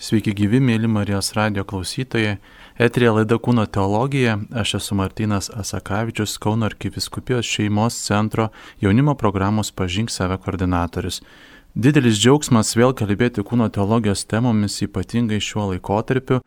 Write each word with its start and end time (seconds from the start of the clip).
Sveiki 0.00 0.32
gyvi, 0.32 0.62
mėly 0.64 0.88
Marijos 0.88 1.34
radio 1.36 1.60
klausytojai. 1.68 2.38
Etrija 2.80 3.10
laida 3.12 3.36
Kūno 3.36 3.66
teologija. 3.68 4.38
Aš 4.56 4.78
esu 4.78 4.96
Martinas 4.96 5.50
Asakavičius, 5.52 6.38
Kauno 6.40 6.64
arkiviskupijos 6.70 7.44
šeimos 7.44 7.98
centro 8.06 8.46
jaunimo 8.80 9.12
programos 9.14 9.68
Pažink 9.76 10.08
save 10.08 10.38
koordinatorius. 10.40 11.20
Didelis 11.76 12.16
džiaugsmas 12.16 12.72
vėl 12.80 12.96
kalbėti 12.96 13.44
kūno 13.44 13.68
teologijos 13.68 14.24
temomis, 14.24 14.78
ypatingai 14.88 15.36
šiuo 15.44 15.68
laikotarpiu. 15.74 16.40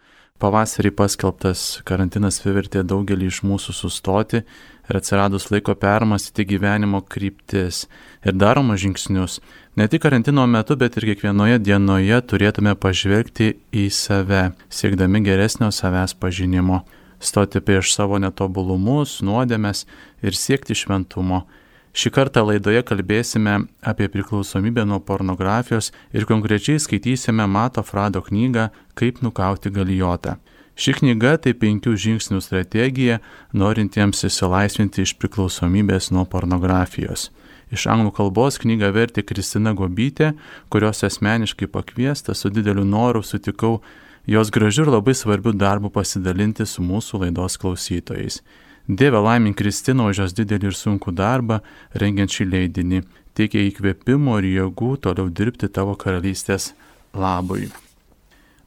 Pavasarį 0.43 0.89
paskelbtas 0.91 1.61
karantinas 1.87 2.41
privertė 2.43 2.81
daugelį 2.83 3.29
iš 3.31 3.37
mūsų 3.47 3.71
sustoti 3.77 4.41
ir 4.43 4.97
atsiradus 4.99 5.45
laiko 5.53 5.71
permastyti 5.79 6.43
gyvenimo 6.49 6.99
kryptis 6.99 7.85
ir 8.27 8.35
daroma 8.35 8.75
žingsnius. 8.75 9.37
Ne 9.79 9.87
tik 9.87 10.03
karantino 10.03 10.43
metu, 10.43 10.75
bet 10.75 10.97
ir 10.99 11.07
kiekvienoje 11.13 11.61
dienoje 11.63 12.19
turėtume 12.27 12.75
pažvelgti 12.75 13.53
į 13.71 13.85
save, 13.95 14.49
siekdami 14.67 15.23
geresnio 15.23 15.71
savęs 15.71 16.17
pažinimo, 16.19 16.81
stoti 17.23 17.63
prieš 17.63 17.93
savo 17.95 18.19
netobulumus, 18.19 19.21
nuodėmes 19.23 19.85
ir 20.27 20.35
siekti 20.35 20.75
šventumo. 20.75 21.45
Šį 21.93 22.09
kartą 22.09 22.41
laidoje 22.47 22.81
kalbėsime 22.89 23.67
apie 23.85 24.07
priklausomybę 24.09 24.81
nuo 24.89 24.97
pornografijos 24.97 25.91
ir 26.09 26.25
konkrečiai 26.25 26.81
skaitysime 26.81 27.45
Mato 27.45 27.83
Frado 27.85 28.23
knygą 28.25 28.71
Kaip 28.97 29.21
nukauti 29.21 29.69
galijotą. 29.69 30.39
Ši 30.73 30.95
knyga 30.97 31.35
tai 31.37 31.53
penkių 31.53 31.93
žingsnių 31.93 32.39
strategija 32.41 33.19
norintiems 33.53 34.25
įsilaisvinti 34.25 35.05
iš 35.05 35.13
priklausomybės 35.21 36.09
nuo 36.09 36.25
pornografijos. 36.25 37.27
Iš 37.69 37.85
anglų 37.93 38.09
kalbos 38.17 38.57
knygą 38.61 38.89
vertė 38.93 39.21
Kristina 39.21 39.75
Gobytė, 39.77 40.31
kurios 40.73 41.05
asmeniškai 41.05 41.69
pakviesta 41.69 42.33
su 42.33 42.49
dideliu 42.49 42.87
noru 42.89 43.21
sutikau 43.21 43.83
jos 44.25 44.49
gražiu 44.49 44.87
ir 44.87 44.93
labai 44.97 45.13
svarbiu 45.13 45.53
darbu 45.53 45.93
pasidalinti 45.93 46.65
su 46.65 46.81
mūsų 46.81 47.21
laidos 47.27 47.61
klausytojais. 47.61 48.41
Dieve 48.87 49.19
laimink 49.23 49.55
Kristina 49.55 50.09
už 50.09 50.19
jos 50.19 50.33
didelį 50.35 50.67
ir 50.67 50.75
sunkų 50.75 51.13
darbą, 51.15 51.61
rengiant 51.95 52.33
šį 52.33 52.49
leidinį, 52.51 52.99
teikia 53.31 53.63
įkvėpimo 53.69 54.35
ir 54.41 54.49
jėgų 54.49 54.89
toliau 55.05 55.29
dirbti 55.31 55.69
tavo 55.71 55.95
karalystės 55.95 56.73
labui. 57.15 57.69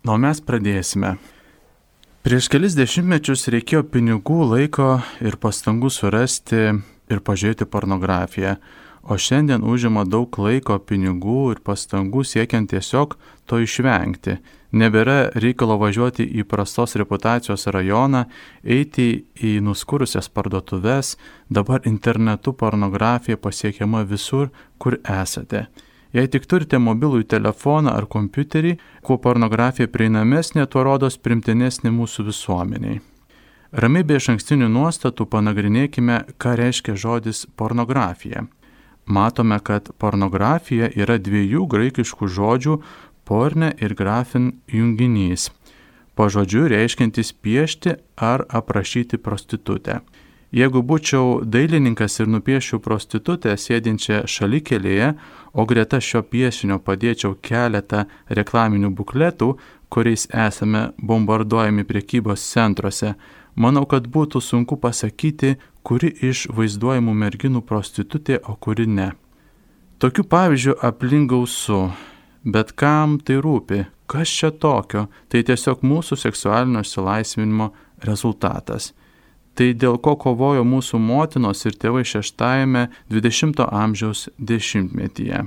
Na, 0.07 0.17
mes 0.17 0.41
pradėsime. 0.41 1.19
Prieš 2.25 2.49
kelis 2.51 2.75
dešimtmečius 2.79 3.45
reikėjo 3.53 3.85
pinigų, 3.93 4.41
laiko 4.55 4.97
ir 5.21 5.37
pastangų 5.37 5.93
surasti 5.93 6.63
ir 7.13 7.23
pažiūrėti 7.23 7.69
pornografiją 7.69 8.57
o 9.09 9.19
šiandien 9.19 9.65
užima 9.65 10.05
daug 10.05 10.39
laiko, 10.39 10.79
pinigų 10.83 11.53
ir 11.55 11.63
pastangų 11.65 12.25
siekiant 12.27 12.71
tiesiog 12.73 13.15
to 13.47 13.61
išvengti. 13.63 14.39
Nebėra 14.77 15.31
reikalo 15.39 15.77
važiuoti 15.79 16.27
į 16.41 16.45
prastos 16.51 16.97
reputacijos 16.99 17.69
rajoną, 17.73 18.25
eiti 18.65 19.25
į 19.39 19.57
nuskurusias 19.63 20.29
parduotuves, 20.29 21.15
dabar 21.49 21.87
internetu 21.87 22.53
pornografija 22.53 23.39
pasiekiama 23.39 24.03
visur, 24.03 24.51
kur 24.79 24.99
esate. 25.05 25.67
Jei 26.13 26.27
tik 26.33 26.47
turite 26.51 26.79
mobilųjį 26.83 27.29
telefoną 27.31 27.95
ar 27.95 28.09
kompiuterį, 28.11 28.77
kuo 29.07 29.19
pornografija 29.23 29.89
prieinamesnė, 29.93 30.67
tuo 30.67 30.83
rodos 30.87 31.19
primtinesnė 31.19 31.93
mūsų 31.95 32.27
visuomeniai. 32.31 33.01
Ramiai 33.77 34.07
be 34.07 34.19
iš 34.19 34.31
ankstinių 34.35 34.69
nuostatų 34.73 35.27
panagrinėkime, 35.31 36.23
ką 36.41 36.55
reiškia 36.59 36.95
žodis 36.97 37.45
pornografija 37.59 38.47
matome, 39.07 39.59
kad 39.63 39.91
pornografija 39.99 40.91
yra 40.95 41.19
dviejų 41.19 41.67
graikiškų 41.71 42.29
žodžių 42.29 42.81
porne 43.25 43.73
ir 43.81 43.95
grafin 43.95 44.53
junginys. 44.69 45.51
Pažodžiu 46.17 46.67
reiškintis 46.73 47.33
piešti 47.33 47.97
ar 48.17 48.47
aprašyti 48.49 49.19
prostitutę. 49.19 50.01
Jeigu 50.55 50.81
būčiau 50.87 51.43
dailininkas 51.45 52.21
ir 52.23 52.31
nupiešiu 52.31 52.79
prostitutę 52.81 53.57
sėdinčią 53.59 54.23
šalikelėje, 54.31 55.11
o 55.53 55.67
greta 55.67 55.99
šio 56.01 56.23
piešinio 56.23 56.79
padėčiau 56.87 57.35
keletą 57.43 58.05
reklaminių 58.31 58.93
bukletų, 58.97 59.51
kuriais 59.93 60.29
esame 60.31 60.93
bombarduojami 60.97 61.85
priekybos 61.85 62.47
centruose, 62.47 63.17
manau, 63.55 63.85
kad 63.91 64.07
būtų 64.07 64.41
sunku 64.41 64.79
pasakyti, 64.81 65.57
kuri 65.87 66.11
iš 66.27 66.49
vaizduojamų 66.51 67.15
merginų 67.15 67.63
prostitutė, 67.67 68.41
o 68.51 68.57
kuri 68.59 68.89
ne. 68.91 69.13
Tokių 70.03 70.27
pavyzdžių 70.29 70.75
aplink 70.85 71.31
gausu, 71.31 71.87
bet 72.45 72.73
kam 72.75 73.21
tai 73.23 73.39
rūpi, 73.45 73.85
kas 74.11 74.29
čia 74.29 74.51
tokio, 74.51 75.07
tai 75.31 75.45
tiesiog 75.47 75.85
mūsų 75.87 76.19
seksualinio 76.21 76.83
išsilaisvinimo 76.85 77.71
rezultatas. 78.05 78.93
Tai 79.57 79.71
dėl 79.73 79.97
ko 80.05 80.17
kovojo 80.21 80.67
mūsų 80.69 81.01
motinos 81.01 81.65
ir 81.65 81.79
tėvai 81.81 82.03
šeštajame 82.05 82.89
20-ojo 83.09 83.71
amžiaus 83.73 84.27
dešimtmetyje. 84.37 85.47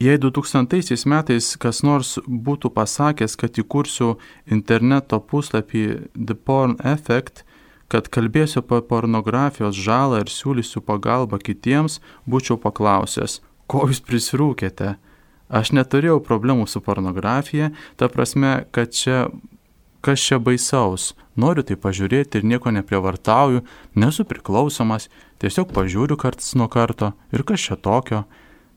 Jei 0.00 0.18
2000 0.20 1.08
metais 1.08 1.54
kas 1.60 1.82
nors 1.84 2.18
būtų 2.24 2.68
pasakęs, 2.76 3.36
kad 3.40 3.56
įkursiu 3.56 4.18
interneto 4.52 5.20
puslapį 5.20 5.84
The 6.16 6.36
Porn 6.36 6.76
Effect, 6.84 7.45
kad 7.92 8.08
kalbėsiu 8.12 8.62
apie 8.62 8.80
pornografijos 8.90 9.78
žalą 9.78 10.22
ir 10.24 10.32
siūlysiu 10.32 10.82
pagalbą 10.86 11.38
kitiems, 11.42 12.00
būčiau 12.26 12.58
paklausęs, 12.62 13.40
ko 13.70 13.86
jūs 13.90 14.02
prisirūkėte. 14.06 14.96
Aš 15.46 15.70
neturėjau 15.78 16.18
problemų 16.26 16.66
su 16.66 16.82
pornografija, 16.82 17.70
ta 17.96 18.08
prasme, 18.10 18.64
kad 18.74 18.90
čia 18.90 19.28
kas 20.06 20.22
čia 20.22 20.38
baisaus, 20.38 21.14
noriu 21.34 21.64
tai 21.66 21.74
pažiūrėti 21.82 22.38
ir 22.38 22.46
nieko 22.46 22.70
neprievartauju, 22.70 23.64
nesu 23.98 24.26
priklausomas, 24.28 25.08
tiesiog 25.42 25.72
pažiūriu 25.74 26.18
karts 26.20 26.54
nuo 26.54 26.68
karto 26.70 27.10
ir 27.34 27.42
kas 27.42 27.64
čia 27.66 27.74
tokio. 27.74 28.22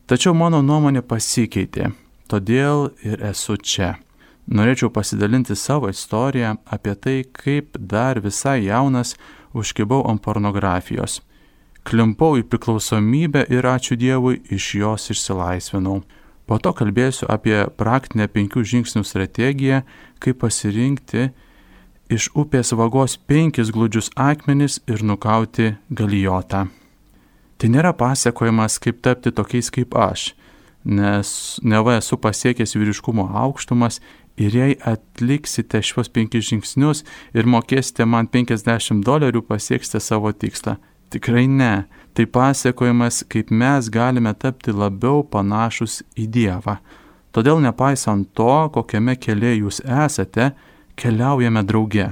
Tačiau 0.09 0.33
mano 0.33 0.63
nuomonė 0.65 1.05
pasikeitė, 1.05 1.91
todėl 2.33 2.89
ir 3.05 3.21
esu 3.29 3.59
čia 3.61 3.99
norėčiau 4.49 4.89
pasidalinti 4.93 5.55
savo 5.55 5.89
istoriją 5.89 6.57
apie 6.65 6.95
tai, 6.95 7.17
kaip 7.23 7.77
dar 7.79 8.19
visai 8.19 8.63
jaunas 8.65 9.15
užkibau 9.53 10.05
ant 10.09 10.21
pornografijos. 10.25 11.21
Klimpau 11.87 12.37
į 12.37 12.45
priklausomybę 12.49 13.45
ir 13.49 13.65
ačiū 13.65 13.97
Dievui 13.97 14.41
iš 14.51 14.73
jos 14.81 15.09
išsilaisvinau. 15.13 16.01
Po 16.49 16.57
to 16.57 16.73
kalbėsiu 16.73 17.29
apie 17.29 17.61
praktinę 17.77 18.27
penkių 18.27 18.63
žingsnių 18.65 19.05
strategiją, 19.05 19.83
kaip 20.21 20.41
pasirinkti 20.41 21.29
iš 22.09 22.31
upės 22.33 22.73
vagos 22.73 23.15
penkis 23.29 23.69
glūdžius 23.73 24.09
akmenis 24.17 24.79
ir 24.89 25.05
nukauti 25.05 25.75
galijotą. 25.93 26.65
Tai 27.59 27.67
nėra 27.69 27.93
pasakojimas, 27.93 28.79
kaip 28.81 29.01
tapti 29.05 29.33
tokiais 29.35 29.69
kaip 29.69 29.93
aš, 29.93 30.31
nes 30.85 31.59
neva 31.61 31.97
esu 31.99 32.17
pasiekęs 32.17 32.73
vyriškumo 32.77 33.27
aukštumas 33.43 33.99
Ir 34.39 34.55
jei 34.55 34.75
atliksite 34.87 35.81
šios 35.83 36.07
penkis 36.15 36.47
žingsnius 36.47 37.03
ir 37.35 37.47
mokėsite 37.49 38.05
man 38.07 38.29
50 38.31 39.03
dolerių, 39.03 39.41
pasieksite 39.43 39.99
savo 39.99 40.31
tikslą. 40.31 40.77
Tikrai 41.11 41.43
ne. 41.49 41.73
Tai 42.13 42.25
pasakojimas, 42.25 43.23
kaip 43.27 43.51
mes 43.51 43.89
galime 43.91 44.31
tapti 44.37 44.71
labiau 44.71 45.25
panašus 45.27 45.99
į 46.15 46.29
Dievą. 46.31 46.77
Todėl 47.35 47.59
nepaisant 47.61 48.31
to, 48.33 48.69
kokiame 48.73 49.17
kelyje 49.19 49.59
jūs 49.59 49.81
esate, 49.83 50.53
keliaujame 50.95 51.65
drauge. 51.67 52.07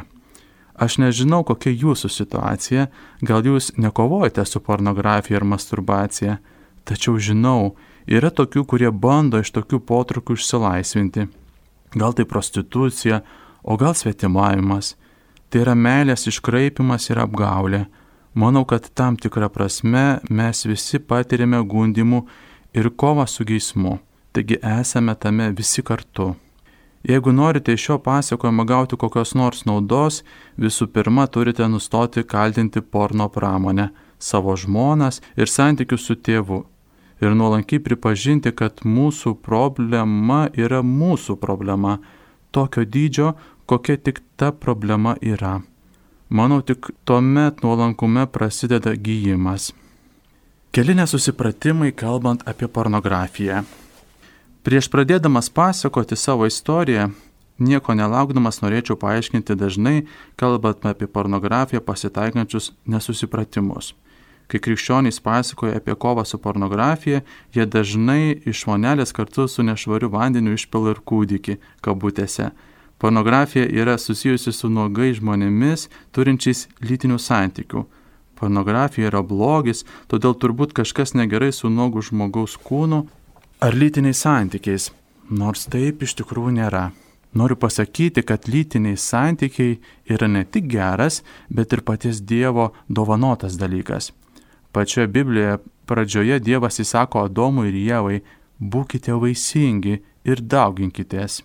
Aš 0.78 1.00
nežinau, 1.02 1.42
kokia 1.48 1.72
jūsų 1.74 2.12
situacija, 2.14 2.90
gal 3.26 3.48
jūs 3.48 3.72
nekovojate 3.80 4.46
su 4.46 4.62
pornografija 4.62 5.40
ir 5.40 5.48
masturbacija, 5.48 6.38
tačiau 6.86 7.18
žinau, 7.18 7.74
yra 8.06 8.30
tokių, 8.30 8.68
kurie 8.68 8.92
bando 8.92 9.42
iš 9.42 9.56
tokių 9.56 9.82
potrukių 9.90 10.38
išsilaisvinti 10.38 11.30
gal 11.98 12.14
tai 12.14 12.26
prostitucija, 12.26 13.22
o 13.64 13.78
gal 13.78 13.96
svetimavimas. 13.96 14.96
Tai 15.50 15.64
yra 15.64 15.76
meilės 15.76 16.28
iškraipimas 16.32 17.10
ir 17.12 17.22
apgaulė. 17.24 17.86
Manau, 18.38 18.66
kad 18.70 18.90
tam 18.94 19.18
tikrą 19.18 19.50
prasme 19.50 20.20
mes 20.30 20.66
visi 20.68 21.00
patirime 21.00 21.62
gundimų 21.64 22.22
ir 22.78 22.92
kovą 22.94 23.26
su 23.28 23.46
geismu. 23.48 23.98
Taigi 24.32 24.60
esame 24.62 25.16
tame 25.16 25.50
visi 25.58 25.82
kartu. 25.82 26.36
Jeigu 27.08 27.32
norite 27.32 27.74
iš 27.74 27.86
šio 27.86 27.98
pasakojimo 28.04 28.66
gauti 28.68 28.98
kokios 29.00 29.34
nors 29.34 29.64
naudos, 29.66 30.24
visų 30.58 30.90
pirma 30.94 31.28
turite 31.28 31.68
nustoti 31.68 32.24
kaltinti 32.24 32.82
porno 32.82 33.30
pramonę, 33.30 33.90
savo 34.20 34.56
žmonas 34.56 35.22
ir 35.38 35.48
santykius 35.48 36.06
su 36.06 36.16
tėvu 36.16 36.66
ir 37.22 37.36
nuolankiai 37.36 37.82
pripažinti, 37.84 38.52
kad 38.56 38.84
mūsų 38.86 39.36
problema 39.44 40.48
yra 40.54 40.84
mūsų 40.86 41.38
problema, 41.42 41.98
tokio 42.52 42.86
dydžio, 42.86 43.34
kokia 43.66 43.98
tik 43.98 44.22
ta 44.36 44.52
problema 44.52 45.18
yra. 45.22 45.62
Manau, 46.30 46.62
tik 46.62 46.92
tuomet 47.08 47.64
nuolankume 47.64 48.28
prasideda 48.28 48.96
gyjimas. 48.96 49.72
Keli 50.76 50.94
nesusipratimai 50.98 51.94
kalbant 51.96 52.44
apie 52.46 52.68
pornografiją. 52.68 53.64
Prieš 54.68 54.90
pradėdamas 54.92 55.48
pasakoti 55.50 56.18
savo 56.20 56.46
istoriją, 56.46 57.08
Nieko 57.58 57.96
nelaukdamas 57.98 58.60
norėčiau 58.62 59.00
paaiškinti 59.02 59.56
dažnai, 59.58 60.04
kalbant 60.38 60.84
apie 60.86 61.08
pornografiją, 61.10 61.82
pasitaikančius 61.82 62.72
nesusipratimus. 62.86 63.96
Kai 64.48 64.62
krikščionys 64.64 65.20
pasakoja 65.20 65.82
apie 65.82 65.96
kovą 66.00 66.24
su 66.26 66.40
pornografija, 66.40 67.22
jie 67.54 67.66
dažnai 67.68 68.38
iš 68.48 68.64
vonelės 68.70 69.12
kartu 69.16 69.48
su 69.52 69.64
nešvariu 69.64 70.10
vandeniu 70.14 70.56
išpila 70.56 70.94
ir 70.96 71.02
kūdikį, 71.04 71.58
kabutėse. 71.84 72.52
Pornografija 72.98 73.68
yra 73.68 73.98
susijusi 74.00 74.54
su 74.56 74.70
nuogai 74.74 75.12
žmonėmis 75.14 75.90
turinčiais 76.16 76.66
lytinių 76.82 77.20
santykių. 77.22 77.84
Pornografija 78.40 79.12
yra 79.12 79.22
blogis, 79.22 79.84
todėl 80.08 80.38
turbūt 80.38 80.74
kažkas 80.78 81.14
negerai 81.18 81.52
su 81.52 81.70
nuogu 81.70 82.02
žmogaus 82.02 82.56
kūnu 82.58 83.04
ar 83.60 83.74
lytiniais 83.74 84.22
santykiais, 84.24 84.92
nors 85.30 85.66
taip 85.70 86.06
iš 86.06 86.16
tikrųjų 86.22 86.56
nėra. 86.62 86.86
Noriu 87.38 87.58
pasakyti, 87.60 88.24
kad 88.26 88.48
lytiniai 88.50 88.98
santykiai 88.98 89.78
yra 90.10 90.30
ne 90.32 90.46
tik 90.46 90.70
geras, 90.72 91.22
bet 91.50 91.74
ir 91.74 91.84
paties 91.86 92.22
Dievo 92.24 92.72
dovanotas 92.90 93.60
dalykas. 93.62 94.14
Pačioje 94.78 95.08
Biblijoje 95.08 95.58
pradžioje 95.90 96.36
Dievas 96.40 96.76
įsako 96.78 97.24
Adomui 97.26 97.72
ir 97.72 97.78
Jėvai, 97.82 98.18
būkite 98.62 99.16
vaisingi 99.18 99.96
ir 100.22 100.44
dauginkitės. 100.54 101.40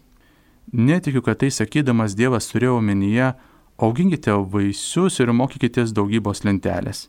Netikiu, 0.77 1.23
kad 1.25 1.41
tai 1.41 1.49
sakydamas 1.49 2.13
Dievas 2.13 2.51
turėjo 2.53 2.77
omenyje, 2.83 3.31
auginkite 3.81 4.37
vaisius 4.53 5.17
ir 5.25 5.33
mokykitės 5.33 5.97
daugybos 5.97 6.45
lentelės. 6.45 7.07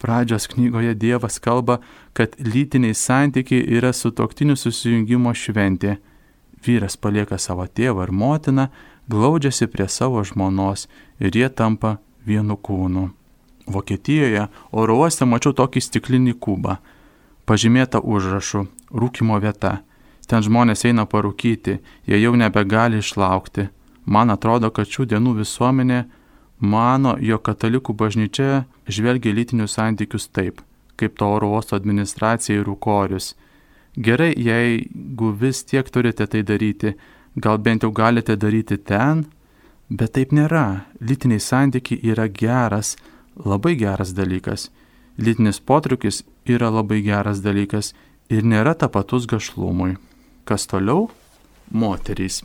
Pradžios 0.00 0.48
knygoje 0.54 0.96
Dievas 0.96 1.36
kalba, 1.36 1.82
kad 2.16 2.32
lytiniai 2.40 2.96
santykiai 2.96 3.68
yra 3.76 3.92
sutoktinių 3.92 4.56
susijungimo 4.56 5.36
šventė 5.36 5.98
vyras 6.64 6.96
palieka 6.96 7.36
savo 7.36 7.68
tėvą 7.68 8.08
ir 8.08 8.18
motiną, 8.24 8.70
glaudžiasi 9.04 9.68
prie 9.68 9.92
savo 10.00 10.24
žmonos 10.24 10.88
ir 11.20 11.36
jie 11.36 11.52
tampa 11.52 11.98
vienu 12.24 12.56
kūnu. 12.56 13.10
Vokietijoje 13.66 14.46
oro 14.72 14.96
uoste 14.98 15.24
mačiau 15.24 15.52
tokį 15.52 15.80
stiklinį 15.80 16.34
kubą, 16.40 16.78
pažymėtą 17.46 18.02
užrašu- 18.02 18.66
rūkimo 19.00 19.40
vieta. 19.40 19.82
Ten 20.26 20.42
žmonės 20.42 20.84
eina 20.84 21.06
parūkyti, 21.06 21.78
jie 22.06 22.18
jau 22.22 22.36
nebegali 22.36 22.98
išlaukti. 22.98 23.68
Man 24.06 24.30
atrodo, 24.30 24.70
kad 24.70 24.86
šių 24.86 25.06
dienų 25.06 25.36
visuomenė 25.42 26.04
mano, 26.60 27.16
jog 27.20 27.42
katalikų 27.42 27.94
bažnyčia 27.94 28.64
žvelgia 28.88 29.32
lytinius 29.32 29.74
santykius 29.74 30.28
taip, 30.28 30.60
kaip 30.96 31.16
to 31.16 31.26
oro 31.26 31.48
uosto 31.50 31.76
administracija 31.76 32.60
ir 32.60 32.64
rūkorius 32.64 33.34
Gerai, 33.96 34.32
jeigu 34.36 35.34
vis 35.36 35.64
tiek 35.68 35.88
turite 35.92 36.26
tai 36.26 36.40
daryti, 36.42 36.94
gal 37.36 37.58
bent 37.58 37.82
jau 37.84 37.92
galite 37.92 38.36
daryti 38.36 38.78
ten, 38.78 39.26
bet 39.90 40.14
taip 40.16 40.32
nėra. 40.32 40.86
Lytiniai 41.00 41.40
santykiai 41.40 42.00
yra 42.08 42.24
geras, 42.28 42.96
labai 43.36 43.76
geras 43.76 44.14
dalykas. 44.14 44.70
Lytinis 45.18 45.60
potrukis 45.60 46.22
yra 46.46 46.70
labai 46.70 47.02
geras 47.04 47.42
dalykas 47.44 47.92
ir 48.30 48.44
nėra 48.44 48.74
tapatus 48.78 49.26
gašlumui. 49.28 49.96
Kas 50.44 50.66
toliau? 50.66 51.10
Moterys. 51.70 52.42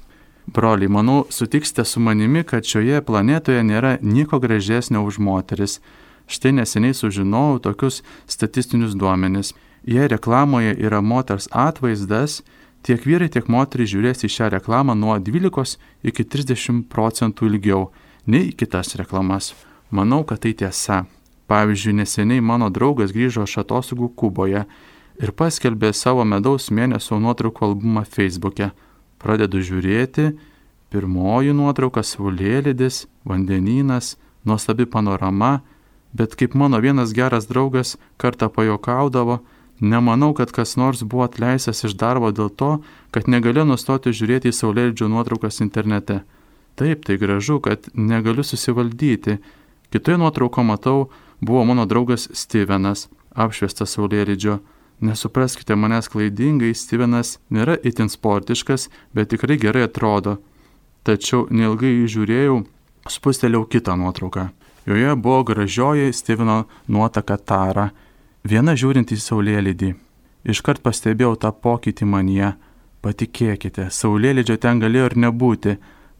Broliai, 0.47 0.87
manau, 0.87 1.25
sutiksite 1.29 1.83
su 1.85 1.99
manimi, 1.99 2.43
kad 2.47 2.63
šioje 2.63 3.01
planetoje 3.03 3.63
nėra 3.67 3.97
nieko 4.01 4.39
gražesnio 4.39 5.03
už 5.03 5.19
moteris. 5.19 5.79
Štai 6.27 6.53
neseniai 6.55 6.95
sužinojau 6.95 7.59
tokius 7.63 8.01
statistinius 8.27 8.95
duomenis. 8.95 9.53
Jei 9.83 10.07
reklamoje 10.07 10.73
yra 10.79 11.01
moters 11.01 11.47
atvaizdas, 11.51 12.41
tiek 12.83 13.03
vyrai, 13.03 13.27
tiek 13.31 13.47
moterys 13.51 13.91
žiūrės 13.91 14.23
į 14.27 14.31
šią 14.37 14.51
reklamą 14.55 14.95
nuo 14.95 15.19
12 15.19 15.77
iki 16.03 16.23
30 16.23 16.83
procentų 16.91 17.51
ilgiau 17.51 17.89
nei 18.27 18.49
į 18.51 18.55
kitas 18.59 18.95
reklamas. 18.99 19.53
Manau, 19.91 20.23
kad 20.27 20.43
tai 20.43 20.53
tiesa. 20.53 21.05
Pavyzdžiui, 21.47 21.95
neseniai 22.01 22.43
mano 22.43 22.67
draugas 22.69 23.13
grįžo 23.15 23.45
iš 23.47 23.57
atostogų 23.63 24.09
Kuboje 24.19 24.65
ir 25.23 25.31
paskelbė 25.31 25.93
savo 25.95 26.25
medaus 26.27 26.67
mėnesio 26.69 27.19
nuotraukų 27.23 27.69
albumą 27.69 28.03
Facebook'e. 28.03 28.71
Pradedu 29.17 29.63
žiūrėti, 29.63 30.33
pirmoji 30.91 31.55
nuotrauka- 31.55 32.03
saulėlydis, 32.11 33.07
vandenynas, 33.25 34.17
nuostabi 34.45 34.85
panorama, 34.85 35.61
bet 36.13 36.35
kaip 36.35 36.53
mano 36.53 36.81
vienas 36.81 37.13
geras 37.13 37.47
draugas 37.47 37.97
kartą 38.17 38.49
pajokaudavo, 38.49 39.39
Nemanau, 39.79 40.33
kad 40.33 40.51
kas 40.51 40.75
nors 40.75 41.03
buvo 41.03 41.23
atleistas 41.27 41.83
iš 41.85 41.93
darbo 41.93 42.31
dėl 42.33 42.49
to, 42.49 42.79
kad 43.13 43.29
negalėjo 43.29 43.67
nustoti 43.69 44.09
žiūrėti 44.09 44.49
į 44.49 44.57
saulėlydžio 44.57 45.05
nuotraukas 45.11 45.61
internete. 45.61 46.23
Taip, 46.77 47.05
tai 47.05 47.17
gražu, 47.21 47.59
kad 47.61 47.85
negaliu 47.93 48.45
susivaldyti. 48.45 49.37
Kitoje 49.93 50.17
nuotrauko 50.17 50.63
matau, 50.63 51.09
buvo 51.41 51.63
mano 51.65 51.85
draugas 51.85 52.27
Stevenas, 52.33 53.07
apšviestas 53.35 53.95
saulėlydžio. 53.95 54.59
Nesupraskite 55.01 55.75
manęs 55.77 56.09
klaidingai, 56.09 56.73
Stevenas 56.75 57.37
nėra 57.53 57.77
itin 57.85 58.09
sportiškas, 58.09 58.89
bet 59.13 59.29
tikrai 59.33 59.59
gerai 59.61 59.85
atrodo. 59.85 60.39
Tačiau 61.05 61.45
neilgai 61.53 62.07
žiūrėjau, 62.09 62.63
spustelėjau 63.07 63.67
kitą 63.69 63.95
nuotrauką. 63.99 64.49
Joje 64.87 65.15
buvo 65.15 65.43
gražioji 65.43 66.13
Steveno 66.15 66.65
nuotaka 66.87 67.37
Tara 67.37 67.91
Viena 68.47 68.77
žiūrint 68.79 69.09
į 69.11 69.17
saulėlydį. 69.19 69.89
Iškart 70.47 70.79
pastebėjau 70.85 71.33
tą 71.41 71.49
pokytį 71.51 72.05
manyje. 72.07 72.53
Patikėkite, 73.03 73.89
saulėlydžio 73.91 74.55
ten 74.63 74.79
galėjo 74.79 75.09
ir 75.09 75.15
nebūti, 75.25 75.73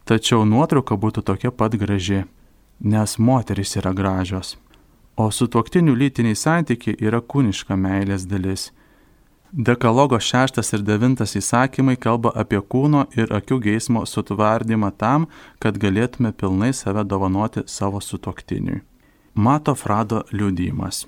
tačiau 0.04 0.44
nuotrauka 0.44 0.98
būtų 1.00 1.24
tokia 1.24 1.50
pat 1.50 1.76
graži, 1.80 2.26
nes 2.80 3.18
moteris 3.18 3.76
yra 3.76 3.92
gražios. 3.92 4.56
O 5.16 5.30
su 5.30 5.48
tuoktinių 5.50 5.96
lytiniai 5.98 6.36
santykiai 6.38 6.98
yra 7.02 7.20
kūniška 7.20 7.76
meilės 7.76 8.26
dalis. 8.30 8.70
Dekalogo 9.52 10.18
šeštas 10.20 10.74
ir 10.76 10.82
devintas 10.84 11.32
įsakymai 11.40 11.96
kalba 11.96 12.30
apie 12.36 12.60
kūno 12.60 13.06
ir 13.16 13.32
akių 13.32 13.58
geismo 13.64 14.04
sutvardymą 14.06 14.92
tam, 15.00 15.26
kad 15.58 15.80
galėtume 15.80 16.32
pilnai 16.32 16.74
save 16.76 17.04
dovanoti 17.04 17.64
savo 17.66 18.00
sutoktiniui. 18.00 18.82
Mato 19.34 19.74
Frado 19.74 20.22
liudymas. 20.32 21.06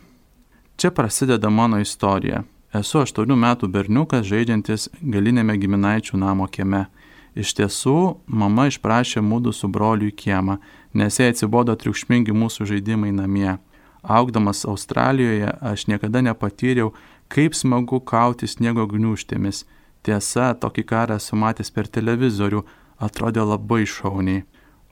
Čia 0.77 0.91
prasideda 0.91 1.51
mano 1.51 1.79
istorija. 1.81 2.45
Esu 2.73 3.03
8 3.03 3.37
metų 3.37 3.69
berniukas 3.69 4.25
žaidžiantis 4.27 4.89
galinėme 5.03 5.59
giminaičių 5.59 6.17
namo 6.17 6.47
kieme. 6.47 6.87
Iš 7.35 7.53
tiesų, 7.59 7.97
mama 8.27 8.67
išprašė 8.71 9.21
mūdu 9.23 9.53
su 9.55 9.69
broliu 9.69 10.09
į 10.11 10.15
kiemą, 10.17 10.57
nes 10.95 11.19
jai 11.21 11.31
atsibodo 11.33 11.77
triukšmingi 11.77 12.35
mūsų 12.35 12.67
žaidimai 12.71 13.13
namie. 13.15 13.59
Augdamas 14.03 14.65
Australijoje 14.65 15.53
aš 15.61 15.87
niekada 15.87 16.23
nepatyriau, 16.25 16.95
kaip 17.29 17.55
smagu 17.55 18.01
kauti 18.01 18.49
sniego 18.49 18.87
gniuštėmis. 18.89 19.65
Tiesa, 20.03 20.55
tokį 20.57 20.85
karą 20.89 21.19
esu 21.21 21.37
matęs 21.37 21.71
per 21.71 21.87
televizorių, 21.87 22.65
atrodė 22.99 23.45
labai 23.45 23.85
šauniai. 23.87 24.45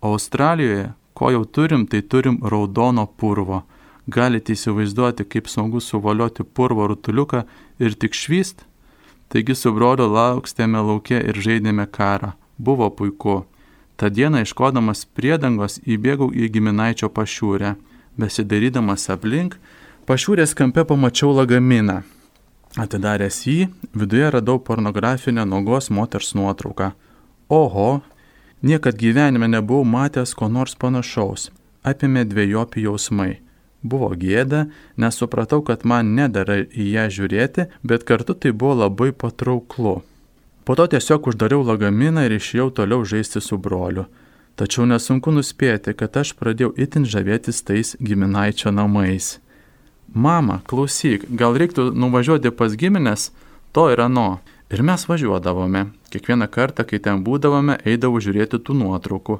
Australijoje, 0.04 0.92
ko 1.16 1.32
jau 1.32 1.44
turim, 1.44 1.86
tai 1.86 2.02
turim 2.02 2.38
raudono 2.44 3.06
purvo. 3.06 3.64
Galite 4.08 4.54
įsivaizduoti, 4.54 5.24
kaip 5.28 5.48
smagu 5.48 5.80
suvalioti 5.84 6.44
purvo 6.44 6.86
rutuliuką 6.88 7.44
ir 7.80 7.96
tik 7.96 8.14
švyst? 8.16 8.64
Taigi 9.28 9.56
su 9.56 9.72
broliu 9.76 10.06
laukstėme 10.08 10.80
laukia 10.80 11.20
ir 11.20 11.36
žaidėme 11.36 11.84
karą. 11.92 12.32
Buvo 12.56 12.88
puiku. 12.88 13.42
Ta 13.98 14.06
diena 14.14 14.44
iškodamas 14.44 15.08
priedangos 15.18 15.80
įbėgau 15.82 16.28
į 16.30 16.46
giminaičio 16.54 17.08
pašiūrę. 17.10 17.74
Besidarydamas 18.18 19.08
aplink, 19.10 19.56
pašiūrės 20.06 20.54
kampe 20.54 20.84
pamačiau 20.86 21.32
lagaminą. 21.34 22.04
Atidaręs 22.78 23.40
jį, 23.42 23.66
viduje 23.98 24.28
radau 24.30 24.60
pornografinę 24.62 25.42
nuogos 25.50 25.90
moters 25.90 26.30
nuotrauką. 26.38 26.92
Oho, 27.48 28.00
niekad 28.62 28.94
gyvenime 29.02 29.48
nebuvau 29.50 29.82
matęs 29.82 30.34
ko 30.38 30.46
nors 30.46 30.78
panašaus. 30.78 31.50
Apimė 31.82 32.22
dviejopi 32.28 32.84
jausmai. 32.86 33.40
Buvo 33.82 34.12
gėda, 34.14 34.68
nes 34.94 35.18
supratau, 35.18 35.58
kad 35.66 35.82
man 35.82 36.14
nedara 36.14 36.60
į 36.66 36.86
ją 36.92 37.08
žiūrėti, 37.18 37.66
bet 37.82 38.06
kartu 38.06 38.38
tai 38.38 38.54
buvo 38.54 38.84
labai 38.84 39.10
patrauklu. 39.10 40.02
Po 40.68 40.76
to 40.76 40.84
tiesiog 40.92 41.30
uždariau 41.32 41.62
lagaminą 41.64 42.26
ir 42.28 42.34
išėjau 42.36 42.68
toliau 42.76 43.06
žaisti 43.08 43.40
su 43.40 43.56
broliu. 43.56 44.04
Tačiau 44.60 44.84
nesunku 44.90 45.32
nuspėti, 45.32 45.94
kad 45.96 46.20
aš 46.20 46.34
pradėjau 46.36 46.74
itin 46.76 47.08
žavėtis 47.08 47.62
tais 47.64 47.94
giminaičio 48.04 48.74
namais. 48.76 49.38
Mama, 50.12 50.60
klausyk, 50.68 51.24
gal 51.40 51.56
reiktų 51.56 51.88
nuvažiuoti 51.96 52.52
pas 52.52 52.76
giminės, 52.76 53.30
to 53.72 53.88
ir 53.94 54.04
ano. 54.04 54.42
Ir 54.68 54.84
mes 54.84 55.08
važiuodavome. 55.08 55.86
Kiekvieną 56.12 56.50
kartą, 56.52 56.84
kai 56.84 57.00
ten 57.00 57.24
būdavome, 57.24 57.78
eidavau 57.88 58.20
žiūrėti 58.20 58.60
tų 58.60 58.76
nuotraukų. 58.82 59.38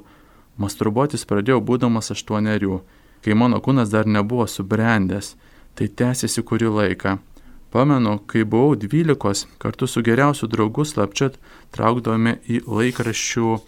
Masturbuotis 0.57 1.29
pradėjau 1.29 1.61
būdamas 1.61 2.09
aštuonerių 2.17 2.81
kai 3.23 3.35
mano 3.35 3.61
kūnas 3.61 3.91
dar 3.93 4.07
nebuvo 4.07 4.47
subrendęs, 4.47 5.35
tai 5.75 5.89
tęsiasi 5.89 6.45
kurį 6.47 6.71
laiką. 6.79 7.19
Pamenu, 7.71 8.19
kai 8.27 8.45
buvau 8.49 8.77
dvylikos, 8.81 9.45
kartu 9.61 9.87
su 9.87 10.01
geriausiu 10.01 10.47
draugu 10.49 10.87
slapčia 10.89 11.35
traukdavome 11.77 12.39
į 12.49 12.63
laikraščių 12.65 13.59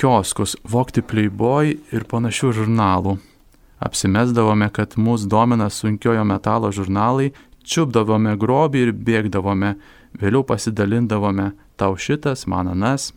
kioskus, 0.00 0.54
vokti 0.64 1.02
Playboy 1.04 1.74
ir 1.92 2.06
panašių 2.08 2.54
žurnalų. 2.56 3.18
Apsimesdavome, 3.84 4.70
kad 4.72 4.96
mūsų 4.96 5.28
domina 5.28 5.68
sunkiojo 5.68 6.24
metalo 6.24 6.70
žurnalai, 6.72 7.34
čiupdavome 7.60 8.32
grobį 8.40 8.86
ir 8.86 8.94
bėgdavome, 8.96 9.74
vėliau 10.16 10.40
pasidalindavome 10.48 11.50
tau 11.76 11.96
šitas, 12.00 12.46
man 12.48 12.72
anas. 12.72 13.10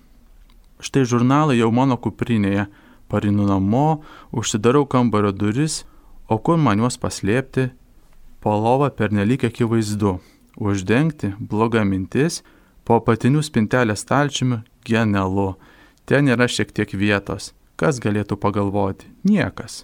Štai 0.83 1.05
žurnalai 1.07 1.55
jau 1.61 1.71
mano 1.71 1.95
kuprinėje, 1.95 2.67
parinu 3.07 3.47
namo, 3.47 4.03
užsidarau 4.35 4.83
kambario 4.91 5.31
duris, 5.31 5.85
o 6.27 6.35
kur 6.35 6.59
man 6.59 6.83
juos 6.83 6.99
paslėpti? 6.99 7.69
Po 8.43 8.59
lova 8.59 8.91
pernelyg 8.91 9.47
akivaizdu. 9.47 10.17
Uždengti 10.57 11.33
bloga 11.39 11.83
mintis, 11.87 12.41
po 12.85 12.99
patinių 12.99 13.41
spintelės 13.43 14.03
stalčiumi 14.03 14.61
genialu. 14.85 15.53
Ten 16.05 16.27
yra 16.27 16.47
šiek 16.47 16.73
tiek 16.75 16.93
vietos. 16.93 17.53
Kas 17.79 17.99
galėtų 18.03 18.37
pagalvoti? 18.37 19.07
Niekas. 19.25 19.83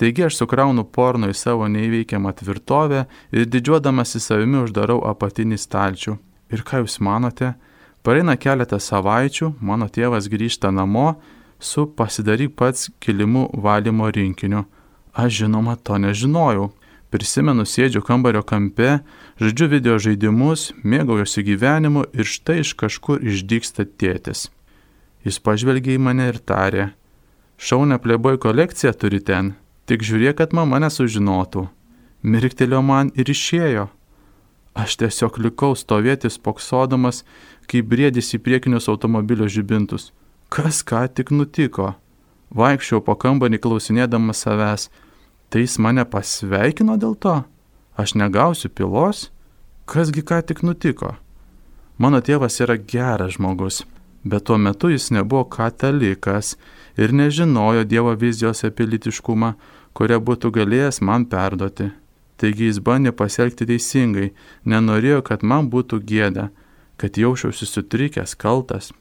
Taigi 0.00 0.24
aš 0.24 0.38
sukraunu 0.40 0.86
porno 0.88 1.28
į 1.28 1.34
savo 1.36 1.66
neįveikiamą 1.68 2.32
tvirtovę 2.38 3.02
ir 3.36 3.48
didžiuodamas 3.52 4.14
į 4.16 4.22
savimi 4.24 4.62
uždarau 4.62 5.02
apatinį 5.10 5.58
stalčių. 5.60 6.16
Ir 6.50 6.62
ką 6.64 6.80
jūs 6.84 6.96
manote? 7.04 7.52
Pareina 8.00 8.38
keletą 8.40 8.78
savaičių, 8.80 9.52
mano 9.60 9.90
tėvas 9.92 10.30
grįžta 10.32 10.70
namo 10.72 11.18
su 11.60 11.84
pasidaryk 11.84 12.54
pats 12.56 12.88
kilimų 13.04 13.50
valymo 13.60 14.08
rinkiniu. 14.08 14.64
Aš 15.12 15.42
žinoma 15.42 15.76
to 15.76 15.98
nežinojau. 16.00 16.70
Prisimenu, 17.10 17.66
sėdžiu 17.66 18.00
kambario 18.06 18.40
kampe, 18.46 19.00
žaidžiu 19.40 19.70
video 19.72 19.96
žaidimus, 19.96 20.70
mėgaujuosi 20.84 21.42
gyvenimu 21.46 22.04
ir 22.12 22.28
štai 22.28 22.60
iš 22.60 22.74
kažkur 22.76 23.22
išdyksta 23.24 23.86
tėtis. 23.96 24.50
Jis 25.24 25.40
pažvelgė 25.40 25.96
į 25.96 26.02
mane 26.04 26.26
ir 26.28 26.38
tarė, 26.44 26.90
šaunę 27.56 27.96
pleboj 28.04 28.36
kolekciją 28.44 28.92
turi 29.00 29.20
ten, 29.24 29.54
tik 29.88 30.04
žiūrėk, 30.04 30.36
kad 30.40 30.52
mama 30.56 30.80
nesužinotų. 30.84 31.68
Mirktelio 32.20 32.82
man 32.84 33.08
ir 33.16 33.32
išėjo. 33.32 33.88
Aš 34.76 34.98
tiesiog 35.00 35.38
likau 35.40 35.72
stovėti 35.76 36.28
spoksodamas, 36.30 37.24
kaip 37.64 37.88
brėdis 37.88 38.34
į 38.36 38.42
priekinius 38.44 38.90
automobilio 38.92 39.48
žibintus. 39.48 40.10
Kas 40.52 40.82
ką 40.84 41.06
tik 41.08 41.32
nutiko? 41.32 41.94
Vaikščiau 42.52 43.00
po 43.06 43.16
kambarį 43.16 43.60
klausinėdamas 43.62 44.44
savęs, 44.44 44.90
tai 45.48 45.64
jis 45.64 45.78
mane 45.80 46.04
pasveikino 46.04 46.98
dėl 47.00 47.16
to? 47.16 47.38
Aš 48.00 48.14
negausiu 48.14 48.70
pilos? 48.72 49.28
Kasgi 49.84 50.22
ką 50.24 50.38
tik 50.48 50.62
nutiko? 50.64 51.10
Mano 52.00 52.22
tėvas 52.24 52.56
yra 52.64 52.78
geras 52.92 53.34
žmogus, 53.36 53.82
bet 54.24 54.46
tuo 54.48 54.56
metu 54.56 54.88
jis 54.88 55.10
nebuvo 55.12 55.44
katalikas 55.44 56.54
ir 56.96 57.12
nežinojo 57.12 57.84
Dievo 57.84 58.14
vizijos 58.22 58.64
apie 58.64 58.86
litiškumą, 58.88 59.50
kurią 59.92 60.16
būtų 60.24 60.52
galėjęs 60.56 61.02
man 61.04 61.28
perduoti. 61.28 61.90
Taigi 62.40 62.70
jis 62.70 62.80
bandė 62.80 63.12
pasielgti 63.12 63.68
teisingai, 63.68 64.30
nenorėjo, 64.64 65.20
kad 65.28 65.44
man 65.44 65.68
būtų 65.68 66.00
gėda, 66.00 66.48
kad 66.96 67.20
jaučiausi 67.20 67.68
sutrikęs, 67.68 68.32
kaltas. 68.32 68.94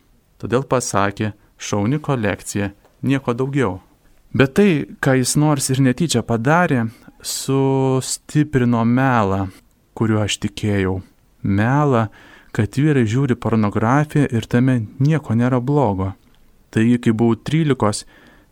Todėl 0.43 0.67
pasakė, 0.67 1.31
šauni 1.55 2.03
kolekcija, 2.03 2.73
nieko 2.99 3.31
daugiau. 3.31 3.77
Bet 4.33 4.53
tai, 4.59 4.85
ką 5.01 5.15
jis 5.17 5.33
nors 5.41 5.71
ir 5.73 5.79
netyčia 5.81 6.21
padarė, 6.21 6.83
sustiprino 7.25 8.83
melą, 8.85 9.47
kuriuo 9.97 10.21
aš 10.21 10.37
tikėjau. 10.43 10.99
Melą, 11.41 12.07
kad 12.53 12.77
vyrai 12.77 13.07
žiūri 13.09 13.37
pornografiją 13.41 14.29
ir 14.29 14.45
tame 14.45 14.83
nieko 15.01 15.33
nėra 15.33 15.57
blogo. 15.61 16.13
Taigi, 16.69 16.99
kai 17.01 17.15
buvau 17.17 17.39
13, 17.41 18.05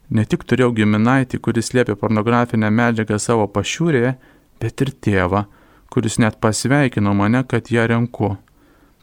ne 0.10 0.26
tik 0.26 0.48
turėjau 0.50 0.72
giminaitį, 0.80 1.38
kuris 1.46 1.70
liepė 1.78 1.94
pornografinę 2.00 2.72
medžiagą 2.74 3.20
savo 3.22 3.46
pašiūrėje, 3.46 4.16
bet 4.58 4.82
ir 4.82 4.94
tėvą, 5.06 5.46
kuris 5.94 6.18
net 6.18 6.42
pasveikino 6.42 7.14
mane, 7.14 7.44
kad 7.46 7.70
ją 7.70 7.86
renku. 7.92 8.34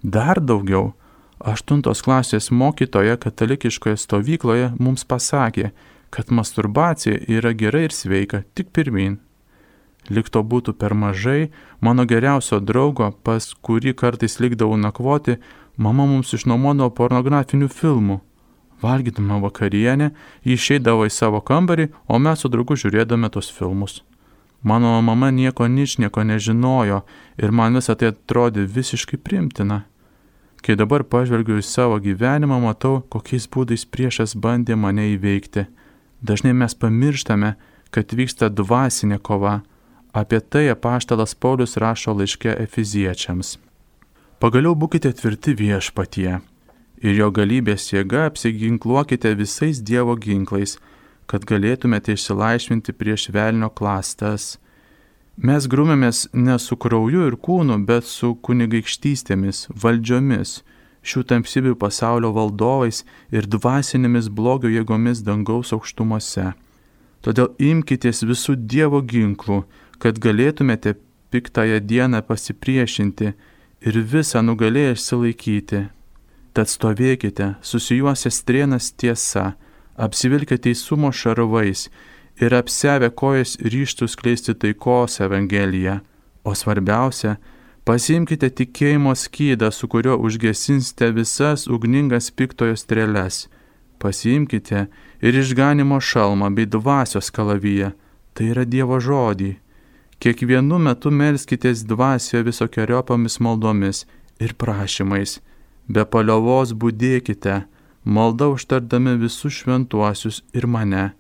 Dar 0.03 0.43
daugiau, 0.43 0.93
aštuntos 1.39 2.03
klasės 2.03 2.51
mokytoja 2.51 3.15
katalikiškoje 3.23 4.01
stovykloje 4.03 4.73
mums 4.81 5.07
pasakė, 5.07 5.71
kad 6.15 6.31
masturbacija 6.31 7.19
yra 7.29 7.51
gera 7.53 7.81
ir 7.83 7.93
sveika, 7.93 8.43
tik 8.55 8.69
pirmin. 8.71 9.17
Likto 10.15 10.45
būtų 10.47 10.77
per 10.79 10.95
mažai, 10.95 11.49
mano 11.81 12.05
geriausio 12.07 12.61
draugo, 12.61 13.09
pas 13.27 13.49
kurį 13.67 13.97
kartais 13.99 14.39
likdavau 14.39 14.77
nakvoti, 14.79 15.41
mama 15.77 16.07
mums 16.07 16.31
išnuomodavo 16.37 16.93
pornografinių 16.95 17.67
filmų. 17.67 18.21
Valgydama 18.85 19.41
vakarienę, 19.43 20.13
jį 20.47 20.55
išeidavo 20.55 21.09
į 21.09 21.11
savo 21.11 21.41
kambarį, 21.41 21.89
o 22.07 22.23
mes 22.23 22.45
su 22.45 22.53
draugu 22.53 22.79
žiūrėdame 22.79 23.33
tos 23.35 23.51
filmus. 23.51 24.05
Mano 24.63 24.95
mama 25.03 25.35
nieko 25.35 25.67
nič 25.67 25.99
nieko 25.99 26.23
nežinojo 26.23 27.03
ir 27.43 27.51
man 27.51 27.75
visą 27.75 27.99
tai 27.99 28.15
atrodė 28.15 28.69
visiškai 28.71 29.19
primtina. 29.19 29.83
Kai 30.63 30.79
dabar 30.79 31.03
pažvelgiu 31.05 31.59
į 31.59 31.65
savo 31.67 31.99
gyvenimą, 32.01 32.61
matau, 32.63 33.01
kokiais 33.13 33.51
būdais 33.51 33.83
priešas 33.85 34.39
bandė 34.39 34.79
mane 34.79 35.11
įveikti. 35.17 35.67
Dažnai 36.25 36.57
mes 36.57 36.73
pamirštame, 36.75 37.55
kad 37.93 38.17
vyksta 38.17 38.49
dvasinė 38.49 39.21
kova 39.21 39.61
Apie 40.15 40.41
tai 40.41 40.69
apaštalas 40.71 41.35
Paulius 41.35 41.77
rašo 41.77 42.13
laiške 42.15 42.53
Efiziečiams. 42.65 43.57
Pagaliau 44.39 44.77
būkite 44.79 45.11
tvirti 45.19 45.57
viešpatie 45.59 46.37
ir 47.05 47.17
jo 47.19 47.31
galybės 47.35 47.89
jėga 47.91 48.29
apsiginkluokite 48.29 49.33
visais 49.41 49.81
Dievo 49.83 50.15
ginklais, 50.15 50.77
kad 51.27 51.43
galėtumėte 51.51 52.15
išsilaisvinti 52.15 52.95
prieš 52.95 53.27
velnio 53.35 53.73
klastas. 53.75 54.61
Mes 55.35 55.67
grumėmės 55.67 56.29
ne 56.33 56.61
su 56.63 56.79
krauju 56.79 57.27
ir 57.27 57.35
kūnu, 57.35 57.81
bet 57.89 58.07
su 58.07 58.37
kunigaikštystėmis, 58.39 59.67
valdžiomis, 59.75 60.61
šių 61.05 61.23
tamsybių 61.31 61.75
pasaulio 61.79 62.33
valdovais 62.35 63.03
ir 63.31 63.47
dvasinėmis 63.47 64.31
blogio 64.33 64.73
jėgomis 64.73 65.23
dangaus 65.27 65.73
aukštumose. 65.77 66.53
Todėl 67.25 67.53
imkitės 67.59 68.25
visų 68.29 68.57
Dievo 68.69 69.01
ginklų, 69.01 69.63
kad 69.99 70.19
galėtumėte 70.21 70.97
piktąją 71.33 71.81
dieną 71.81 72.23
pasipriešinti 72.29 73.33
ir 73.87 74.01
visą 74.13 74.43
nugalėję 74.45 74.97
išsilaikyti. 74.97 75.81
Tad 76.55 76.71
stovėkite, 76.71 77.55
susijuosę 77.63 78.31
strienas 78.31 78.93
tiesa, 78.93 79.55
apsivilkę 79.97 80.59
teisumo 80.59 81.11
šarvais 81.11 81.89
ir 82.39 82.55
apsevę 82.55 83.11
kojas 83.11 83.57
ryštų 83.59 84.09
skleisti 84.11 84.55
taikos 84.55 85.21
Evangeliją. 85.25 86.01
O 86.45 86.53
svarbiausia, 86.55 87.39
pasimkite 87.85 88.51
tikėjimo 88.51 89.15
skydą, 89.17 89.71
su 89.73 89.89
kuriuo 89.89 90.17
užgesinsite 90.27 91.11
visas 91.17 91.67
ugningas 91.69 92.31
piktojo 92.31 92.77
strėles. 92.77 93.49
Pasimkite 93.99 94.87
ir 95.25 95.37
išganimo 95.41 96.01
šalmą 96.01 96.51
bei 96.55 96.67
dvasios 96.69 97.31
kalavyje, 97.31 97.93
tai 98.35 98.51
yra 98.53 98.65
Dievo 98.69 99.01
žodį 99.01 99.55
Kiekvienu 100.25 100.79
metu 100.81 101.11
melskitės 101.13 101.83
dvasioje 101.85 102.47
visokiojopomis 102.47 103.35
maldomis 103.45 104.05
ir 104.41 104.55
prašymais. 104.57 105.35
Be 105.85 106.05
paliovos 106.09 106.73
būdėkite, 106.73 107.57
malda 108.05 108.49
užtardami 108.55 109.19
visus 109.21 109.59
šventuosius 109.59 110.41
ir 110.57 110.65
mane, 110.65 111.11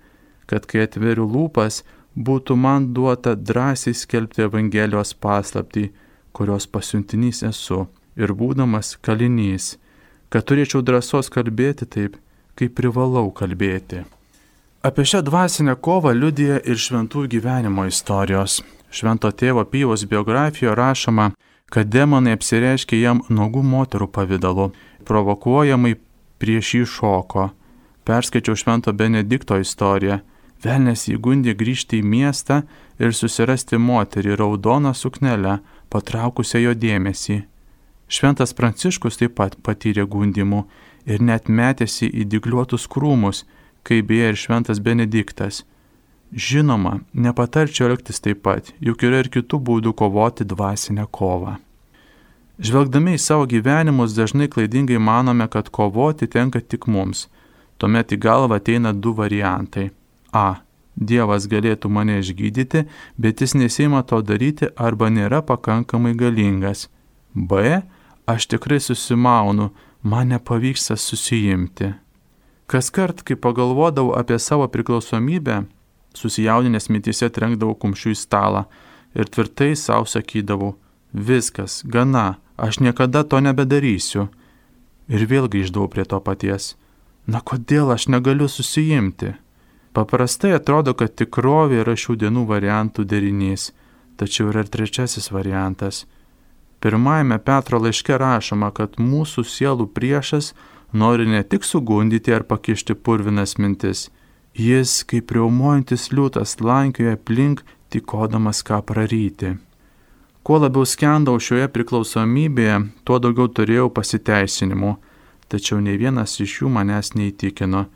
kad 0.49 0.65
kai 0.71 0.87
atveriu 0.87 1.27
lūpas, 1.35 1.83
būtų 2.17 2.57
man 2.57 2.93
duota 2.97 3.35
drąsiai 3.35 3.93
skelbti 3.93 4.47
Evangelijos 4.47 5.13
paslapti, 5.21 5.91
kurios 6.35 6.67
pasiuntinys 6.67 7.43
esu 7.47 7.87
ir 8.19 8.35
būdamas 8.35 8.97
kalinys, 9.07 9.77
kad 10.29 10.47
turėčiau 10.49 10.83
drąsos 10.83 11.31
kalbėti 11.31 11.87
taip, 11.87 12.19
kaip 12.59 12.75
privalau 12.79 13.31
kalbėti. 13.31 14.03
Apie 14.85 15.07
šią 15.09 15.23
dvasinę 15.25 15.79
kovą 15.81 16.13
liudija 16.13 16.59
ir 16.61 16.77
šventųjų 16.77 17.31
gyvenimo 17.39 17.87
istorijos. 17.89 18.59
Švento 18.95 19.31
tėvo 19.33 19.65
Pyvos 19.65 20.05
biografijoje 20.11 20.75
rašoma, 20.77 21.31
kad 21.73 21.89
demonai 21.89 22.35
apsireiškė 22.37 23.01
jam 23.01 23.23
nuogų 23.33 23.63
moterų 23.65 24.11
pavydalu, 24.13 24.69
provokuojamai 25.09 25.95
prieš 26.39 26.75
jį 26.77 26.85
šoko. 26.97 27.49
Perskaičiau 28.05 28.59
Švento 28.61 28.93
Benedikto 28.93 29.57
istoriją. 29.59 30.21
Velnes 30.65 31.09
įgundė 31.13 31.53
grįžti 31.61 32.01
į 32.01 32.07
miestą 32.09 32.63
ir 32.99 33.13
susirasti 33.13 33.77
moterį 33.77 34.39
raudoną 34.41 34.95
suknelę, 34.97 35.59
patraukusią 35.93 36.63
jo 36.63 36.73
dėmesį. 36.85 37.43
Šventas 38.09 38.57
Pranciškus 38.57 39.21
taip 39.21 39.37
pat 39.41 39.59
patyrė 39.67 40.07
gundimų 40.09 40.65
ir 41.05 41.21
net 41.21 41.49
metėsi 41.49 42.09
į 42.09 42.25
digliuotus 42.33 42.89
krūmus, 42.89 43.45
kaip 43.85 44.09
beje 44.09 44.33
ir 44.33 44.41
Šventas 44.41 44.81
Benediktas 44.81 45.65
Žinoma, 46.35 46.99
nepatarčiau 47.15 47.93
elgtis 47.93 48.19
taip 48.19 48.41
pat, 48.43 48.73
juk 48.83 49.05
yra 49.07 49.21
ir 49.23 49.29
kitų 49.31 49.61
būdų 49.69 49.93
kovoti 49.95 50.43
dvasinę 50.51 51.05
kovą. 51.15 51.61
Žvelgdami 52.59 53.15
į 53.15 53.21
savo 53.23 53.47
gyvenimus 53.51 54.17
dažnai 54.17 54.49
klaidingai 54.51 54.99
manome, 54.99 55.47
kad 55.47 55.71
kovoti 55.71 56.27
tenka 56.27 56.59
tik 56.59 56.89
mums. 56.91 57.29
Tuomet 57.79 58.15
į 58.15 58.19
galvą 58.27 58.59
ateina 58.59 58.91
du 58.93 59.15
variantai. 59.15 59.93
A. 60.35 60.65
Dievas 60.95 61.49
galėtų 61.51 61.91
mane 61.91 62.21
išgydyti, 62.21 62.85
bet 63.19 63.43
jis 63.43 63.57
nesima 63.59 64.05
to 64.07 64.21
daryti 64.23 64.69
arba 64.77 65.11
nėra 65.11 65.43
pakankamai 65.43 66.15
galingas. 66.15 66.89
B. 67.35 67.83
Aš 68.27 68.47
tikrai 68.49 68.79
susimaunu, 68.81 69.73
man 70.03 70.31
nepavyksta 70.33 70.97
susijimti. 70.97 71.93
Kas 72.67 72.89
kart, 72.95 73.21
kai 73.27 73.37
pagalvodavau 73.37 74.15
apie 74.17 74.39
savo 74.39 74.69
priklausomybę, 74.71 75.65
susijaudinęs 76.17 76.89
mintise 76.89 77.29
trenkdavau 77.29 77.75
kumščių 77.77 78.15
į 78.15 78.17
stalą 78.23 78.65
ir 79.19 79.29
tvirtai 79.29 79.75
savo 79.77 80.09
sakydavau, 80.09 80.73
viskas, 81.13 81.83
gana, 81.85 82.39
aš 82.57 82.81
niekada 82.81 83.27
to 83.29 83.43
nebedarysiu. 83.45 84.31
Ir 85.11 85.27
vėl 85.29 85.51
grįždavau 85.53 85.91
prie 85.93 86.07
to 86.09 86.21
paties. 86.25 86.75
Na 87.27 87.43
kodėl 87.45 87.93
aš 87.93 88.09
negaliu 88.09 88.49
susijimti? 88.49 89.35
Paprastai 89.95 90.51
atrodo, 90.57 90.97
kad 90.99 91.15
tikrovė 91.15 91.85
yra 91.85 91.95
šių 91.95 92.17
dienų 92.25 92.45
variantų 92.49 93.05
derinys, 93.07 93.69
tačiau 94.19 94.49
yra 94.51 94.65
ir 94.65 94.71
trečiasis 94.75 95.31
variantas. 95.31 96.03
Pirmajame 96.83 97.39
Petro 97.39 97.79
laiške 97.79 98.19
rašoma, 98.19 98.73
kad 98.75 98.99
mūsų 98.99 99.45
sielų 99.47 99.87
priešas 99.95 100.51
nori 100.93 101.29
ne 101.31 101.43
tik 101.47 101.65
sugundyti 101.65 102.35
ar 102.35 102.43
pakišti 102.51 102.95
purvinas 102.95 103.55
mintis, 103.59 104.09
jis 104.55 104.99
kaip 105.07 105.31
riaumojantis 105.31 106.11
liūtas 106.11 106.59
lankioja 106.61 107.15
aplink, 107.15 107.63
tikodamas 107.95 108.67
ką 108.67 108.83
praryti. 108.83 109.55
Kuo 110.45 110.59
labiau 110.61 110.85
skendau 110.85 111.39
šioje 111.41 111.71
priklausomybėje, 111.73 112.81
tuo 113.07 113.17
daugiau 113.23 113.47
turėjau 113.49 113.89
pasiteisinimų, 113.95 114.97
tačiau 115.49 115.79
ne 115.81 115.95
vienas 115.97 116.35
iš 116.43 116.59
jų 116.61 116.73
manęs 116.75 117.15
neįtikino. 117.15 117.87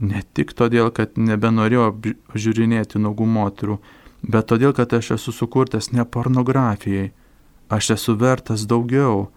Ne 0.00 0.22
tik 0.34 0.54
todėl, 0.56 0.88
kad 0.96 1.18
nebenorėjau 1.20 1.90
žiūrinėti 2.32 3.00
nagų 3.04 3.26
moterų, 3.28 3.76
bet 4.24 4.48
todėl, 4.48 4.72
kad 4.76 4.92
aš 4.96 5.14
esu 5.18 5.34
sukurtas 5.36 5.90
ne 5.92 6.04
pornografijai. 6.04 7.10
Aš 7.70 7.92
esu 7.96 8.16
vertas 8.18 8.64
daugiau. 8.66 9.28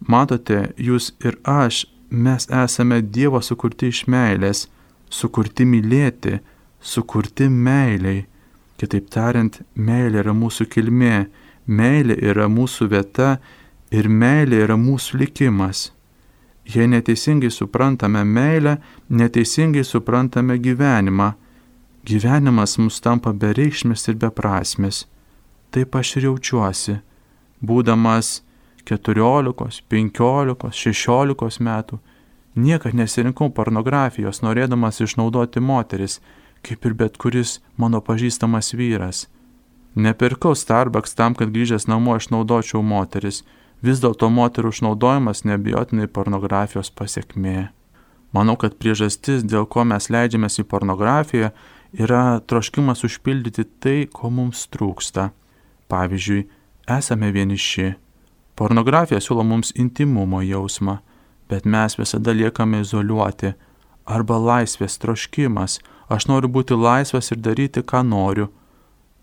Matote, 0.00 0.72
jūs 0.76 1.12
ir 1.24 1.38
aš 1.46 1.86
mes 2.10 2.48
esame 2.50 3.00
Dievo 3.02 3.40
sukurti 3.42 3.88
iš 3.92 4.04
meilės, 4.10 4.66
sukurti 5.10 5.64
mylėti, 5.64 6.38
sukurti 6.80 7.48
meiliai. 7.48 8.26
Kitaip 8.78 9.08
tariant, 9.10 9.60
meilė 9.74 10.22
yra 10.22 10.34
mūsų 10.34 10.68
kilmė, 10.70 11.28
meilė 11.66 12.18
yra 12.30 12.46
mūsų 12.50 12.90
vieta 12.92 13.38
ir 13.90 14.10
meilė 14.10 14.64
yra 14.66 14.76
mūsų 14.78 15.22
likimas. 15.22 15.88
Jei 16.68 16.88
neteisingai 16.88 17.50
suprantame 17.50 18.24
meilę, 18.24 18.76
neteisingai 19.08 19.84
suprantame 19.84 20.58
gyvenimą. 20.58 21.32
Gyvenimas 22.04 22.78
mus 22.78 23.00
tampa 23.00 23.32
bereikšmis 23.32 24.08
ir 24.08 24.16
beprasmis. 24.20 25.06
Taip 25.70 25.96
aš 25.96 26.16
ir 26.16 26.28
jaučiuosi, 26.28 26.98
būdamas 27.60 28.42
14, 28.88 29.82
15, 29.88 30.70
16 30.72 31.60
metų. 31.60 31.98
Niekad 32.58 32.94
nesirinkau 32.96 33.50
pornografijos, 33.54 34.40
norėdamas 34.42 35.00
išnaudoti 35.04 35.60
moteris, 35.60 36.20
kaip 36.64 36.86
ir 36.86 36.94
bet 36.94 37.18
kuris 37.20 37.58
mano 37.76 38.00
pažįstamas 38.00 38.72
vyras. 38.74 39.26
Nepirkau 39.94 40.54
Starbucks 40.54 41.14
tam, 41.14 41.34
kad 41.34 41.52
grįžęs 41.54 41.88
namo 41.88 42.16
išnaudočiau 42.16 42.82
moteris. 42.82 43.42
Vis 43.84 44.02
dėlto 44.02 44.30
moterų 44.32 44.72
išnaudojimas 44.74 45.44
nebijotinai 45.46 46.08
pornografijos 46.10 46.90
pasiekmė. 46.90 47.68
Manau, 48.34 48.56
kad 48.60 48.74
priežastis, 48.80 49.44
dėl 49.46 49.68
ko 49.70 49.86
mes 49.88 50.10
leidžiamės 50.10 50.58
į 50.60 50.66
pornografiją, 50.68 51.52
yra 51.94 52.40
troškimas 52.44 53.06
užpildyti 53.06 53.64
tai, 53.80 53.98
ko 54.12 54.32
mums 54.34 54.66
trūksta. 54.72 55.30
Pavyzdžiui, 55.88 56.44
esame 56.98 57.32
vieniši 57.32 57.94
Pornografija 58.58 59.20
siūlo 59.22 59.44
mums 59.46 59.70
intimumo 59.78 60.40
jausmą, 60.42 60.96
bet 61.50 61.66
mes 61.74 61.94
visada 61.94 62.32
liekame 62.34 62.80
izoliuoti. 62.82 63.52
Arba 64.08 64.38
laisvės 64.42 64.98
troškimas. 64.98 65.78
Aš 66.10 66.26
noriu 66.30 66.50
būti 66.50 66.74
laisvas 66.74 67.30
ir 67.30 67.38
daryti, 67.44 67.84
ką 67.86 68.00
noriu. 68.08 68.48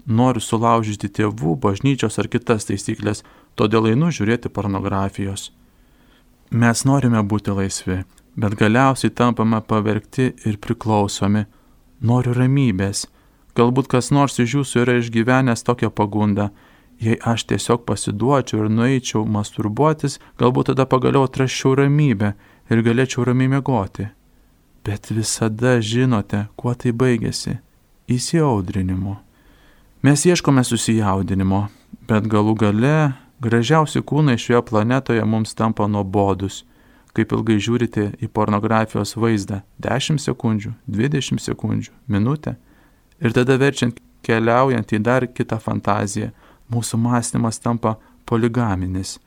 Noriu 0.06 0.39
sulaužyti 0.39 1.10
tėvų, 1.17 1.58
bažnyčios 1.65 2.19
ar 2.21 2.29
kitas 2.32 2.69
taisyklės, 2.69 3.25
todėl 3.55 3.91
einu 3.91 4.11
žiūrėti 4.11 4.51
pornografijos. 4.53 5.51
Mes 6.51 6.85
norime 6.85 7.23
būti 7.23 7.55
laisvi, 7.55 8.03
bet 8.35 8.55
galiausiai 8.59 9.11
tampame 9.11 9.61
pavergti 9.61 10.33
ir 10.45 10.59
priklausomi. 10.61 11.45
Noriu 12.05 12.35
ramybės. 12.35 13.07
Galbūt 13.55 13.87
kas 13.87 14.11
nors 14.11 14.39
iš 14.39 14.59
jūsų 14.59 14.81
yra 14.83 14.97
išgyvenęs 14.99 15.63
tokią 15.63 15.89
pagundą 15.95 16.49
Jei 16.99 17.17
aš 17.21 17.43
tiesiog 17.49 17.83
pasiduočiau 17.85 18.63
ir 18.63 18.71
nueičiau 18.71 19.25
masturbuotis, 19.27 20.19
galbūt 20.39 20.71
tada 20.71 20.85
pagaliau 20.87 21.25
atraščiau 21.27 21.75
ramybę 21.81 22.31
ir 22.71 22.83
galėčiau 22.85 23.25
ramiai 23.27 23.51
mėgoti. 23.51 24.07
Bet 24.85 25.11
visada 25.11 25.79
žinote, 25.81 26.47
kuo 26.55 26.73
tai 26.73 26.93
baigėsi- 26.95 27.59
įsiaudrinimu. 28.15 29.17
Mes 30.03 30.25
ieškome 30.25 30.63
susijaudinimo, 30.63 31.69
bet 32.07 32.23
galų 32.23 32.55
gale 32.55 33.13
gražiausi 33.39 34.02
kūnai 34.02 34.38
šioje 34.38 34.62
planetoje 34.69 35.26
mums 35.26 35.54
tampa 35.54 35.88
nuobodus. 35.88 36.63
Kaip 37.15 37.32
ilgai 37.32 37.56
žiūrite 37.63 38.10
į 38.19 38.28
pornografijos 38.28 39.15
vaizdą- 39.15 39.62
10 39.80 40.19
sekundžių, 40.19 40.74
20 40.88 41.39
sekundžių, 41.39 41.91
minutę. 42.08 42.56
Ir 43.21 43.32
tada 43.32 43.58
verčiant 43.58 44.00
keliaujant 44.21 44.88
į 44.91 45.02
dar 45.02 45.28
kitą 45.28 45.60
fantaziją 45.62 46.32
mūsų 46.71 46.98
mąstymas 47.00 47.60
tampa 47.60 47.95
poligaminis. 48.26 49.19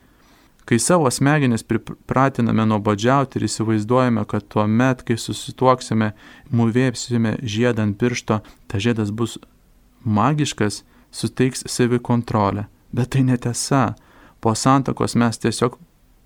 Kai 0.65 0.77
savo 0.79 1.09
smegenis 1.09 1.63
pripratiname 1.63 2.65
nuobodžiauti 2.65 3.39
ir 3.39 3.47
įsivaizduojame, 3.47 4.25
kad 4.29 4.45
tuo 4.53 4.67
met, 4.67 5.01
kai 5.01 5.15
susituoksime, 5.17 6.11
mūvėpsime 6.53 7.39
žiedą 7.41 7.87
ant 7.87 7.97
piršto, 7.97 8.41
ta 8.67 8.77
žiedas 8.77 9.09
bus 9.09 9.39
magiškas, 10.05 10.83
suteiks 11.09 11.65
savikontrolę. 11.65 12.67
Bet 12.91 13.13
tai 13.13 13.23
netiesa. 13.23 13.93
Po 14.39 14.55
santokos 14.55 15.15
mes 15.19 15.37
tiesiog 15.37 15.77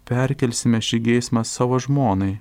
perkelsime 0.07 0.81
šį 0.83 0.99
geismą 1.07 1.43
savo 1.47 1.79
žmonai. 1.81 2.37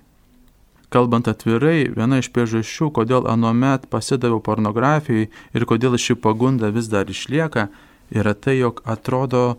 Kalbant 0.93 1.29
atvirai, 1.31 1.89
viena 1.97 2.19
iš 2.21 2.29
priežasčių, 2.35 2.91
kodėl 2.99 3.25
anuomet 3.31 3.87
pasidaviau 3.93 4.43
pornografijai 4.45 5.31
ir 5.57 5.65
kodėl 5.69 5.97
ši 5.97 6.19
pagunda 6.21 6.69
vis 6.75 6.91
dar 6.93 7.09
išlieka, 7.09 7.71
yra 8.13 8.35
tai, 8.37 8.59
jog 8.59 8.83
atrodo, 8.85 9.57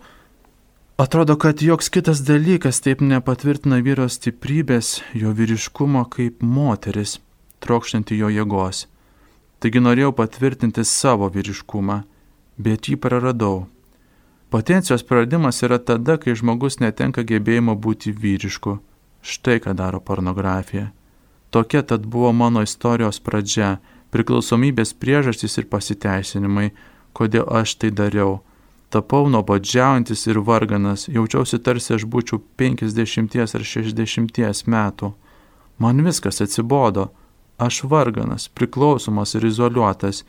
atrodo, 0.96 1.34
kad 1.34 1.58
joks 1.58 1.90
kitas 1.90 2.22
dalykas 2.22 2.78
taip 2.86 3.02
nepatvirtina 3.02 3.80
vyro 3.82 4.06
stiprybės, 4.06 5.00
jo 5.10 5.34
vyriškumo 5.34 6.06
kaip 6.14 6.38
moteris, 6.38 7.18
trokštanti 7.58 8.20
jo 8.22 8.30
jėgos. 8.30 8.86
Taigi 9.58 9.82
norėjau 9.82 10.14
patvirtinti 10.14 10.86
savo 10.86 11.26
vyriškumą, 11.34 12.04
bet 12.62 12.86
jį 12.86 13.00
praradau. 13.02 13.64
Potencijos 14.54 15.02
praradimas 15.02 15.62
yra 15.62 15.78
tada, 15.78 16.14
kai 16.14 16.36
žmogus 16.38 16.76
netenka 16.78 17.24
gebėjimo 17.26 17.72
būti 17.74 18.12
vyrišku. 18.14 18.76
Štai 19.18 19.56
ką 19.64 19.72
daro 19.74 19.98
pornografija. 19.98 20.92
Tokia 21.50 21.82
tad 21.82 22.06
buvo 22.06 22.30
mano 22.32 22.62
istorijos 22.62 23.18
pradžia, 23.18 23.80
priklausomybės 24.14 24.94
priežastys 24.94 25.58
ir 25.58 25.66
pasiteisinimai, 25.72 26.68
kodėl 27.18 27.50
aš 27.50 27.74
tai 27.82 27.90
dariau. 27.90 28.44
Tapau 28.94 29.26
nuobodžiaujantis 29.26 30.22
ir 30.30 30.38
varganas, 30.38 31.08
jaučiausi 31.10 31.58
tarsi 31.58 31.96
aš 31.98 32.06
būčiau 32.06 32.38
50 32.54 33.58
ar 33.58 33.68
60 33.74 34.66
metų. 34.70 35.12
Man 35.82 36.06
viskas 36.06 36.38
atsibodo, 36.46 37.10
aš 37.58 37.82
varganas, 37.90 38.46
priklausomas 38.54 39.34
ir 39.34 39.50
izoliuotas, 39.50 40.22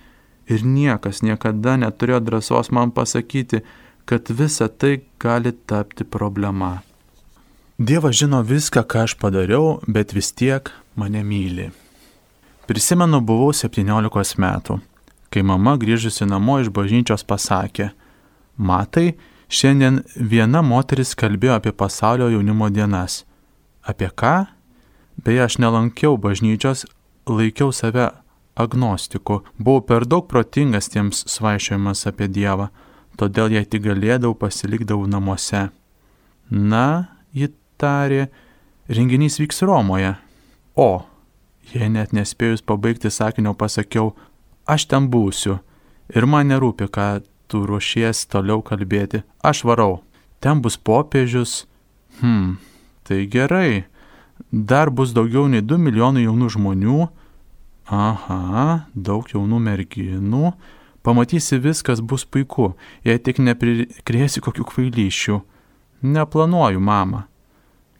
ir 0.50 0.66
niekas 0.66 1.22
niekada 1.22 1.78
neturėjo 1.78 2.26
drąsos 2.26 2.74
man 2.74 2.90
pasakyti, 2.90 3.62
kad 4.06 4.30
visa 4.30 4.68
tai 4.68 5.02
gali 5.20 5.52
tapti 5.52 6.04
problema. 6.04 6.80
Dievas 7.78 8.16
žino 8.16 8.42
viską, 8.42 8.86
ką 8.88 9.04
aš 9.04 9.18
padariau, 9.20 9.80
bet 9.88 10.14
vis 10.16 10.32
tiek 10.32 10.72
mane 10.96 11.24
myli. 11.24 11.72
Prisimenu, 12.66 13.20
buvau 13.22 13.52
17 13.54 14.40
metų 14.40 14.80
kai 15.36 15.44
mama 15.44 15.76
grįžusi 15.76 16.24
namo 16.32 16.62
iš 16.64 16.70
bažnyčios 16.72 17.26
pasakė, 17.28 17.90
matai, 18.56 19.18
šiandien 19.52 19.98
viena 20.16 20.62
moteris 20.64 21.12
kalbėjo 21.20 21.58
apie 21.60 21.74
pasaulio 21.76 22.30
jaunimo 22.32 22.70
dienas. 22.72 23.26
Apie 23.84 24.08
ką? 24.08 24.46
Beje, 25.20 25.42
aš 25.44 25.58
nelankiau 25.60 26.16
bažnyčios, 26.16 26.86
laikiau 27.28 27.74
save 27.76 28.14
agnostiku, 28.56 29.42
buvau 29.60 29.84
per 29.84 30.08
daug 30.08 30.30
protingas 30.32 30.88
tiems 30.94 31.26
svaišiojimas 31.34 32.06
apie 32.08 32.30
Dievą, 32.32 32.70
todėl 33.20 33.54
jei 33.56 33.66
tik 33.66 33.86
galėdavau 33.86 34.36
pasilikdavau 34.40 35.08
namuose. 35.10 35.70
Na, 36.50 37.10
ji 37.34 37.52
tarė, 37.82 38.28
renginys 38.88 39.40
vyks 39.42 39.64
Romoje. 39.66 40.16
O, 40.76 41.06
jei 41.74 41.90
net 41.90 42.14
nespėjus 42.14 42.62
pabaigti 42.66 43.12
sakinio 43.12 43.56
pasakiau, 43.58 44.14
aš 44.68 44.88
ten 44.92 45.10
būsiu 45.10 45.60
ir 46.14 46.28
man 46.30 46.52
nerūpi, 46.52 46.90
ką 46.92 47.24
tu 47.50 47.64
ruošies 47.66 48.26
toliau 48.30 48.62
kalbėti, 48.66 49.24
aš 49.44 49.64
varau. 49.66 50.02
Ten 50.40 50.62
bus 50.62 50.78
popiežius. 50.78 51.66
Hmm, 52.20 52.58
tai 53.04 53.26
gerai. 53.26 53.86
Dar 54.52 54.92
bus 54.92 55.14
daugiau 55.16 55.48
nei 55.50 55.64
2 55.64 55.80
milijonai 55.82 56.26
jaunų 56.26 56.50
žmonių. 56.58 57.00
Aha, 57.86 58.86
daug 58.94 59.30
jaunų 59.32 59.62
merginų. 59.62 60.54
Pamatysi, 61.06 61.60
viskas 61.62 62.02
bus 62.02 62.24
puiku, 62.26 62.72
jei 63.06 63.20
tik 63.22 63.38
neprikrėsi 63.38 64.42
kokių 64.42 64.64
kvailyšių. 64.72 65.36
Neplanuoju, 66.02 66.82
mama. 66.82 67.28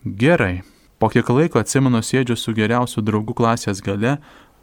Gerai. 0.06 0.64
Po 0.98 1.12
kiek 1.14 1.30
laiko 1.30 1.62
atsimenu 1.62 2.02
sėdžiu 2.02 2.38
su 2.40 2.56
geriausiu 2.58 3.04
draugu 3.06 3.36
klasės 3.38 3.84
gale, 3.86 4.16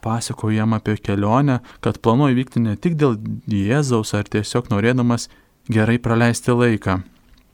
pasakoju 0.03 0.57
jam 0.57 0.75
apie 0.75 0.97
kelionę, 0.99 1.61
kad 1.81 2.01
planuoju 2.03 2.41
vykti 2.41 2.65
ne 2.67 2.75
tik 2.75 2.99
dėl 2.99 3.15
Jėzaus 3.47 4.15
ar 4.19 4.27
tiesiog 4.27 4.73
norėdamas 4.75 5.29
gerai 5.71 6.01
praleisti 6.03 6.51
laiką. 6.51 6.99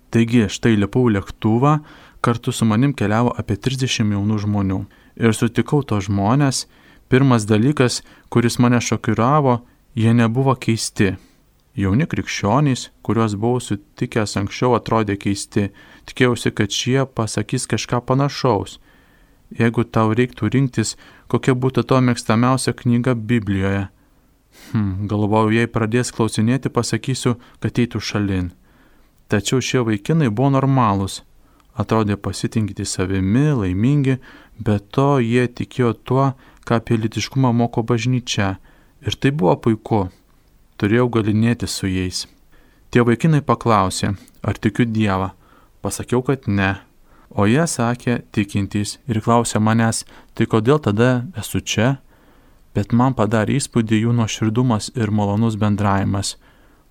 Taigi, 0.09 0.47
štai 0.49 0.77
lipau 0.81 1.11
lėktuvą, 1.13 1.79
kartu 2.25 2.53
su 2.53 2.65
manim 2.65 2.95
keliavo 2.97 3.35
apie 3.37 3.59
30 3.61 4.15
jaunų 4.17 4.39
žmonių. 4.45 4.85
Ir 5.21 5.37
sutikau 5.37 5.83
to 5.85 6.01
žmonės. 6.01 6.65
Pirmas 7.13 7.45
dalykas, 7.49 8.03
kuris 8.33 8.57
mane 8.61 8.81
šokiravo, 8.81 9.61
jie 9.99 10.15
nebuvo 10.15 10.55
keisti. 10.55 11.17
Jauni 11.79 12.07
krikščionys, 12.11 12.89
kuriuos 13.07 13.35
buvau 13.39 13.61
sutikęs 13.63 14.37
anksčiau, 14.39 14.77
atrodė 14.79 15.17
keisti. 15.19 15.69
Tikėjausi, 16.07 16.53
kad 16.55 16.75
šie 16.75 17.05
pasakys 17.19 17.67
kažką 17.71 18.01
panašaus. 18.07 18.79
Jeigu 19.59 19.85
tau 19.85 20.13
reiktų 20.15 20.51
rinktis, 20.55 20.95
kokia 21.31 21.55
būtų 21.55 21.87
to 21.91 22.01
mėgstamiausia 22.05 22.75
knyga 22.79 23.15
Biblijoje. 23.15 23.89
Hm, 24.71 25.09
galvojau, 25.11 25.51
jei 25.55 25.71
pradės 25.71 26.13
klausinėti, 26.15 26.71
pasakysiu, 26.71 27.37
kad 27.63 27.79
eitų 27.79 28.03
šalin. 28.03 28.53
Tačiau 29.29 29.63
šie 29.63 29.83
vaikinai 29.87 30.31
buvo 30.31 30.53
normalūs. 30.59 31.23
Atrodė 31.79 32.19
pasitinkyti 32.19 32.87
savimi, 32.87 33.51
laimingi, 33.55 34.19
bet 34.59 34.91
to 34.95 35.19
jie 35.23 35.47
tikėjo 35.47 35.93
tuo, 36.07 36.33
ką 36.67 36.83
apie 36.83 36.99
litiškumą 36.99 37.55
moko 37.55 37.87
bažnyčia. 37.87 38.57
Ir 39.07 39.15
tai 39.15 39.31
buvo 39.31 39.55
puiku 39.63 40.09
turėjau 40.79 41.09
galinėti 41.19 41.69
su 41.71 41.91
jais. 41.91 42.27
Tie 42.91 43.03
vaikinai 43.05 43.43
paklausė, 43.45 44.15
ar 44.43 44.59
tikiu 44.59 44.87
Dievą. 44.89 45.33
Pasakiau, 45.83 46.23
kad 46.25 46.47
ne. 46.49 46.77
O 47.31 47.45
jie 47.47 47.67
sakė, 47.69 48.23
tikintys 48.33 48.97
ir 49.11 49.21
klausė 49.21 49.61
manęs, 49.61 50.05
tai 50.35 50.49
kodėl 50.49 50.81
tada 50.83 51.27
esu 51.37 51.61
čia? 51.61 51.99
Bet 52.75 52.95
man 52.97 53.15
padarė 53.19 53.59
įspūdį 53.59 54.01
jų 54.05 54.15
nuoširdumas 54.17 54.91
ir 54.97 55.13
malonus 55.13 55.59
bendravimas. 55.61 56.37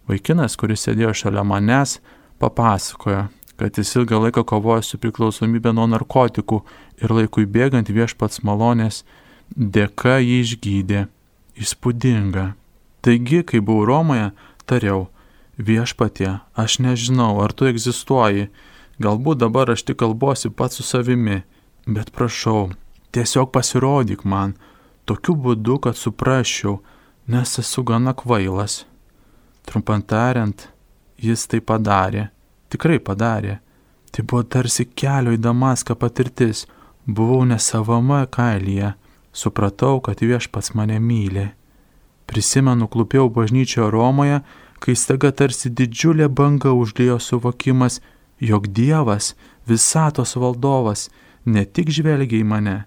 Vaikinas, 0.08 0.56
kuris 0.60 0.86
sėdėjo 0.86 1.16
šalia 1.18 1.44
manęs, 1.48 1.98
papasakojo, 2.40 3.28
kad 3.58 3.78
jis 3.82 3.96
ilgą 3.98 4.22
laiką 4.28 4.46
kovojo 4.48 4.86
su 4.86 5.02
priklausomybė 5.02 5.74
nuo 5.74 5.88
narkotikų 5.90 6.62
ir 7.02 7.18
laikui 7.18 7.48
bėgant 7.50 7.90
viešpats 7.90 8.44
malonės 8.46 9.04
dėka 9.58 10.20
jį 10.22 10.42
išgydė. 10.46 11.08
Įspūdinga. 11.58 12.54
Taigi, 13.02 13.42
kai 13.48 13.62
buvau 13.64 13.86
Romoje, 13.88 14.32
tariau, 14.70 15.08
viešpatie, 15.58 16.40
aš 16.54 16.80
nežinau, 16.84 17.40
ar 17.42 17.54
tu 17.54 17.66
egzistuoji, 17.70 18.50
galbūt 19.02 19.42
dabar 19.42 19.72
aš 19.74 19.86
tik 19.88 20.00
kalbuosi 20.02 20.52
pats 20.54 20.78
su 20.78 20.86
savimi, 20.86 21.42
bet 21.88 22.12
prašau, 22.14 22.70
tiesiog 23.16 23.50
pasirodyk 23.56 24.26
man, 24.26 24.54
tokiu 25.10 25.38
būdu, 25.38 25.80
kad 25.82 25.98
suprasčiau, 25.98 26.78
nes 27.28 27.58
esu 27.62 27.84
gana 27.84 28.14
kvailas. 28.18 28.84
Trumpant 29.68 30.06
tariant, 30.08 30.68
jis 31.18 31.48
tai 31.50 31.60
padarė, 31.60 32.30
tikrai 32.70 33.00
padarė. 33.00 33.60
Tai 34.14 34.24
buvo 34.24 34.46
tarsi 34.48 34.86
kelio 34.98 35.34
į 35.36 35.42
Damaską 35.44 35.98
patirtis, 36.00 36.64
buvau 37.06 37.44
nesavama 37.46 38.24
kailyje, 38.32 38.94
supratau, 39.38 40.02
kad 40.02 40.22
viešpats 40.22 40.74
mane 40.74 40.98
myli. 41.00 41.52
Prisimenu, 42.28 42.90
klūpėjau 42.92 43.30
bažnyčioje 43.36 43.92
Romoje, 43.94 44.42
kai 44.84 44.96
staiga 44.98 45.32
tarsi 45.32 45.70
didžiulė 45.70 46.28
banga 46.28 46.74
užlėjo 46.76 47.20
suvokimas, 47.24 48.02
jog 48.44 48.68
Dievas, 48.74 49.36
visatos 49.70 50.36
valdovas, 50.36 51.08
ne 51.46 51.66
tik 51.66 51.92
žvelgia 51.94 52.42
į 52.42 52.48
mane, 52.48 52.78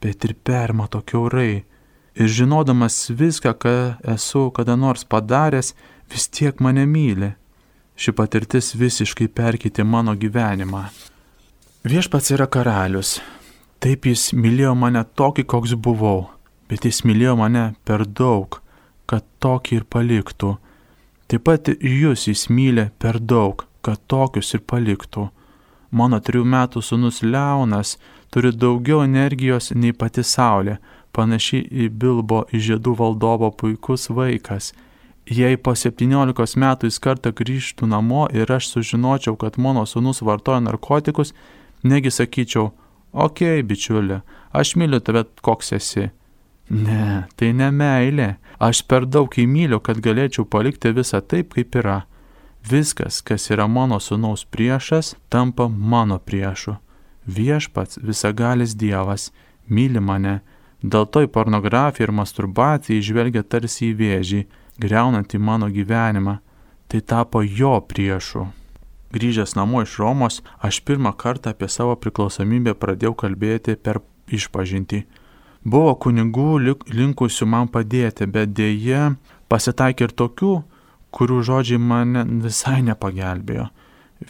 bet 0.00 0.24
ir 0.24 0.36
permato 0.46 1.02
keurai. 1.02 1.64
Ir 2.14 2.30
žinodamas 2.30 3.10
viską, 3.10 3.56
ką 3.58 3.74
esu 4.14 4.46
kada 4.54 4.76
nors 4.78 5.02
padaręs, 5.04 5.72
vis 6.10 6.28
tiek 6.30 6.60
mane 6.62 6.86
myli. 6.86 7.32
Ši 7.98 8.14
patirtis 8.14 8.74
visiškai 8.78 9.28
perkite 9.30 9.84
mano 9.84 10.14
gyvenimą. 10.14 10.84
Viešpats 11.84 12.32
yra 12.34 12.46
karalius. 12.46 13.18
Taip 13.82 14.06
jis 14.08 14.32
mylėjo 14.36 14.74
mane 14.78 15.02
tokį, 15.16 15.44
koks 15.48 15.74
buvau, 15.74 16.28
bet 16.70 16.86
jis 16.86 17.02
mylėjo 17.04 17.36
mane 17.40 17.64
per 17.84 18.06
daug, 18.06 18.60
kad 19.06 19.24
tokį 19.44 19.80
ir 19.80 19.86
paliktų. 19.90 20.56
Taip 21.28 21.44
pat 21.48 21.70
jūs 21.80 22.28
jis 22.28 22.48
myli 22.52 22.90
per 23.00 23.18
daug, 23.20 23.64
kad 23.84 24.00
tokius 24.08 24.54
ir 24.56 24.62
paliktų. 24.68 25.28
Mano 25.94 26.18
trijų 26.20 26.44
metų 26.50 26.82
sunus 26.82 27.22
Leonas 27.22 27.96
turi 28.34 28.50
daugiau 28.52 29.04
energijos 29.04 29.70
nei 29.74 29.94
pati 29.94 30.24
Saulė, 30.26 30.78
panaši 31.14 31.60
į 31.62 31.88
Bilbo 31.88 32.42
iš 32.50 32.64
žiedų 32.70 32.96
valdovo 32.98 33.50
puikus 33.54 34.08
vaikas. 34.10 34.72
Jei 35.30 35.56
po 35.56 35.72
17 35.72 36.58
metų 36.60 36.90
jis 36.90 36.98
kartą 37.00 37.32
grįžtų 37.32 37.86
namo 37.88 38.26
ir 38.34 38.50
aš 38.52 38.72
sužinočiau, 38.74 39.38
kad 39.40 39.56
mano 39.56 39.86
sunus 39.86 40.20
vartoja 40.20 40.60
narkotikus, 40.60 41.32
negi 41.82 42.10
sakyčiau, 42.12 42.72
okay, 43.14 43.62
bičiuli, 43.62 44.20
aš 44.52 44.74
myliu 44.76 45.00
tave 45.00 45.24
koks 45.40 45.72
esi. 45.78 46.10
Ne, 46.70 47.26
tai 47.36 47.52
ne 47.52 47.68
meilė. 47.70 48.34
Aš 48.58 48.82
per 48.88 49.04
daug 49.06 49.32
įmyliu, 49.36 49.80
kad 49.84 50.00
galėčiau 50.00 50.46
palikti 50.48 50.94
visą 50.96 51.20
taip, 51.20 51.52
kaip 51.54 51.76
yra. 51.76 52.04
Viskas, 52.64 53.20
kas 53.20 53.50
yra 53.52 53.66
mano 53.68 53.98
sunaus 54.00 54.46
priešas, 54.48 55.14
tampa 55.28 55.68
mano 55.68 56.18
priešu. 56.18 56.78
Viešpats, 57.28 58.00
visagalis 58.00 58.72
Dievas, 58.80 59.30
myli 59.68 60.00
mane. 60.00 60.40
Dėl 60.80 61.06
to 61.08 61.24
į 61.24 61.30
pornografiją 61.32 62.08
ir 62.08 62.16
masturbaciją 62.16 63.00
išvelgia 63.00 63.44
tarsi 63.44 63.90
į 63.90 63.96
vėžį, 64.00 64.40
greunantį 64.80 65.40
mano 65.40 65.68
gyvenimą. 65.72 66.38
Tai 66.88 67.00
tapo 67.00 67.42
jo 67.44 67.76
priešu. 67.88 68.48
Grįžęs 69.14 69.54
namo 69.54 69.84
iš 69.84 69.98
Romos, 70.02 70.40
aš 70.58 70.80
pirmą 70.82 71.12
kartą 71.14 71.52
apie 71.54 71.68
savo 71.70 71.94
priklausomybę 71.94 72.74
pradėjau 72.74 73.14
kalbėti 73.22 73.76
per 73.78 74.00
išpažinti. 74.26 75.04
Buvo 75.64 75.94
kunigų 75.94 76.58
linkusių 76.90 77.46
man 77.46 77.70
padėti, 77.70 78.26
bet 78.26 78.50
dėje 78.58 79.14
pasitaikė 79.48 80.08
ir 80.08 80.16
tokių, 80.18 80.54
kurių 81.14 81.38
žodžiai 81.46 81.78
mane 81.78 82.24
visai 82.42 82.82
nepagelbėjo. 82.82 83.68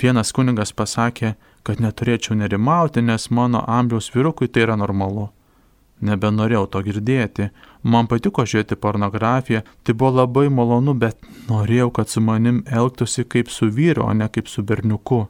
Vienas 0.02 0.32
kunigas 0.36 0.74
pasakė, 0.76 1.34
kad 1.64 1.80
neturėčiau 1.80 2.36
nerimauti, 2.36 3.00
nes 3.00 3.30
mano 3.30 3.64
amžiaus 3.64 4.10
vyrukui 4.12 4.50
tai 4.52 4.66
yra 4.66 4.76
normalu. 4.76 5.30
Nebenorėjau 6.04 6.66
to 6.68 6.82
girdėti, 6.84 7.48
man 7.84 8.08
patiko 8.08 8.44
žiūrėti 8.48 8.78
pornografiją, 8.80 9.62
tai 9.84 9.94
buvo 9.94 10.22
labai 10.22 10.48
malonu, 10.52 10.94
bet 10.96 11.20
norėjau, 11.50 11.90
kad 11.98 12.10
su 12.10 12.22
manim 12.24 12.62
elgtųsi 12.66 13.26
kaip 13.28 13.52
su 13.52 13.68
vyru, 13.68 14.06
o 14.08 14.12
ne 14.12 14.28
kaip 14.28 14.48
su 14.48 14.64
berniuku. 14.64 15.24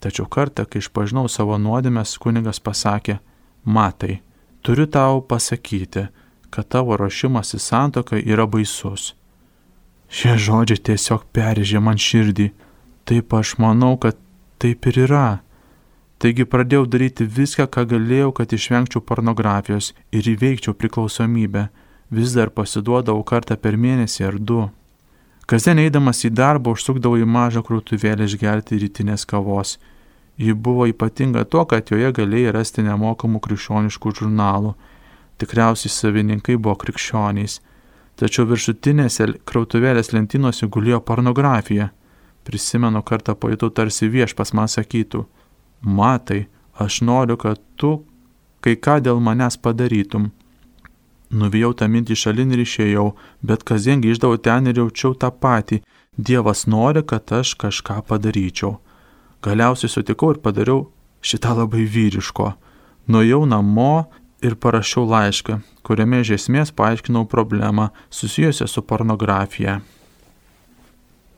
Tačiau 0.00 0.26
kartą, 0.28 0.66
kai 0.68 0.82
išpažinau 0.82 1.28
savo 1.32 1.56
nuodėmės, 1.60 2.16
kunigas 2.20 2.60
pasakė, 2.60 3.18
matai, 3.64 4.20
turiu 4.64 4.88
tau 4.88 5.22
pasakyti, 5.22 6.08
kad 6.50 6.68
tavo 6.72 6.96
ruošimas 6.96 7.54
į 7.56 7.62
santoką 7.62 8.20
yra 8.20 8.46
baisus. 8.48 9.14
Šie 10.08 10.36
žodžiai 10.38 10.82
tiesiog 10.90 11.26
perėžė 11.34 11.80
man 11.82 11.98
širdį. 11.98 12.52
Taip 13.06 13.34
aš 13.34 13.56
manau, 13.62 13.96
kad 13.98 14.18
taip 14.62 14.86
ir 14.90 15.02
yra. 15.06 15.26
Taigi 16.18 16.46
pradėjau 16.48 16.86
daryti 16.88 17.26
viską, 17.28 17.66
ką 17.68 17.84
galėjau, 17.90 18.30
kad 18.36 18.52
išvengčiau 18.56 19.02
pornografijos 19.04 19.92
ir 20.12 20.28
įveikčiau 20.32 20.72
priklausomybę. 20.74 21.68
Vis 22.10 22.32
dar 22.32 22.52
pasiduodavau 22.54 23.24
kartą 23.26 23.56
per 23.60 23.76
mėnesį 23.76 24.24
ar 24.28 24.38
du. 24.38 24.62
Kasdien 25.46 25.78
eidamas 25.82 26.24
į 26.24 26.32
darbą 26.32 26.72
užsukdavau 26.74 27.20
į 27.20 27.26
mažą 27.28 27.62
krūtuvėlę 27.66 28.26
išgerti 28.26 28.80
rytinės 28.82 29.26
kavos 29.28 29.76
Ji 30.36 30.54
buvo 30.54 30.86
ypatinga 30.86 31.44
tuo, 31.48 31.64
kad 31.64 31.88
joje 31.90 32.10
galėjai 32.12 32.52
rasti 32.52 32.82
nemokamų 32.84 33.40
krikščioniškų 33.40 34.12
žurnalų. 34.18 34.74
Tikriausiai 35.40 35.92
savininkai 35.92 36.58
buvo 36.60 36.76
krikščionys. 36.82 37.60
Tačiau 38.20 38.44
viršutinėse 38.48 39.30
krautuvėlės 39.48 40.12
lentynose 40.12 40.68
gulėjo 40.68 41.00
pornografija. 41.08 41.88
Prisimenu 42.44 43.00
kartą 43.02 43.34
pajutau 43.34 43.72
tarsi 43.72 44.10
viešpas 44.12 44.52
man 44.52 44.68
sakytų, 44.68 45.24
matai, 45.80 46.46
aš 46.74 47.00
noriu, 47.02 47.36
kad 47.36 47.60
tu 47.76 48.02
kai 48.66 48.74
ką 48.74 48.98
dėl 49.04 49.20
manęs 49.22 49.54
padarytum. 49.62 50.32
Nuvijau 51.30 51.72
tą 51.78 51.86
mintį 51.90 52.16
šalin 52.18 52.54
ir 52.54 52.62
išėjau, 52.62 53.06
bet 53.42 53.62
kasdien 53.66 54.02
grįždavau 54.02 54.38
ten 54.42 54.66
ir 54.66 54.80
jaučiau 54.80 55.14
tą 55.14 55.30
patį. 55.30 55.82
Dievas 56.16 56.64
nori, 56.66 57.02
kad 57.06 57.30
aš 57.32 57.54
kažką 57.60 58.00
padaryčiau. 58.08 58.78
Galiausiai 59.44 59.92
sutikau 59.92 60.32
ir 60.34 60.40
padariau 60.42 60.86
šitą 61.22 61.54
labai 61.58 61.84
vyriško. 61.84 62.54
Nuėjau 63.06 63.44
namo 63.46 64.06
ir 64.42 64.56
parašiau 64.58 65.04
laišką, 65.10 65.60
kuriame 65.86 66.22
iš 66.22 66.32
esmės 66.38 66.72
paaiškinau 66.74 67.26
problemą 67.30 67.90
susijusią 68.10 68.66
su 68.70 68.82
pornografija. 68.82 69.80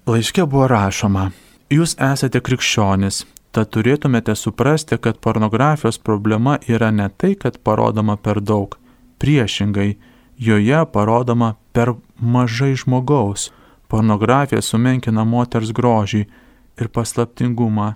Laiške 0.09 0.47
buvo 0.49 0.69
rašoma, 0.71 1.31
jūs 1.69 1.97
esate 2.01 2.41
krikščionis, 2.41 3.27
tad 3.59 3.73
turėtumėte 3.75 4.37
suprasti, 4.39 4.95
kad 5.03 5.19
pornografijos 5.19 5.99
problema 5.99 6.59
yra 6.71 6.93
ne 6.95 7.09
tai, 7.11 7.33
kad 7.35 7.57
parodoma 7.67 8.15
per 8.17 8.39
daug, 8.39 8.77
priešingai, 9.19 9.97
joje 10.39 10.83
parodoma 10.95 11.57
per 11.75 11.97
mažai 12.21 12.77
žmogaus. 12.79 13.49
Pornografija 13.91 14.63
sumenkina 14.63 15.25
moters 15.25 15.73
grožį 15.75 16.21
ir 16.79 16.91
paslaptingumą 16.95 17.95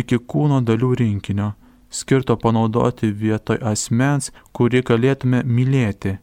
iki 0.00 0.16
kūno 0.16 0.62
dalių 0.64 0.94
rinkinio, 1.02 1.50
skirto 1.92 2.38
panaudoti 2.40 3.10
vietoj 3.12 3.60
asmens, 3.72 4.30
kurį 4.56 4.80
galėtume 4.88 5.42
mylėti. 5.44 6.16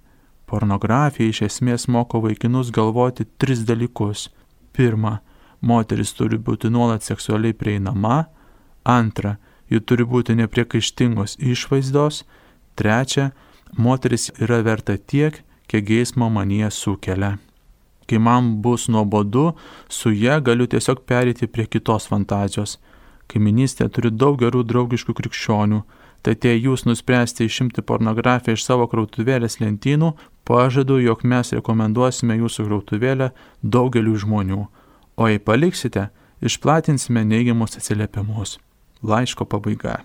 Pornografija 0.49 1.29
iš 1.29 1.43
esmės 1.51 1.85
moko 1.85 2.23
vaikinus 2.25 2.73
galvoti 2.73 3.27
tris 3.37 3.61
dalykus. 3.69 4.31
Pirma, 4.73 5.19
moteris 5.61 6.15
turi 6.17 6.41
būti 6.41 6.73
nuolat 6.73 7.05
seksualiai 7.05 7.53
prieinama. 7.53 8.23
Antra, 8.83 9.37
ji 9.69 9.79
turi 9.79 10.05
būti 10.05 10.35
nepriekaištingos 10.39 11.37
išvaizdos. 11.39 12.23
Trečia, 12.75 13.31
moteris 13.77 14.29
yra 14.39 14.61
verta 14.63 14.97
tiek, 14.97 15.43
kiek 15.67 15.85
geismo 15.85 16.29
manie 16.29 16.69
sukelia. 16.71 17.37
Kai 18.09 18.17
man 18.17 18.55
bus 18.63 18.87
nuobodu, 18.89 19.51
su 19.89 20.09
ją 20.09 20.39
galiu 20.41 20.65
tiesiog 20.65 21.03
perėti 21.05 21.47
prie 21.47 21.67
kitos 21.69 22.07
fantazijos 22.09 22.79
Kaiminystė 23.29 23.85
turi 23.93 24.09
daug 24.09 24.39
gerų 24.41 24.63
draugiškų 24.65 25.13
krikščionių, 25.19 25.83
tad 26.25 26.45
jei 26.45 26.57
jūs 26.63 26.87
nuspręsite 26.87 27.45
išimti 27.45 27.83
pornografiją 27.85 28.57
iš 28.57 28.63
savo 28.65 28.87
krautuvėlės 28.89 29.59
lentynų, 29.61 30.15
pažadu, 30.49 30.97
jog 31.03 31.21
mes 31.23 31.53
rekomenduosime 31.53 32.39
jūsų 32.39 32.65
krautuvėlę 32.65 33.29
daugeliu 33.61 34.15
žmonių, 34.17 34.63
o 35.21 35.29
jei 35.29 35.43
paliksite, 35.45 36.07
išplatinsime 36.41 37.21
neigiamus 37.29 37.77
atsiliepimus. 37.77 38.57
Laiško 39.03 39.45
pabaiga. 39.49 39.99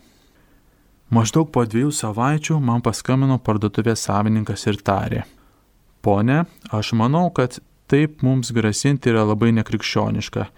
Maždaug 1.14 1.50
po 1.52 1.64
dviejų 1.66 1.92
savaičių 1.94 2.58
man 2.62 2.82
paskambino 2.82 3.38
parduotuvės 3.38 4.06
savininkas 4.08 4.66
ir 4.70 4.80
tarė. 4.82 5.24
Pone, 6.02 6.44
aš 6.72 6.92
manau, 6.98 7.28
kad 7.34 7.60
taip 7.90 8.22
mums 8.24 8.52
grasinti 8.54 9.12
yra 9.12 9.24
labai 9.28 9.52
nekrikščioniška 9.56 10.48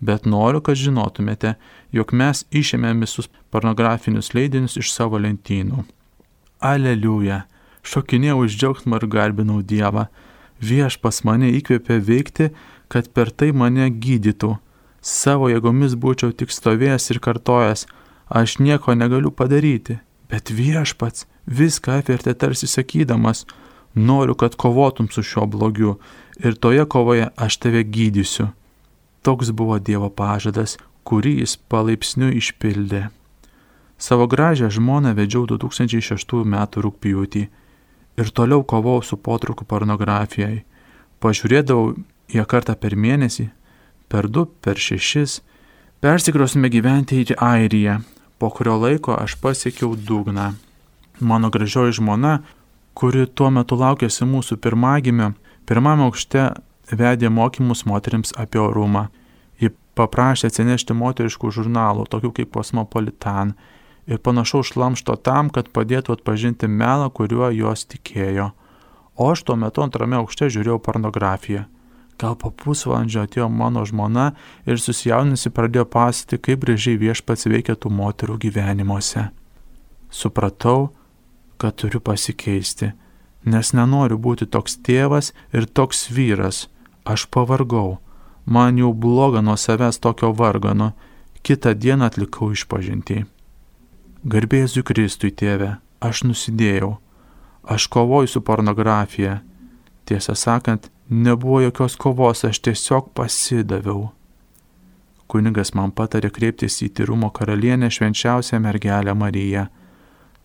bet 0.00 0.26
noriu, 0.26 0.60
kad 0.62 0.78
žinotumėte, 0.78 1.54
jog 1.94 2.12
mes 2.14 2.44
išėmėm 2.54 3.02
visus 3.04 3.28
pornografinius 3.52 4.32
leidinius 4.36 4.78
iš 4.80 4.92
savo 4.94 5.18
lentynų. 5.22 5.84
Aleliuja, 6.62 7.44
šokinėjau 7.86 8.44
iš 8.46 8.58
džiaugsmą 8.58 9.00
ir 9.00 9.08
garbinau 9.10 9.60
Dievą. 9.62 10.08
Viešpas 10.62 11.22
mane 11.26 11.52
įkvėpė 11.54 12.00
veikti, 12.02 12.50
kad 12.90 13.10
per 13.14 13.30
tai 13.30 13.52
mane 13.52 13.90
gydytų. 13.90 14.56
Savo 15.00 15.48
jėgomis 15.48 15.94
būčiau 15.94 16.32
tik 16.34 16.50
stovėjęs 16.50 17.10
ir 17.12 17.20
kartojęs, 17.22 17.86
aš 18.28 18.58
nieko 18.58 18.94
negaliu 18.98 19.30
padaryti, 19.30 20.00
bet 20.28 20.50
viešpats 20.50 21.26
viską 21.46 22.00
apvertė 22.02 22.34
tarsi 22.34 22.66
sakydamas, 22.66 23.46
noriu, 23.94 24.34
kad 24.34 24.56
kovotum 24.56 25.08
su 25.10 25.22
šiuo 25.22 25.46
blogiu 25.46 25.98
ir 26.38 26.54
toje 26.54 26.84
kovoje 26.84 27.30
aš 27.36 27.56
tave 27.62 27.84
gydysiu. 27.84 28.50
Toks 29.22 29.50
buvo 29.50 29.78
Dievo 29.78 30.10
pažadas, 30.10 30.76
kurį 31.04 31.38
jis 31.42 31.56
palaipsniui 31.70 32.36
išpildė. 32.38 33.08
Savo 33.98 34.28
gražią 34.30 34.68
žmoną 34.70 35.14
vedžiau 35.18 35.46
2006 35.50 36.44
m. 36.44 36.54
rūpjūtį 36.84 37.48
ir 38.18 38.30
toliau 38.30 38.62
kovojau 38.62 39.02
su 39.02 39.16
potruku 39.16 39.64
pornografijai. 39.64 40.62
Pažiūrėdavau 41.18 41.96
ją 42.30 42.44
kartą 42.46 42.76
per 42.78 42.94
mėnesį, 42.94 43.48
per 44.08 44.28
du, 44.28 44.46
per 44.46 44.80
šešis. 44.80 45.40
Persikrosime 46.02 46.70
gyventi 46.70 47.22
į 47.24 47.36
Airiją, 47.42 47.98
po 48.38 48.50
kurio 48.54 48.76
laiko 48.78 49.16
aš 49.18 49.34
pasiekiau 49.42 49.96
dugną. 49.96 50.52
Mano 51.20 51.50
gražioji 51.50 51.98
žmona, 51.98 52.38
kuri 52.94 53.26
tuo 53.26 53.50
metu 53.50 53.78
laukėsi 53.78 54.26
mūsų 54.26 54.60
pirmagimio, 54.62 55.32
pirmame 55.66 56.06
aukšte 56.06 56.52
vedė 56.90 57.30
mokymus 57.30 57.84
moteriams 57.86 58.34
apie 58.38 58.60
orumą. 58.62 59.08
Ji 59.58 59.72
paprašė 59.98 60.52
atsinešti 60.52 60.94
moteriškų 60.94 61.50
žurnalų, 61.54 62.06
tokių 62.06 62.30
kaip 62.36 62.54
Cosmopolitan, 62.54 63.56
ir 64.06 64.22
panašaus 64.22 64.72
šlamšto 64.72 65.18
tam, 65.26 65.50
kad 65.50 65.68
padėtų 65.74 66.16
atpažinti 66.16 66.70
melą, 66.70 67.10
kuriuo 67.10 67.50
jos 67.52 67.84
tikėjo. 67.90 68.52
O 69.18 69.32
aš 69.32 69.42
tuo 69.42 69.58
metu 69.58 69.82
antrame 69.82 70.16
aukšte 70.20 70.46
žiūrėjau 70.54 70.78
pornografiją. 70.78 71.66
Gal 72.18 72.34
po 72.34 72.50
pusvalandžio 72.50 73.22
atėjo 73.26 73.48
mano 73.48 73.84
žmona 73.86 74.32
ir 74.66 74.80
susijaunusi 74.82 75.52
pradėjo 75.54 75.84
pasiti, 75.86 76.38
kaip 76.38 76.64
gražiai 76.64 76.98
viešpats 76.98 77.46
veikia 77.46 77.76
tų 77.78 77.92
moterų 77.94 78.38
gyvenimuose. 78.42 79.28
Supratau, 80.10 80.90
kad 81.58 81.76
turiu 81.78 82.00
pasikeisti, 82.02 82.90
nes 83.46 83.70
nenoriu 83.76 84.18
būti 84.18 84.48
toks 84.50 84.80
tėvas 84.82 85.30
ir 85.54 85.68
toks 85.70 86.08
vyras, 86.10 86.66
Aš 87.08 87.24
pavargau, 87.32 87.98
man 88.44 88.76
jau 88.76 88.92
bloga 88.92 89.40
nuo 89.40 89.56
savęs 89.56 89.96
tokio 89.98 90.28
vargano, 90.36 90.92
kitą 91.42 91.72
dieną 91.72 92.04
atlikau 92.10 92.50
išpažintį. 92.52 93.22
Garbėsiu 94.28 94.82
Kristui, 94.84 95.30
tėve, 95.32 95.78
aš 96.04 96.26
nusidėjau, 96.28 96.98
aš 97.64 97.86
kovoju 97.88 98.28
su 98.28 98.42
pornografija. 98.44 99.38
Tiesą 100.04 100.36
sakant, 100.36 100.90
nebuvo 101.08 101.60
jokios 101.60 101.96
kovos, 101.96 102.44
aš 102.44 102.60
tiesiog 102.60 103.12
pasidaviau. 103.14 104.10
Kunigas 105.28 105.74
man 105.76 105.92
patarė 105.92 106.30
kreiptis 106.32 106.80
į 106.84 106.88
tyrumo 106.96 107.28
karalienę 107.30 107.90
švenčiausią 107.92 108.60
mergelę 108.64 109.14
Mariją. 109.14 109.66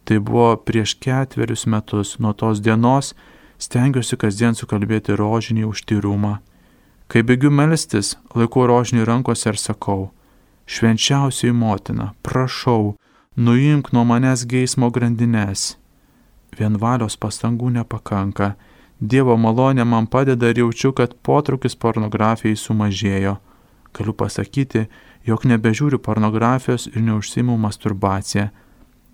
Tai 0.03 0.17
buvo 0.19 0.55
prieš 0.59 0.97
ketverius 0.99 1.63
metus, 1.71 2.17
nuo 2.19 2.33
tos 2.33 2.59
dienos 2.59 3.13
stengiuosi 3.59 4.19
kasdien 4.19 4.59
sukalbėti 4.59 5.15
rožinį 5.15 5.69
už 5.69 5.85
tyrumą 5.87 6.39
Kai 7.13 7.21
bėgiu 7.21 7.51
melstis, 7.53 8.15
laiku 8.33 8.63
rožinį 8.65 9.03
rankose 9.05 9.51
ir 9.51 9.59
sakau, 9.61 10.07
švenčiausiai 10.65 11.53
motina, 11.53 12.13
prašau, 12.25 12.95
nuimk 13.37 13.91
nuo 13.93 14.01
manęs 14.09 14.47
geismo 14.49 14.89
grandinės. 14.89 15.75
Vien 16.57 16.79
valios 16.81 17.13
pastangų 17.21 17.69
nepakanka, 17.75 18.55
Dievo 18.99 19.35
malonė 19.37 19.85
man 19.85 20.07
padeda 20.07 20.49
ir 20.49 20.61
jaučiu, 20.63 20.93
kad 20.93 21.15
potraukis 21.25 21.75
pornografijai 21.75 22.55
sumažėjo. 22.55 23.37
Galiu 23.93 24.13
pasakyti, 24.13 24.87
jog 25.25 25.45
nebežiūriu 25.45 25.99
pornografijos 25.99 26.87
ir 26.87 27.01
neužsimu 27.01 27.57
masturbaciją. 27.57 28.49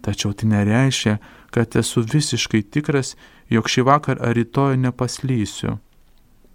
Tačiau 0.02 0.32
tai 0.34 0.48
nereiškia, 0.48 1.18
kad 1.52 1.76
esu 1.76 2.06
visiškai 2.06 2.62
tikras, 2.72 3.16
jog 3.50 3.68
šį 3.68 3.84
vakar 3.90 4.22
ar 4.24 4.36
rytoj 4.38 4.78
nepaslysiu. 4.80 5.80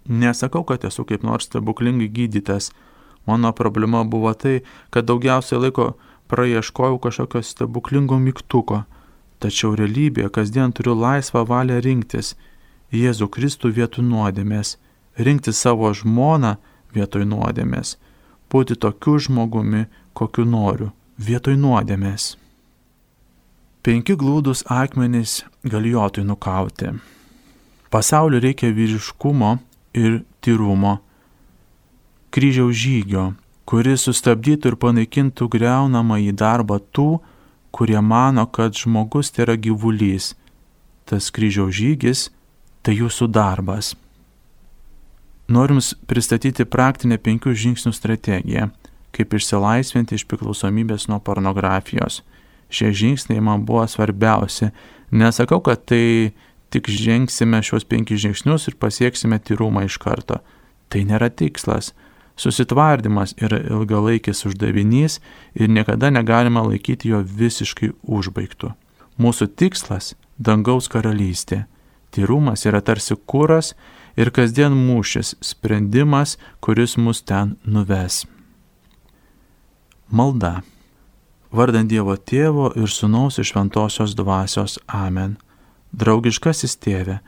Nesakau, 0.05 0.63
kad 0.65 0.85
esu 0.85 1.05
kaip 1.05 1.23
nors 1.25 1.49
stebuklingai 1.49 2.09
gydytas. 2.09 2.71
Mano 3.25 3.51
problema 3.53 4.03
buvo 4.03 4.33
tai, 4.33 4.61
kad 4.89 5.05
daugiausiai 5.05 5.61
laiko 5.61 5.93
praieškojau 6.29 6.99
kažkokio 7.01 7.41
stebuklingo 7.41 8.17
mygtuko. 8.21 8.83
Tačiau 9.41 9.75
realybėje 9.77 10.31
kasdien 10.33 10.73
turiu 10.73 10.95
laisvą 10.97 11.45
valią 11.45 11.81
rinktis 11.83 12.35
Jėzų 12.93 13.29
Kristų 13.33 13.71
vietoj 13.73 14.05
nuodėmės, 14.05 14.75
rinkti 15.17 15.53
savo 15.53 15.89
žmoną 15.93 16.55
vietoj 16.93 17.25
nuodėmės, 17.25 17.97
būti 18.51 18.75
tokiu 18.75 19.17
žmogumi, 19.19 19.85
kokiu 20.13 20.45
noriu, 20.45 20.91
vietoj 21.17 21.57
nuodėmės. 21.59 22.35
Penki 23.85 24.15
glūdus 24.17 24.63
akmenys 24.71 25.43
galijotui 25.63 26.23
nukauti. 26.25 26.95
Pasauliu 27.93 28.39
reikia 28.41 28.71
vyriškumo 28.73 29.57
ir 29.93 30.23
tyrumo, 30.41 30.97
kryžiaus 32.33 32.75
žygio, 32.75 33.33
kuris 33.69 34.07
sustabdytų 34.07 34.73
ir 34.73 34.77
panaikintų 34.81 35.47
greunamą 35.53 36.17
į 36.25 36.33
darbą 36.37 36.79
tų, 36.91 37.19
kurie 37.75 38.01
mano, 38.01 38.45
kad 38.47 38.75
žmogus 38.75 39.31
tai 39.31 39.45
yra 39.45 39.55
gyvulys. 39.59 40.33
Tas 41.05 41.29
kryžiaus 41.31 41.75
žygis 41.77 42.29
tai 42.85 42.99
jūsų 42.99 43.27
darbas. 43.33 43.95
Norim 45.49 45.81
pristatyti 46.09 46.65
praktinę 46.65 47.17
penkių 47.21 47.53
žingsnių 47.53 47.93
strategiją, 47.93 48.69
kaip 49.15 49.33
išsilaisvinti 49.33 50.17
iš 50.17 50.25
priklausomybės 50.29 51.07
nuo 51.09 51.19
pornografijos. 51.21 52.21
Šie 52.69 52.91
žingsniai 52.93 53.43
man 53.45 53.65
buvo 53.65 53.85
svarbiausi. 53.89 54.71
Nesakau, 55.13 55.61
kad 55.61 55.85
tai 55.85 56.33
tik 56.73 56.89
žengsime 56.89 57.61
šios 57.63 57.85
penkis 57.85 58.23
žingsnius 58.25 58.67
ir 58.69 58.77
pasieksime 58.81 59.37
tyrumą 59.39 59.85
iš 59.85 59.99
karto. 60.01 60.41
Tai 60.89 61.05
nėra 61.05 61.29
tikslas. 61.29 61.93
Susitvardymas 62.35 63.35
yra 63.39 63.61
ilgalaikis 63.63 64.43
uždavinys 64.49 65.21
ir 65.55 65.69
niekada 65.71 66.09
negalima 66.11 66.65
laikyti 66.65 67.13
jo 67.13 67.21
visiškai 67.23 67.93
užbaigtų. 68.03 68.73
Mūsų 69.21 69.47
tikslas- 69.55 70.15
dangaus 70.47 70.89
karalystė. 70.91 71.65
Tyrumas 72.15 72.65
yra 72.65 72.79
tarsi 72.81 73.17
kuras 73.27 73.73
ir 74.15 74.31
kasdien 74.31 74.71
mūšis, 74.71 75.35
sprendimas, 75.43 76.37
kuris 76.63 76.95
mus 76.97 77.21
ten 77.21 77.57
nuves. 77.65 78.23
Malda. 80.07 80.61
Vardant 81.55 81.89
Dievo 81.91 82.15
tėvo 82.15 82.71
ir 82.79 82.91
sunaus 82.91 83.39
iš 83.39 83.53
šventosios 83.53 84.15
dvasios 84.15 84.79
Amen. 84.91 85.37
Draugiškasis 85.95 86.75
tėve, 86.83 87.19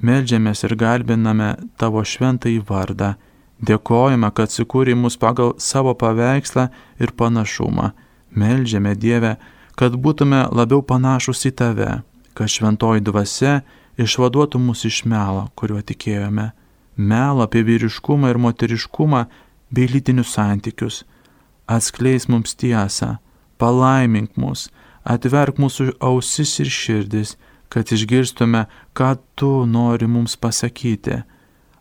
Meldžiamės 0.00 0.64
ir 0.64 0.72
garbiname 0.80 1.50
tavo 1.76 2.00
šventąjį 2.00 2.62
vardą, 2.68 3.12
dėkojame, 3.60 4.30
kad 4.32 4.52
sukūrė 4.52 4.94
mus 4.96 5.18
pagal 5.20 5.52
savo 5.60 5.92
paveikslą 5.94 6.70
ir 6.98 7.12
panašumą. 7.12 7.92
Meldžiame 8.32 8.94
Dievę, 8.96 9.36
kad 9.76 9.92
būtume 9.92 10.46
labiau 10.48 10.80
panašus 10.80 11.44
į 11.44 11.52
tave, 11.60 11.90
kad 12.32 12.48
šventoji 12.48 13.04
dvasia 13.04 13.60
išvaduotų 13.98 14.60
mus 14.62 14.84
iš 14.88 15.02
melo, 15.04 15.48
kuriuo 15.58 15.82
tikėjome. 15.82 16.50
Melo 16.96 17.46
apie 17.46 17.62
vyriškumą 17.66 18.32
ir 18.32 18.38
moteriškumą 18.38 19.24
bei 19.72 19.88
lytinius 19.88 20.34
santykius. 20.36 21.02
Atskleis 21.66 22.28
mums 22.28 22.54
tiesą, 22.58 23.16
palaimink 23.58 24.36
mus, 24.36 24.68
atverk 25.04 25.58
mūsų 25.62 25.94
ausis 26.00 26.58
ir 26.60 26.70
širdis 26.70 27.36
kad 27.72 27.92
išgirstume, 27.92 28.66
ką 28.92 29.16
tu 29.34 29.64
nori 29.66 30.06
mums 30.06 30.36
pasakyti. 30.36 31.22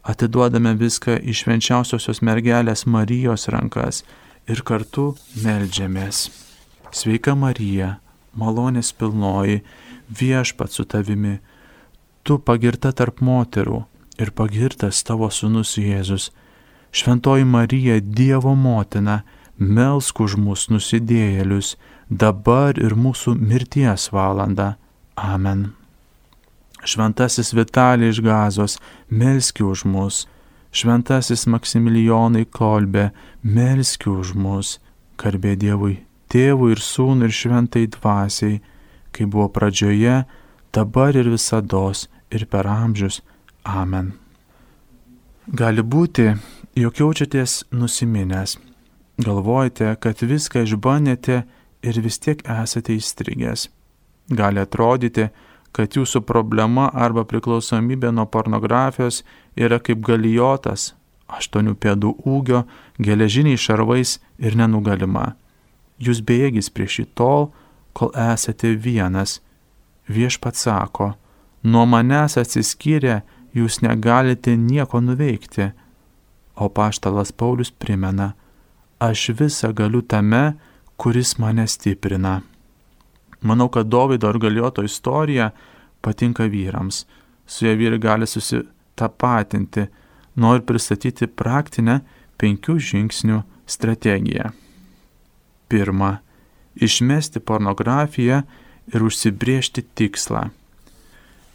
Atiduodame 0.07 0.71
viską 0.79 1.17
iš 1.19 1.43
švenčiausiosios 1.43 2.21
mergelės 2.23 2.85
Marijos 2.87 3.49
rankas 3.51 4.01
ir 4.47 4.63
kartu 4.63 5.11
melžiamės. 5.43 6.29
Sveika 6.95 7.35
Marija, 7.35 7.97
malonės 8.39 8.93
pilnoji, 8.95 9.61
viešpat 10.21 10.71
su 10.71 10.87
tavimi, 10.87 11.37
tu 12.23 12.37
pagirta 12.39 12.91
tarp 12.91 13.21
moterų 13.21 13.83
ir 14.21 14.31
pagirtas 14.37 15.01
tavo 15.07 15.29
sunus 15.31 15.77
Jėzus. 15.77 16.29
Šventoji 16.91 17.45
Marija, 17.47 17.99
Dievo 18.01 18.53
motina, 18.55 19.21
melsk 19.57 20.19
už 20.19 20.35
mus 20.37 20.67
nusidėjėlius, 20.73 21.75
dabar 22.09 22.77
ir 22.77 22.97
mūsų 22.99 23.37
mirties 23.39 24.09
valanda. 24.11 24.75
Amen. 25.15 25.71
Šventasis 26.83 27.53
Vitalė 27.53 28.09
iš 28.09 28.21
Gazos, 28.25 28.77
melski 29.09 29.63
už 29.63 29.85
mus. 29.85 30.25
Šventasis 30.71 31.45
Maksimilijonai 31.51 32.45
Kolbė, 32.47 33.11
melski 33.43 34.09
už 34.09 34.33
mus. 34.33 34.79
Garbė 35.21 35.55
Dievui, 35.59 35.99
Tėvui 36.31 36.71
ir 36.73 36.81
Sūnui 36.81 37.27
ir 37.27 37.35
Šventai 37.35 37.85
Dvasiai, 37.91 38.61
kai 39.11 39.27
buvo 39.27 39.49
pradžioje, 39.53 40.23
dabar 40.73 41.15
ir 41.15 41.29
visada 41.29 41.91
ir 42.31 42.45
per 42.45 42.65
amžius. 42.65 43.21
Amen. 43.65 44.13
Gali 45.47 45.81
būti, 45.83 46.35
jog 46.75 46.99
jaučiatės 46.99 47.65
nusiminęs. 47.71 48.57
Galvojate, 49.21 49.95
kad 49.99 50.21
viską 50.21 50.63
išbandėte 50.65 51.43
ir 51.83 52.01
vis 52.01 52.17
tiek 52.19 52.41
esate 52.47 52.95
įstrigęs. 52.95 53.67
Gali 54.31 54.61
atrodyti, 54.61 55.29
kad 55.75 55.95
jūsų 55.95 56.23
problema 56.27 56.89
arba 56.93 57.23
priklausomybė 57.27 58.11
nuo 58.15 58.25
pornografijos 58.25 59.21
yra 59.55 59.79
kaip 59.79 60.01
galijotas, 60.07 60.93
aštuonių 61.31 61.75
pėdų 61.75 62.15
ūgio, 62.27 62.63
geležiniai 62.99 63.59
šarvais 63.59 64.19
ir 64.39 64.57
nenugalima. 64.59 65.35
Jūs 66.01 66.23
bėgis 66.25 66.71
prieš 66.73 67.01
jį 67.01 67.07
tol, 67.15 67.51
kol 67.93 68.11
esate 68.17 68.73
vienas. 68.75 69.39
Viešpat 70.11 70.55
sako, 70.55 71.13
nuo 71.63 71.85
manęs 71.87 72.35
atsiskyrę 72.41 73.21
jūs 73.55 73.79
negalite 73.85 74.57
nieko 74.57 74.99
nuveikti. 74.99 75.71
O 76.55 76.67
paštalas 76.69 77.31
Paulius 77.31 77.71
primena, 77.71 78.33
aš 78.99 79.29
visą 79.39 79.71
galiu 79.73 80.01
tame, 80.01 80.57
kuris 80.99 81.37
mane 81.39 81.67
stiprina. 81.67 82.41
Manau, 83.41 83.69
kad 83.69 83.87
Dovido 83.87 84.29
ir 84.29 84.39
Galioto 84.39 84.83
istorija 84.83 85.49
patinka 86.01 86.43
vyrams. 86.43 87.05
Su 87.47 87.65
ja 87.65 87.73
vyrai 87.75 87.99
gali 87.99 88.27
susitapatinti. 88.27 89.87
Noriu 90.35 90.63
pristatyti 90.63 91.27
praktinę 91.27 91.99
penkių 92.39 92.77
žingsnių 92.79 93.41
strategiją. 93.67 94.51
Pirma. 95.67 96.19
Išmesti 96.75 97.41
pornografiją 97.43 98.43
ir 98.93 99.03
užsibriežti 99.03 99.83
tikslą. 99.95 100.49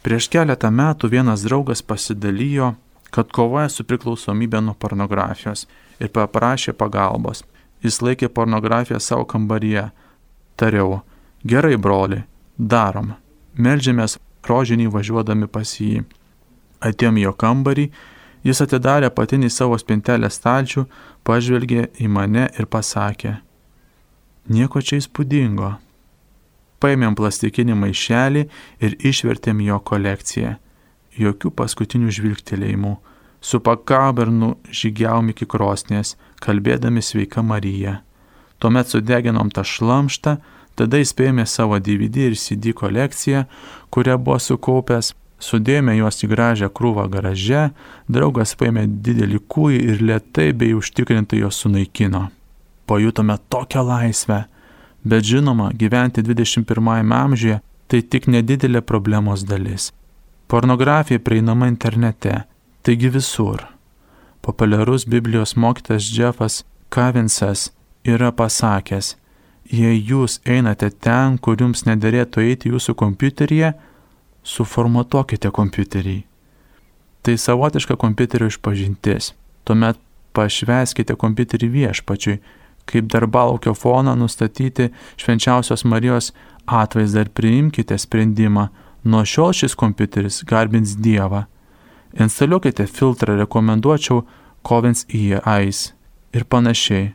Prieš 0.05 0.29
keletą 0.31 0.71
metų 0.71 1.09
vienas 1.11 1.43
draugas 1.43 1.81
pasidalijo, 1.83 2.75
kad 3.11 3.31
kovoja 3.33 3.69
su 3.69 3.83
priklausomybė 3.87 4.61
nuo 4.63 4.75
pornografijos 4.75 5.65
ir 5.99 6.11
paprašė 6.13 6.73
pagalbos. 6.77 7.43
Jis 7.83 8.01
laikė 8.01 8.29
pornografiją 8.33 8.99
savo 8.99 9.25
kambaryje. 9.29 9.89
Tariau, 10.57 11.01
Gerai, 11.45 11.77
broli, 11.77 12.23
darom. 12.57 13.13
Meldžiamės 13.55 14.17
rožinį 14.47 14.89
važiuodami 14.91 15.47
pas 15.47 15.69
jį. 15.79 16.01
Atėjom 16.81 17.19
jo 17.21 17.33
kambarį, 17.33 17.85
jis 18.45 18.61
atidarė 18.65 19.09
patinį 19.13 19.49
savo 19.53 19.77
spintelę 19.77 20.29
stalčių, 20.33 20.85
pažvelgė 21.23 21.87
į 22.01 22.09
mane 22.09 22.47
ir 22.57 22.67
pasakė. 22.67 23.37
Nieko 24.49 24.81
čia 24.81 24.99
įspūdingo. 25.01 25.75
Paėmėm 26.83 27.15
plastikinį 27.17 27.77
maišelį 27.81 28.43
ir 28.85 28.97
išvertėm 29.09 29.61
jo 29.65 29.79
kolekciją. 29.81 30.57
Jokių 31.17 31.51
paskutinių 31.57 32.11
žvilgtelėjimų. 32.13 32.97
Su 33.41 33.61
pakabernu 33.61 34.55
žygiavom 34.73 35.31
iki 35.33 35.47
krosnės, 35.49 36.15
kalbėdami 36.41 37.01
sveika 37.01 37.41
Marija. 37.41 38.01
Tuomet 38.61 38.89
sudeginom 38.89 39.49
tą 39.53 39.63
šlamštą, 39.65 40.37
Tada 40.77 40.99
įspėjome 41.01 41.47
savo 41.49 41.79
DVD 41.81 42.27
ir 42.29 42.35
CD 42.37 42.69
kolekciją, 42.77 43.47
kurią 43.89 44.17
buvo 44.21 44.37
sukaupęs, 44.37 45.15
sudėjome 45.41 45.95
juos 45.97 46.21
į 46.21 46.29
gražią 46.29 46.69
krūvą 46.69 47.07
garaže, 47.09 47.71
draugas 48.05 48.53
paėmė 48.59 48.83
didelį 48.85 49.41
kūjį 49.49 49.79
ir 49.89 50.03
lietai 50.05 50.51
bei 50.53 50.75
užtikrintai 50.77 51.41
juos 51.41 51.63
sunaikino. 51.63 52.27
Pajutome 52.85 53.39
tokią 53.49 53.83
laisvę, 53.87 54.43
bet 55.03 55.23
žinoma, 55.23 55.71
gyventi 55.73 56.21
21 56.21 57.13
amžiuje 57.13 57.59
tai 57.87 58.01
tik 58.01 58.27
nedidelė 58.27 58.81
problemos 58.81 59.45
dalis. 59.47 59.91
Pornografija 60.47 61.19
prieinama 61.19 61.67
internete, 61.67 62.43
taigi 62.81 63.09
visur. 63.11 63.65
Populiarus 64.41 65.05
Biblijos 65.07 65.55
mokytas 65.55 66.07
Jeffas 66.17 66.63
Kavinsas 66.89 67.71
yra 68.07 68.31
pasakęs, 68.31 69.15
jei 69.67 69.99
jūs 69.99 70.39
einate 70.47 70.89
ten, 70.89 71.37
kur 71.37 71.59
jums 71.59 71.83
nederėtų 71.87 72.45
eiti 72.47 72.71
jūsų 72.71 72.95
kompiuteryje, 72.95 73.73
suformatuokite 74.47 75.51
kompiuterį. 75.51 76.21
Tai 77.21 77.35
savotiška 77.35 77.97
kompiuterio 77.99 78.47
išpažintis. 78.47 79.33
Tuomet 79.67 79.99
pašveskite 80.31 81.17
kompiuterį 81.19 81.67
viešpačiui, 81.73 82.37
kaip 82.87 83.09
darbalaukio 83.11 83.73
foną 83.75 84.15
nustatyti 84.15 84.89
švenčiausios 85.19 85.85
Marijos 85.85 86.31
atvaizdą 86.65 87.25
ir 87.25 87.29
priimkite 87.29 87.97
sprendimą. 87.97 88.67
Nuo 89.03 89.23
šiol 89.25 89.53
šis 89.55 89.75
kompiuteris 89.75 90.41
garbins 90.43 90.95
Dievą. 90.99 91.45
Instaliuokite 92.19 92.87
filtrą, 92.87 93.37
rekomenduočiau 93.37 94.23
Covens 94.67 95.05
EIS 95.13 95.93
ir 96.33 96.43
panašiai. 96.45 97.13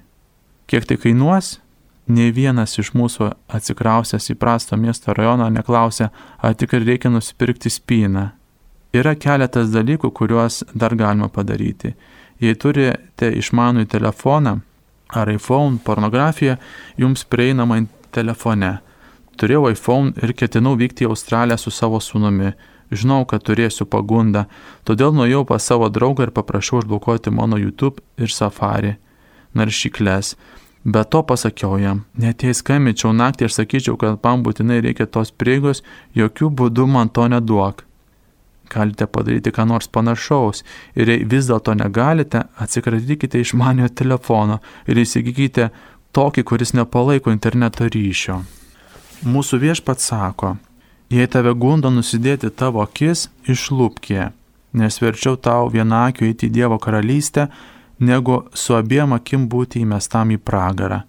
Kiek 0.67 0.87
tai 0.89 0.97
kainuos? 0.97 1.59
Ne 2.09 2.31
vienas 2.35 2.79
iš 2.81 2.93
mūsų 2.99 3.29
atsikrausęs 3.57 4.31
į 4.33 4.37
prastą 4.41 4.77
miesto 4.77 5.15
rajoną 5.15 5.51
neklausė, 5.55 6.09
ar 6.39 6.55
tikrai 6.59 6.83
reikia 6.85 7.13
nusipirkti 7.13 7.71
spyną. 7.71 8.31
Yra 8.93 9.15
keletas 9.17 9.71
dalykų, 9.73 10.11
kuriuos 10.13 10.63
dar 10.75 10.97
galima 10.99 11.29
padaryti. 11.33 11.95
Jei 12.43 12.57
turite 12.59 13.31
išmanų 13.39 13.87
telefoną 13.89 14.59
ar 15.13 15.31
iPhone 15.33 15.79
pornografiją, 15.85 16.57
jums 17.01 17.25
prieinama 17.25 17.83
telefone. 18.13 18.79
Turėjau 19.41 19.71
iPhone 19.73 20.13
ir 20.23 20.35
ketinau 20.37 20.75
vykti 20.81 21.07
į 21.07 21.13
Australiją 21.13 21.59
su 21.61 21.73
savo 21.73 22.01
sūnumi. 22.01 22.53
Žinau, 22.93 23.23
kad 23.25 23.41
turėsiu 23.47 23.87
pagundą, 23.89 24.45
todėl 24.85 25.15
nuėjau 25.17 25.47
pas 25.49 25.65
savo 25.65 25.89
draugą 25.89 26.27
ir 26.27 26.35
paprašiau 26.37 26.83
užblokuoti 26.83 27.33
mano 27.33 27.57
YouTube 27.57 28.05
ir 28.21 28.29
Safari 28.29 28.99
naršyklės. 29.57 30.35
Be 30.85 31.05
to 31.05 31.23
pasakiau 31.23 31.79
jam, 31.79 32.03
net 32.19 32.43
jei 32.43 32.53
skambinčiau 32.59 33.13
naktį 33.15 33.47
ir 33.47 33.55
sakyčiau, 33.55 33.97
kad 33.97 34.19
man 34.25 34.43
būtinai 34.43 34.81
reikia 34.83 35.07
tos 35.07 35.31
prieigos, 35.31 35.81
jokių 36.19 36.51
būdų 36.59 36.89
man 36.91 37.09
to 37.09 37.29
neduok. 37.31 37.85
Galite 38.71 39.07
padaryti 39.07 39.53
ką 39.53 39.67
nors 39.69 39.89
panašaus. 39.89 40.63
Ir 40.95 41.09
jei 41.09 41.25
vis 41.25 41.49
dėlto 41.51 41.75
negalite, 41.79 42.45
atsikratykite 42.59 43.41
išmanio 43.43 43.89
telefono 43.89 44.61
ir 44.87 45.03
įsigykite 45.03 45.71
tokį, 46.13 46.45
kuris 46.45 46.75
nepalaiko 46.77 47.33
interneto 47.33 47.89
ryšio. 47.89 48.43
Mūsų 49.23 49.59
viešpats 49.63 50.09
sako, 50.11 50.57
jei 51.13 51.29
tave 51.31 51.55
gundo 51.55 51.91
nusidėti 51.91 52.51
tavo 52.51 52.83
akis, 52.83 53.29
išlūpkie, 53.47 54.33
nes 54.73 54.99
verčiau 55.03 55.37
tau 55.37 55.69
vienakiu 55.71 56.27
eiti 56.27 56.49
į 56.49 56.57
Dievo 56.57 56.79
karalystę, 56.83 57.47
negu 58.03 58.43
su 58.55 58.75
abiem 58.75 59.15
akim 59.15 59.47
būti 59.49 59.85
įmestam 59.85 60.35
į 60.35 60.41
pragarą. 60.43 61.03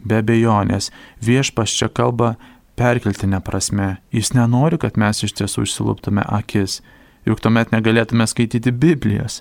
Be 0.00 0.22
bejonės, 0.24 0.88
viešpas 1.20 1.74
čia 1.76 1.90
kalba 1.92 2.36
perkeltinė 2.80 3.42
prasme. 3.44 3.98
Jis 4.16 4.32
nenori, 4.32 4.80
kad 4.80 4.96
mes 4.96 5.20
iš 5.26 5.36
tiesų 5.38 5.68
išsilūptume 5.68 6.24
akis 6.24 6.80
juk 7.28 7.40
tuomet 7.42 7.72
negalėtume 7.74 8.26
skaityti 8.28 8.72
Biblijos. 8.72 9.40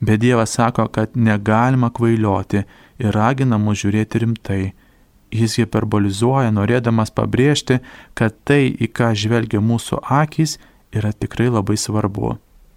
Bet 0.00 0.20
Dievas 0.20 0.52
sako, 0.58 0.88
kad 0.92 1.14
negalima 1.16 1.90
kvailioti 1.90 2.64
ir 3.00 3.16
ragina 3.16 3.58
mus 3.58 3.80
žiūrėti 3.82 4.22
rimtai. 4.22 4.62
Jis 5.32 5.56
hiperbolizuoja, 5.58 6.52
norėdamas 6.54 7.10
pabrėžti, 7.16 7.80
kad 8.14 8.36
tai, 8.46 8.68
į 8.70 8.90
ką 8.94 9.10
žvelgia 9.16 9.60
mūsų 9.64 10.02
akis, 10.20 10.58
yra 10.94 11.10
tikrai 11.12 11.48
labai 11.50 11.78
svarbu. 11.80 12.36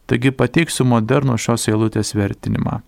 Taigi 0.10 0.32
pateiksiu 0.34 0.88
modernų 0.90 1.38
šios 1.38 1.68
eilutės 1.70 2.16
vertinimą. 2.18 2.80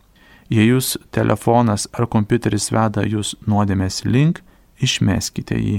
Jei 0.51 0.65
jūs 0.71 0.95
telefonas 1.13 1.85
ar 1.93 2.07
kompiuteris 2.11 2.71
veda 2.73 3.05
jūs 3.05 3.35
nuodėmės 3.47 4.01
link, 4.07 4.41
išmeskite 4.81 5.59
jį. 5.59 5.77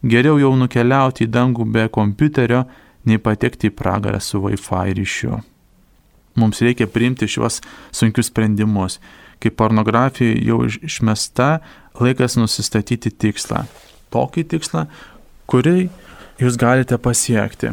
Geriau 0.00 0.38
jau 0.40 0.54
nukeliauti 0.56 1.26
į 1.26 1.32
dangų 1.32 1.66
be 1.72 1.86
kompiuterio, 1.92 2.64
nei 3.04 3.20
patekti 3.20 3.68
į 3.68 3.76
pragarą 3.76 4.20
su 4.20 4.40
Wi-Fi 4.40 4.94
ryšiu. 4.96 5.40
Mums 6.40 6.60
reikia 6.64 6.86
priimti 6.88 7.28
šiuos 7.28 7.60
sunkius 7.92 8.30
sprendimus. 8.30 9.00
Kai 9.40 9.50
pornografija 9.56 10.36
jau 10.44 10.62
išmesta, 10.68 11.60
laikas 12.00 12.36
nusistatyti 12.36 13.10
tikslą. 13.10 13.64
Tokį 14.12 14.44
tikslą, 14.52 14.84
kurį 15.48 15.88
jūs 16.40 16.58
galite 16.60 16.98
pasiekti, 17.00 17.72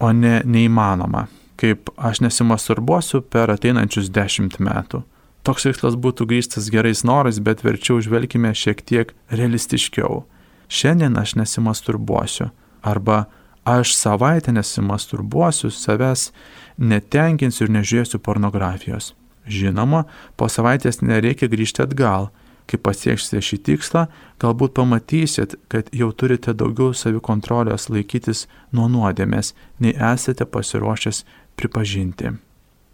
o 0.00 0.12
ne 0.12 0.40
neįmanoma. 0.44 1.26
Kaip 1.56 1.88
aš 1.96 2.20
nesimasturbuosiu 2.20 3.22
per 3.24 3.52
ateinančius 3.52 4.10
dešimt 4.12 4.58
metų. 4.60 5.02
Toks 5.46 5.64
tikslas 5.68 5.96
būtų 5.96 6.26
grįstas 6.28 6.68
gerais 6.72 7.04
norais, 7.06 7.38
bet 7.40 7.62
verčiau 7.64 8.00
žvelgime 8.02 8.50
šiek 8.52 8.82
tiek 8.84 9.12
realistiškiau. 9.30 10.24
Šiandien 10.68 11.18
aš 11.18 11.34
nesimasturbuosiu. 11.40 12.50
Arba 12.82 13.24
aš 13.64 13.94
savaitę 13.94 14.52
nesimasturbuosiu, 14.52 15.70
savęs 15.70 16.30
netenkinsiu 16.78 17.66
ir 17.66 17.72
nežiūrėsiu 17.78 18.20
pornografijos. 18.22 19.14
Žinoma, 19.46 20.04
po 20.36 20.48
savaitės 20.50 21.02
nereikia 21.02 21.48
grįžti 21.50 21.84
atgal. 21.86 22.30
Kai 22.66 22.80
pasieksite 22.82 23.38
šį 23.46 23.56
tikslą, 23.62 24.06
galbūt 24.42 24.74
pamatysit, 24.74 25.54
kad 25.70 25.86
jau 25.94 26.08
turite 26.10 26.50
daugiau 26.50 26.90
savikontrolės 26.90 27.86
laikytis 27.92 28.48
nuo 28.74 28.88
nuodėmės, 28.90 29.52
nei 29.78 29.94
esate 29.94 30.48
pasiruošęs 30.50 31.22
pripažinti. 31.54 32.32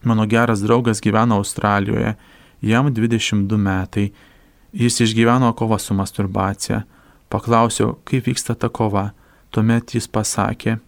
Mano 0.04 0.26
geras 0.28 0.60
draugas 0.60 1.00
gyvena 1.00 1.38
Australijoje, 1.40 2.16
jam 2.60 2.92
22 2.92 3.56
metai, 3.56 4.10
jis 4.72 5.00
išgyveno 5.06 5.54
kovą 5.56 5.78
su 5.80 5.96
masturbacija. 5.96 6.82
Paklausiau, 7.32 7.96
kaip 8.04 8.26
vyksta 8.28 8.54
ta 8.54 8.68
kova. 8.68 9.10
Tuomet 9.52 9.92
jis 9.92 10.06
pasakė, 10.08 10.78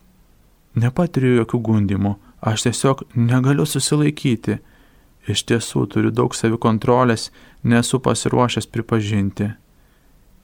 nepatiriu 0.81 1.35
jokių 1.39 1.59
gundimų, 1.69 2.15
aš 2.41 2.67
tiesiog 2.67 3.03
negaliu 3.17 3.67
susilaikyti. 3.69 4.59
Iš 5.29 5.45
tiesų 5.49 5.87
turiu 5.93 6.13
daug 6.13 6.33
savikontrolės, 6.37 7.31
nesu 7.65 8.01
pasiruošęs 8.05 8.69
pripažinti. 8.73 9.51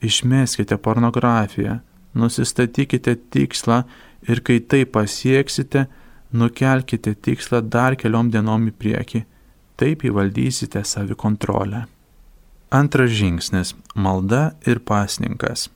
Išmeskite 0.04 0.76
pornografiją, 0.80 1.80
nusistatykite 2.16 3.16
tikslą 3.32 3.82
ir 4.28 4.40
kai 4.44 4.60
tai 4.60 4.84
pasieksite, 4.84 5.86
nukelkite 6.32 7.14
tikslą 7.14 7.60
dar 7.68 7.96
keliom 7.96 8.30
dienom 8.32 8.68
į 8.68 8.76
priekį. 8.80 9.24
Taip 9.80 10.04
įvaldysite 10.04 10.84
savikontrolę. 10.84 11.84
Antras 12.70 13.10
žingsnis- 13.10 13.74
malda 14.04 14.54
ir 14.66 14.80
pasninkas. 14.80 15.68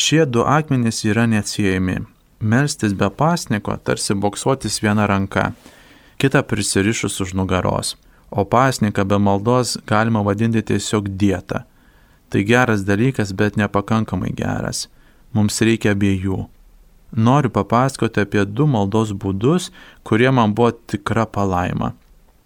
Šie 0.00 0.24
du 0.26 0.40
akmenys 0.46 1.02
yra 1.04 1.26
neatsiejami. 1.28 1.98
Melstis 2.40 2.94
be 2.96 3.10
pasniko 3.12 3.74
tarsi 3.84 4.14
boksuotis 4.14 4.78
viena 4.80 5.04
ranka, 5.06 5.50
kita 6.16 6.40
prisirišus 6.42 7.20
už 7.20 7.34
nugaros, 7.36 7.98
o 8.30 8.44
pasniką 8.48 9.04
be 9.04 9.18
maldos 9.18 9.76
galima 9.90 10.22
vadinti 10.24 10.62
tiesiog 10.62 11.10
dieta. 11.20 11.66
Tai 12.30 12.44
geras 12.48 12.86
dalykas, 12.88 13.34
bet 13.36 13.60
nepakankamai 13.60 14.32
geras. 14.40 14.86
Mums 15.36 15.60
reikia 15.60 15.92
abiejų. 15.92 16.46
Noriu 17.12 17.52
papasakoti 17.52 18.24
apie 18.24 18.46
du 18.48 18.64
maldos 18.66 19.12
būdus, 19.12 19.68
kurie 20.02 20.32
man 20.32 20.56
buvo 20.56 20.72
tikra 20.72 21.26
palaima. 21.26 21.92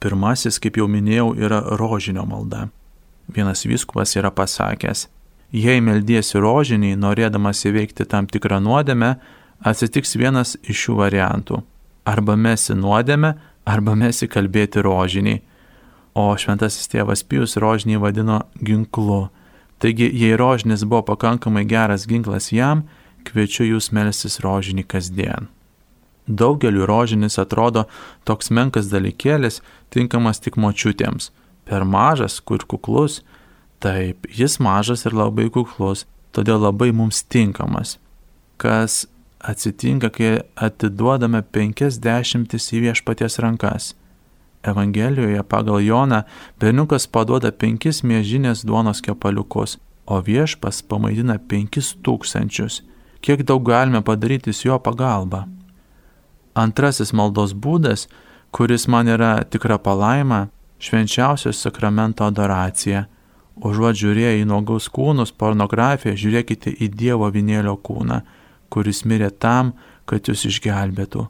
Pirmasis, 0.02 0.58
kaip 0.58 0.82
jau 0.82 0.90
minėjau, 0.90 1.30
yra 1.38 1.62
rožinio 1.78 2.26
malda. 2.26 2.66
Vienas 3.30 3.62
vyskupas 3.62 4.18
yra 4.18 4.34
pasakęs, 4.34 5.06
Jei 5.54 5.78
meldiesi 5.78 6.40
rožiniai, 6.42 6.96
norėdamas 6.98 7.60
įveikti 7.68 8.08
tam 8.10 8.26
tikrą 8.26 8.58
nuodėmę, 8.64 9.12
atsitiks 9.62 10.16
vienas 10.18 10.56
iš 10.66 10.80
šių 10.86 10.96
variantų. 10.98 11.60
Arba 12.10 12.34
mesi 12.34 12.74
nuodėmę, 12.74 13.30
arba 13.64 13.94
mesi 13.94 14.26
kalbėti 14.26 14.82
rožiniai. 14.82 15.44
O 16.18 16.26
šventasis 16.38 16.90
tėvas 16.90 17.22
Pijus 17.22 17.54
rožinį 17.62 18.00
vadino 18.02 18.40
ginklu. 18.66 19.28
Taigi, 19.78 20.08
jei 20.10 20.34
rožinis 20.38 20.82
buvo 20.82 21.04
pakankamai 21.12 21.62
geras 21.70 22.08
ginklas 22.10 22.50
jam, 22.54 22.84
kviečiu 23.22 23.68
jūs 23.68 23.92
melsis 23.94 24.40
rožinį 24.42 24.84
kasdien. 24.90 25.46
Daugeliu 26.26 26.86
rožinis 26.88 27.38
atrodo 27.38 27.86
toks 28.26 28.50
menkas 28.50 28.90
dalykėlis, 28.90 29.60
tinkamas 29.94 30.42
tik 30.42 30.58
močiutėms. 30.58 31.30
Per 31.68 31.86
mažas, 31.86 32.40
kur 32.40 32.64
kuklus, 32.66 33.22
Taip, 33.84 34.24
jis 34.32 34.56
mažas 34.64 35.04
ir 35.04 35.12
labai 35.12 35.50
kuklus, 35.52 36.06
todėl 36.32 36.62
labai 36.64 36.88
mums 36.96 37.18
tinkamas. 37.28 37.98
Kas 38.56 39.02
atsitinka, 39.44 40.08
kai 40.08 40.30
atiduodame 40.56 41.42
penkias 41.52 41.98
dešimtis 42.00 42.70
į 42.72 42.80
viešpaties 42.86 43.36
rankas. 43.44 43.90
Evangelijoje 44.64 45.44
pagal 45.44 45.84
Joną 45.84 46.22
berniukas 46.60 47.04
paduoda 47.12 47.52
penkis 47.52 48.00
mėžinės 48.00 48.64
duonos 48.64 49.04
kepaliukus, 49.04 49.76
o 50.08 50.22
viešpas 50.24 50.80
pamaidina 50.88 51.36
penkis 51.36 51.92
tūkstančius. 52.00 52.80
Kiek 53.20 53.44
daug 53.44 53.68
galime 53.68 54.00
padaryti 54.00 54.56
su 54.56 54.70
jo 54.70 54.80
pagalba? 54.80 55.44
Antrasis 56.56 57.12
maldos 57.12 57.52
būdas, 57.52 58.08
kuris 58.48 58.88
man 58.88 59.12
yra 59.12 59.42
tikra 59.44 59.76
palaima, 59.76 60.46
švenčiausios 60.80 61.60
sakramento 61.60 62.24
adoracija 62.24 63.10
Užuot 63.54 63.94
žiūrėję 63.94 64.40
į 64.40 64.46
nuogus 64.50 64.88
kūnus, 64.90 65.30
pornografiją, 65.30 66.16
žiūrėkite 66.18 66.72
į 66.74 66.88
Dievo 66.90 67.28
vinėlio 67.30 67.76
kūną, 67.78 68.22
kuris 68.66 69.04
mirė 69.06 69.30
tam, 69.30 69.74
kad 70.10 70.26
jūs 70.26 70.42
išgelbėtų. 70.50 71.28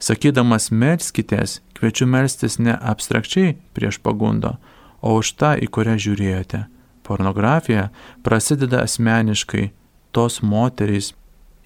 Sakydamas 0.00 0.70
melskitės, 0.72 1.58
kviečiu 1.76 2.08
melstis 2.08 2.56
ne 2.62 2.72
abstrakčiai 2.72 3.58
prieš 3.76 4.00
pagundo, 4.00 4.56
o 5.04 5.18
už 5.20 5.34
tą, 5.36 5.52
į 5.60 5.68
kurią 5.68 5.98
žiūrėjote. 6.00 6.64
Pornografija 7.04 7.88
prasideda 8.24 8.82
asmeniškai, 8.86 9.68
tos 10.12 10.40
moterys, 10.40 11.12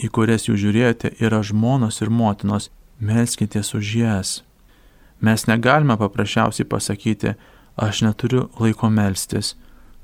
į 0.03 0.11
kurias 0.11 0.49
jūs 0.49 0.59
žiūrėjote, 0.65 1.15
yra 1.23 1.43
žmonos 1.47 2.03
ir 2.03 2.11
motinos, 2.11 2.71
melskitės 2.99 3.75
už 3.79 3.97
jas. 4.03 4.37
Mes 5.23 5.47
negalime 5.47 5.95
paprasčiausiai 6.01 6.67
pasakyti, 6.67 7.37
aš 7.79 8.03
neturiu 8.03 8.49
laiko 8.59 8.91
melstis 8.91 9.55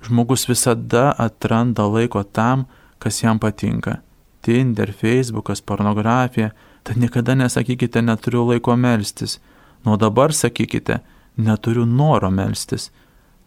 Žmogus 0.06 0.48
visada 0.48 1.12
atranda 1.18 1.86
laiko 1.86 2.22
tam, 2.22 2.66
kas 2.98 3.22
jam 3.22 3.38
patinka. 3.38 3.98
Tinder, 4.40 4.92
Facebookas, 4.92 5.60
pornografija. 5.60 6.50
Tad 6.82 6.96
niekada 6.96 7.34
nesakykite, 7.34 8.02
neturiu 8.02 8.46
laiko 8.48 8.76
melstis. 8.76 9.40
Nuo 9.84 9.96
dabar 9.96 10.32
sakykite, 10.32 10.98
neturiu 11.36 11.86
noro 11.86 12.30
melstis. 12.30 12.90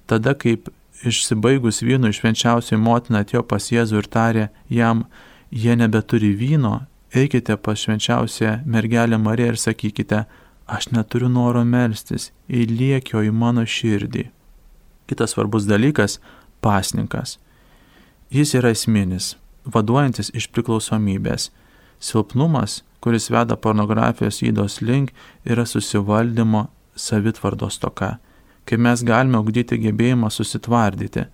Tada, 0.05 0.33
kaip 0.33 0.69
išsibaigus 1.07 1.81
vynu 1.81 2.11
išvenčiausiai 2.11 2.79
motina 2.79 3.23
atėjo 3.23 3.43
pas 3.47 3.71
Jėzų 3.71 4.01
ir 4.01 4.09
tarė 4.11 4.47
jam, 4.69 5.05
jie 5.51 5.75
nebeturi 5.75 6.33
vyno, 6.37 6.81
eikite 7.15 7.57
pas 7.57 7.79
švenčiausią 7.79 8.61
mergelę 8.65 9.17
Mariją 9.17 9.53
ir 9.53 9.59
sakykite, 9.59 10.25
aš 10.67 10.91
neturiu 10.95 11.29
noro 11.29 11.63
melstis, 11.67 12.29
įliekio 12.47 13.23
į 13.27 13.33
mano 13.35 13.65
širdį. 13.67 14.29
Kitas 15.09 15.33
svarbus 15.35 15.65
dalykas 15.67 16.19
pasninkas. 16.61 17.37
Jis 18.31 18.53
yra 18.55 18.71
esminis, 18.71 19.35
vaduojantis 19.65 20.31
iš 20.37 20.47
priklausomybės. 20.55 21.49
Silpnumas, 22.01 22.81
kuris 23.01 23.29
veda 23.33 23.57
pornografijos 23.57 24.41
įdos 24.45 24.79
link, 24.81 25.11
yra 25.45 25.65
susivaldymo 25.65 26.67
savitvardos 26.95 27.77
toka, 27.81 28.15
kai 28.65 28.77
mes 28.77 29.03
galime 29.05 29.41
ugdyti 29.41 29.77
gebėjimą 29.81 30.31
susitvardyti, 30.33 31.27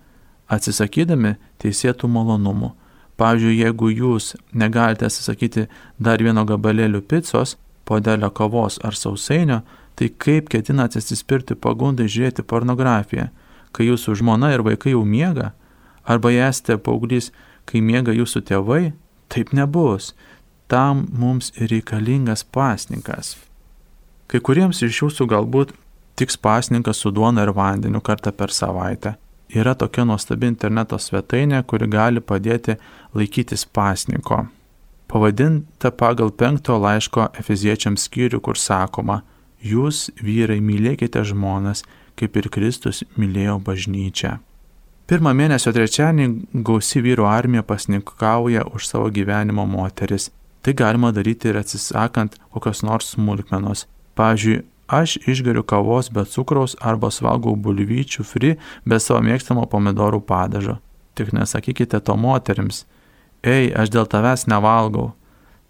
atsisakydami 0.48 1.36
teisėtų 1.62 2.08
malonumų. 2.12 2.74
Pavyzdžiui, 3.18 3.56
jeigu 3.64 3.88
jūs 3.90 4.34
negalite 4.54 5.08
atsisakyti 5.08 5.66
dar 5.98 6.22
vieno 6.22 6.44
gabalėlių 6.46 7.00
picos, 7.10 7.56
podelio 7.88 8.30
kavos 8.30 8.78
ar 8.84 8.94
sausainio, 8.94 9.62
tai 9.98 10.12
kaip 10.24 10.52
ketinate 10.52 11.00
atsispirti 11.00 11.56
pagundai 11.58 12.06
žiūrėti 12.06 12.44
pornografiją, 12.46 13.26
kai 13.72 13.88
jūsų 13.88 14.16
žmona 14.20 14.52
ir 14.54 14.64
vaikai 14.66 14.94
jau 14.94 15.04
miega, 15.04 15.52
arba 16.08 16.32
esate 16.32 16.78
paauglys, 16.80 17.30
kai 17.68 17.82
miega 17.84 18.14
jūsų 18.16 18.42
tėvai, 18.48 18.82
taip 19.28 19.52
nebus. 19.52 20.14
Tam 20.68 21.06
mums 21.16 21.52
reikalingas 21.56 22.44
pasninkas. 22.44 23.36
Kai 24.28 24.40
kuriems 24.44 24.82
iš 24.84 25.02
jūsų 25.02 25.28
galbūt 25.30 25.72
tiks 26.20 26.36
pasninkas 26.36 27.00
su 27.00 27.12
duona 27.14 27.46
ir 27.46 27.54
vandeniu 27.56 28.02
kartą 28.04 28.32
per 28.36 28.52
savaitę. 28.52 29.14
Yra 29.48 29.72
tokia 29.74 30.04
nuostabi 30.04 30.50
interneto 30.50 30.98
svetainė, 31.00 31.62
kuri 31.64 31.88
gali 31.88 32.20
padėti 32.20 32.76
laikytis 33.16 33.64
pasniko. 33.64 34.42
Pavadinta 35.08 35.88
pagal 35.88 36.34
penkto 36.36 36.76
laiško 36.76 37.30
Efeziečiams 37.40 38.04
skyrių, 38.10 38.42
kur 38.44 38.60
sakoma, 38.60 39.22
jūs 39.64 40.10
vyrai 40.20 40.58
mylėkite 40.60 41.22
žmonas, 41.24 41.86
kaip 42.18 42.36
ir 42.36 42.50
Kristus 42.52 43.04
mylėjo 43.16 43.58
bažnyčią. 43.64 44.38
Pirmą 45.08 45.32
mėnesio 45.32 45.72
trečiadienį 45.72 46.64
gausi 46.68 47.00
vyru 47.00 47.24
armija 47.24 47.62
pasnikauja 47.64 48.66
už 48.76 48.90
savo 48.90 49.06
gyvenimo 49.08 49.64
moteris. 49.64 50.28
Tai 50.60 50.74
galima 50.76 51.12
daryti 51.16 51.48
ir 51.48 51.56
atsisakant 51.56 52.34
kokios 52.52 52.82
nors 52.84 53.14
smulkmenos. 53.14 53.86
Pavyzdžiui, 54.18 54.58
aš 54.88 55.16
išgeriu 55.24 55.62
kavos 55.64 56.10
be 56.12 56.26
cukraus 56.28 56.76
arba 56.80 57.08
valgau 57.24 57.56
bulvyčių 57.56 58.24
fri 58.24 58.56
be 58.84 58.98
savo 59.00 59.22
mėgstamo 59.24 59.64
pomidorų 59.72 60.20
padažo. 60.28 60.76
Tik 61.14 61.32
nesakykite 61.32 62.00
to 62.04 62.16
moteriams, 62.16 62.84
ei, 63.42 63.72
aš 63.72 63.88
dėl 63.88 64.06
tavęs 64.06 64.44
nevalgau. 64.46 65.14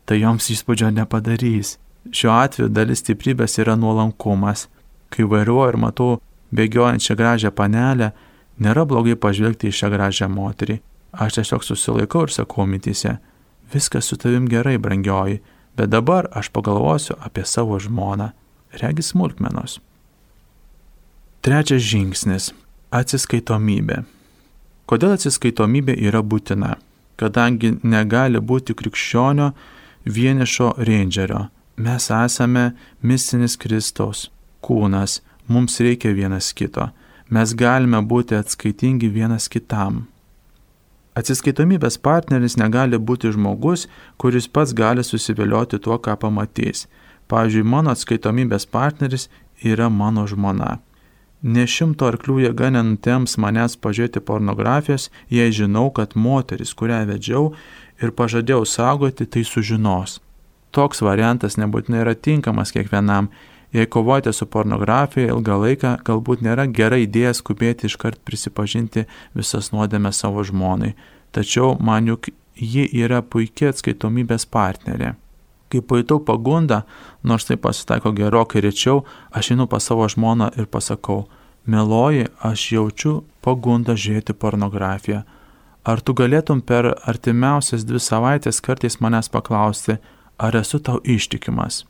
Tai 0.05 0.19
joms 0.19 0.51
įspūdžio 0.51 0.91
nepadarys. 0.97 1.77
Šiuo 2.11 2.33
atveju 2.33 2.73
dalis 2.73 3.05
stiprybės 3.05 3.59
yra 3.63 3.77
nuolankumas. 3.77 4.67
Kai 5.13 5.25
vairuoju 5.29 5.69
ir 5.71 5.77
matau 5.79 6.17
bėgiojančią 6.55 7.17
gražią 7.19 7.51
panelę, 7.51 8.13
nėra 8.59 8.85
blogai 8.89 9.17
pažvelgti 9.17 9.69
į 9.69 9.77
šią 9.81 9.91
gražią 9.95 10.29
moterį. 10.33 10.79
Aš 11.13 11.39
tiesiog 11.39 11.65
susilaikau 11.65 12.27
ir 12.27 12.35
sakau 12.35 12.67
mitise, 12.69 13.17
viskas 13.73 14.09
su 14.09 14.17
tavim 14.21 14.49
gerai, 14.49 14.77
brangioji, 14.79 15.41
bet 15.77 15.91
dabar 15.91 16.29
aš 16.33 16.51
pagalvosiu 16.53 17.17
apie 17.21 17.45
savo 17.45 17.79
žmoną. 17.81 18.33
Regis 18.83 19.15
smulkmenos. 19.15 19.79
Trečias 21.41 21.83
žingsnis- 21.83 22.53
atsiskaitomybė. 23.01 24.05
Kodėl 24.87 25.15
atsiskaitomybė 25.17 25.95
yra 25.97 26.23
būtina? 26.23 26.77
Kadangi 27.17 27.81
negali 27.83 28.39
būti 28.39 28.75
krikščionio 28.75 29.53
vienišo 30.05 30.75
rangеrio. 30.79 31.49
Mes 31.77 32.11
esame 32.11 32.75
mistinis 33.03 33.57
Kristaus 33.57 34.29
kūnas, 34.63 35.21
mums 35.49 35.81
reikia 35.81 36.13
vienas 36.13 36.53
kito. 36.53 36.91
Mes 37.29 37.53
galime 37.55 38.01
būti 38.01 38.39
atskaitingi 38.39 39.11
vienas 39.13 39.49
kitam. 39.53 40.07
Atsiskaitomybės 41.19 41.99
partneris 41.99 42.55
negali 42.61 42.99
būti 42.99 43.33
žmogus, 43.35 43.89
kuris 44.17 44.47
pats 44.49 44.73
gali 44.73 45.03
susivilioti 45.05 45.81
tuo, 45.83 45.99
ką 45.99 46.15
pamatys. 46.23 46.87
Pavyzdžiui, 47.29 47.65
mano 47.67 47.93
atskaitomybės 47.93 48.69
partneris 48.71 49.27
yra 49.65 49.89
mano 49.91 50.27
žmona. 50.31 50.79
Ne 51.43 51.67
šimto 51.71 52.07
arklių 52.11 52.39
jėga 52.47 52.71
nenutems 52.75 53.37
manęs 53.39 53.77
pažiūrėti 53.79 54.23
pornografijos, 54.27 55.09
jei 55.31 55.53
žinau, 55.55 55.89
kad 55.95 56.17
moteris, 56.19 56.73
kurią 56.75 57.05
vedžiau 57.11 57.53
ir 58.03 58.15
pažadėjau 58.15 58.65
saugoti, 58.67 59.27
tai 59.27 59.45
sužinos. 59.47 60.19
Toks 60.75 61.03
variantas 61.03 61.59
nebūtinai 61.59 62.03
yra 62.03 62.15
tinkamas 62.15 62.75
kiekvienam, 62.75 63.31
Jei 63.73 63.87
kovojate 63.87 64.33
su 64.33 64.47
pornografija 64.47 65.29
ilgą 65.29 65.59
laiką, 65.61 65.95
galbūt 66.05 66.41
nėra 66.45 66.65
gera 66.73 66.97
idėja 67.03 67.35
skubėti 67.37 67.89
iškart 67.91 68.23
prisipažinti 68.25 69.05
visas 69.37 69.73
nuodėmę 69.75 70.13
savo 70.17 70.45
žmonai, 70.45 70.95
tačiau 71.37 71.77
man 71.81 72.09
juk 72.09 72.31
ji 72.57 72.87
yra 73.05 73.21
puikia 73.23 73.73
atskaitomybės 73.75 74.49
partnerė. 74.49 75.15
Kai 75.69 75.83
pajutau 75.85 76.17
pagundą, 76.25 76.83
nors 77.23 77.45
tai 77.45 77.59
pasitaiko 77.61 78.15
gerokai 78.17 78.63
rečiau, 78.65 79.03
aš 79.37 79.53
einu 79.53 79.69
pas 79.69 79.85
savo 79.85 80.09
žmoną 80.09 80.49
ir 80.57 80.65
pasakau, 80.65 81.27
meloji, 81.69 82.31
aš 82.41 82.71
jaučiu 82.73 83.13
pagundą 83.45 83.93
žiūrėti 83.93 84.33
pornografiją. 84.33 85.27
Ar 85.85 86.01
tu 86.01 86.17
galėtum 86.17 86.65
per 86.65 86.95
artimiausias 87.05 87.85
dvi 87.85 88.01
savaitės 88.01 88.65
kartais 88.65 88.97
manęs 89.05 89.29
paklausti, 89.29 90.01
ar 90.41 90.57
esu 90.57 90.81
tau 90.81 91.05
ištikimas? 91.05 91.85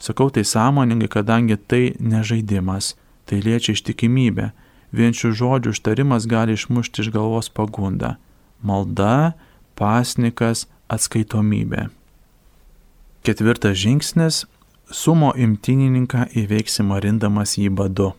Sakau 0.00 0.30
tai 0.32 0.44
sąmoningai, 0.44 1.08
kadangi 1.12 1.56
tai 1.56 1.94
nežaidimas, 2.00 2.96
tai 3.28 3.42
liečia 3.44 3.76
ištikimybę. 3.76 4.50
Vien 4.96 5.12
šių 5.14 5.30
žodžių 5.38 5.74
užtarimas 5.74 6.26
gali 6.26 6.56
išmušti 6.56 7.04
iš 7.04 7.10
galvos 7.14 7.52
pagundą. 7.52 8.16
Malda, 8.64 9.36
pasnikas, 9.78 10.66
atskaitomybė. 10.88 11.90
Ketvirtas 13.22 13.76
žingsnis- 13.76 14.46
sumo 15.02 15.30
imtinininką 15.36 16.32
įveiksi 16.34 16.82
marindamas 16.82 17.58
jį 17.60 17.70
badu. 17.70 18.14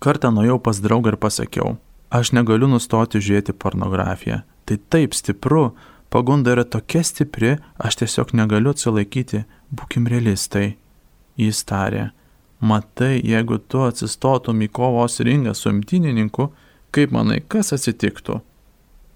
Kartą 0.00 0.32
nuėjau 0.32 0.58
pas 0.62 0.80
draugą 0.80 1.12
ir 1.12 1.16
pasakiau, 1.16 1.76
aš 2.10 2.32
negaliu 2.32 2.66
nustoti 2.66 3.20
žiūrėti 3.20 3.52
pornografiją. 3.52 4.42
Tai 4.64 4.76
taip 4.90 5.12
stipru, 5.14 5.74
pagunda 6.08 6.54
yra 6.54 6.64
tokia 6.64 7.04
stipri, 7.04 7.58
aš 7.78 7.96
tiesiog 8.00 8.32
negaliu 8.32 8.72
atsilaikyti, 8.72 9.44
būkim 9.76 10.08
realistai. 10.08 10.76
Jis 11.40 11.62
tarė, 11.64 12.10
matai, 12.60 13.20
jeigu 13.24 13.56
tu 13.58 13.80
atsistotum 13.86 14.60
į 14.60 14.68
kovos 14.76 15.20
ringą 15.24 15.54
su 15.56 15.70
imtynininku, 15.72 16.50
kaip 16.92 17.14
manai, 17.16 17.40
kas 17.40 17.72
atsitiktų? 17.76 18.40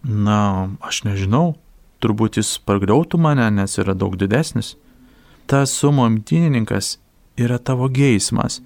Na, 0.04 0.70
aš 0.84 1.02
nežinau, 1.04 1.54
turbūt 2.00 2.38
jis 2.40 2.56
pargriautų 2.64 3.20
mane, 3.20 3.46
nes 3.52 3.78
yra 3.80 3.94
daug 3.96 4.16
didesnis. 4.20 4.74
Tas 5.48 5.72
sumo 5.76 6.06
imtynininkas 6.08 6.98
yra 7.40 7.58
tavo 7.58 7.88
geismas. 7.92 8.60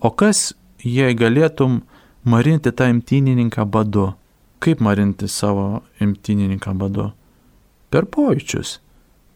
O 0.00 0.10
kas, 0.10 0.52
jei 0.84 1.16
galėtum 1.16 1.80
marinti 2.24 2.72
tą 2.72 2.90
imtynininką 2.92 3.64
badu? 3.68 4.10
Kaip 4.60 4.80
marinti 4.84 5.28
savo 5.28 5.82
imtynininką 6.04 6.74
badu? 6.76 7.10
Per 7.90 8.06
pojūčius. 8.12 8.78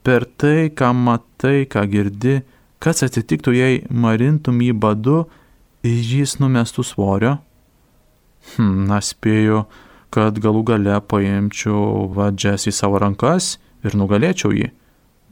Per 0.05 0.27
tai, 0.37 0.69
ką 0.69 0.91
matai, 0.93 1.65
ką 1.65 1.87
girdi, 1.89 2.43
Kas 2.85 3.01
atsitiktų, 3.01 3.55
jei 3.57 3.77
marintum 3.89 4.59
jį 4.61 4.75
badu 4.77 5.23
ir 5.87 6.01
jis 6.05 6.37
numestų 6.37 6.85
svorio? 6.85 7.39
Hmm, 8.55 8.85
na, 8.91 8.99
spėju, 9.01 9.63
kad 10.13 10.37
galų 10.37 10.61
gale 10.69 10.99
paimčiau 11.09 12.11
vadžias 12.13 12.69
į 12.69 12.75
savo 12.77 13.01
rankas 13.01 13.55
ir 13.87 13.97
nugalėčiau 13.97 14.53
jį. 14.53 14.69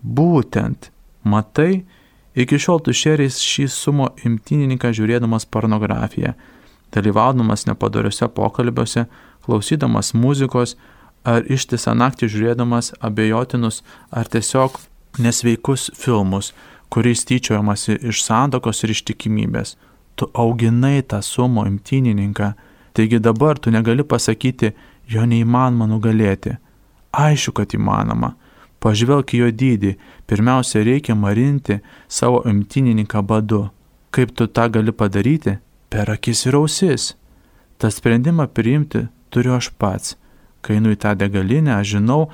Būtent, 0.01 0.89
matai, 1.29 1.85
iki 2.33 2.57
šiol 2.57 2.81
tu 2.87 2.95
šeriais 2.97 3.37
šį 3.45 3.69
sumo 3.69 4.09
imtynininką 4.25 4.95
žiūrėdamas 4.97 5.45
pornografiją, 5.53 6.33
dalyvaudamas 6.97 7.69
nepadariuose 7.69 8.33
pokalbiuose, 8.33 9.05
klausydamas 9.45 10.15
muzikos 10.17 10.79
ar 11.29 11.45
ištisą 11.45 11.93
naktį 12.01 12.33
žiūrėdamas 12.33 12.95
abejotinus 13.05 13.83
ar 14.11 14.33
tiesiog 14.33 14.81
nesveikus 15.21 15.91
filmus, 16.01 16.55
kuriais 16.93 17.25
tyčiojamasi 17.25 17.97
iš 18.11 18.21
santokos 18.27 18.85
ir 18.85 18.93
ištikimybės. 18.93 19.77
Tu 20.17 20.29
auginai 20.37 21.01
tą 21.09 21.23
sumo 21.25 21.65
imtynininką, 21.65 22.53
taigi 22.93 23.19
dabar 23.27 23.59
tu 23.59 23.73
negali 23.73 24.05
pasakyti, 24.05 24.75
jo 25.09 25.25
neįmanoma 25.25 25.89
nugalėti. 25.89 26.59
Aišku, 27.13 27.55
kad 27.57 27.73
įmanoma. 27.73 28.35
Pažvelk 28.83 29.33
jo 29.39 29.49
dydį, 29.49 29.95
pirmiausia 30.29 30.83
reikia 30.85 31.17
marinti 31.17 31.79
savo 32.09 32.43
imtynininką 32.51 33.23
badu. 33.25 33.63
Kaip 34.13 34.35
tu 34.37 34.47
tą 34.47 34.67
gali 34.75 34.93
padaryti? 34.93 35.57
Per 35.89 36.11
akis 36.13 36.45
ir 36.49 36.59
ausis. 36.59 37.15
Ta 37.79 37.89
sprendimą 37.89 38.49
priimti 38.53 39.07
turiu 39.33 39.55
aš 39.57 39.71
pats. 39.81 40.19
Kai 40.61 40.77
einu 40.77 40.93
į 40.93 41.01
tą 41.01 41.15
degalinę, 41.17 41.79
aš 41.79 41.97
žinau, 41.97 42.29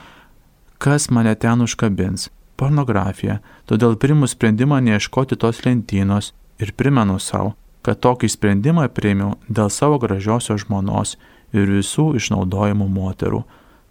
kas 0.82 1.11
mane 1.14 1.36
ten 1.38 1.62
užkabins 1.62 2.28
pornografija, 2.59 3.38
todėl 3.70 3.96
primu 3.96 4.28
sprendimą 4.28 4.80
neieškoti 4.84 5.38
tos 5.38 5.62
lentynos 5.64 6.32
ir 6.59 6.74
primenu 6.74 7.18
savo, 7.22 7.54
kad 7.86 8.00
tokį 8.04 8.28
sprendimą 8.34 8.88
priėmiau 8.94 9.36
dėl 9.48 9.70
savo 9.72 10.00
gražiosios 10.02 10.66
žmonos 10.66 11.16
ir 11.54 11.70
visų 11.70 12.11
išnaudojimų 12.18 12.88
moterų. 12.92 13.44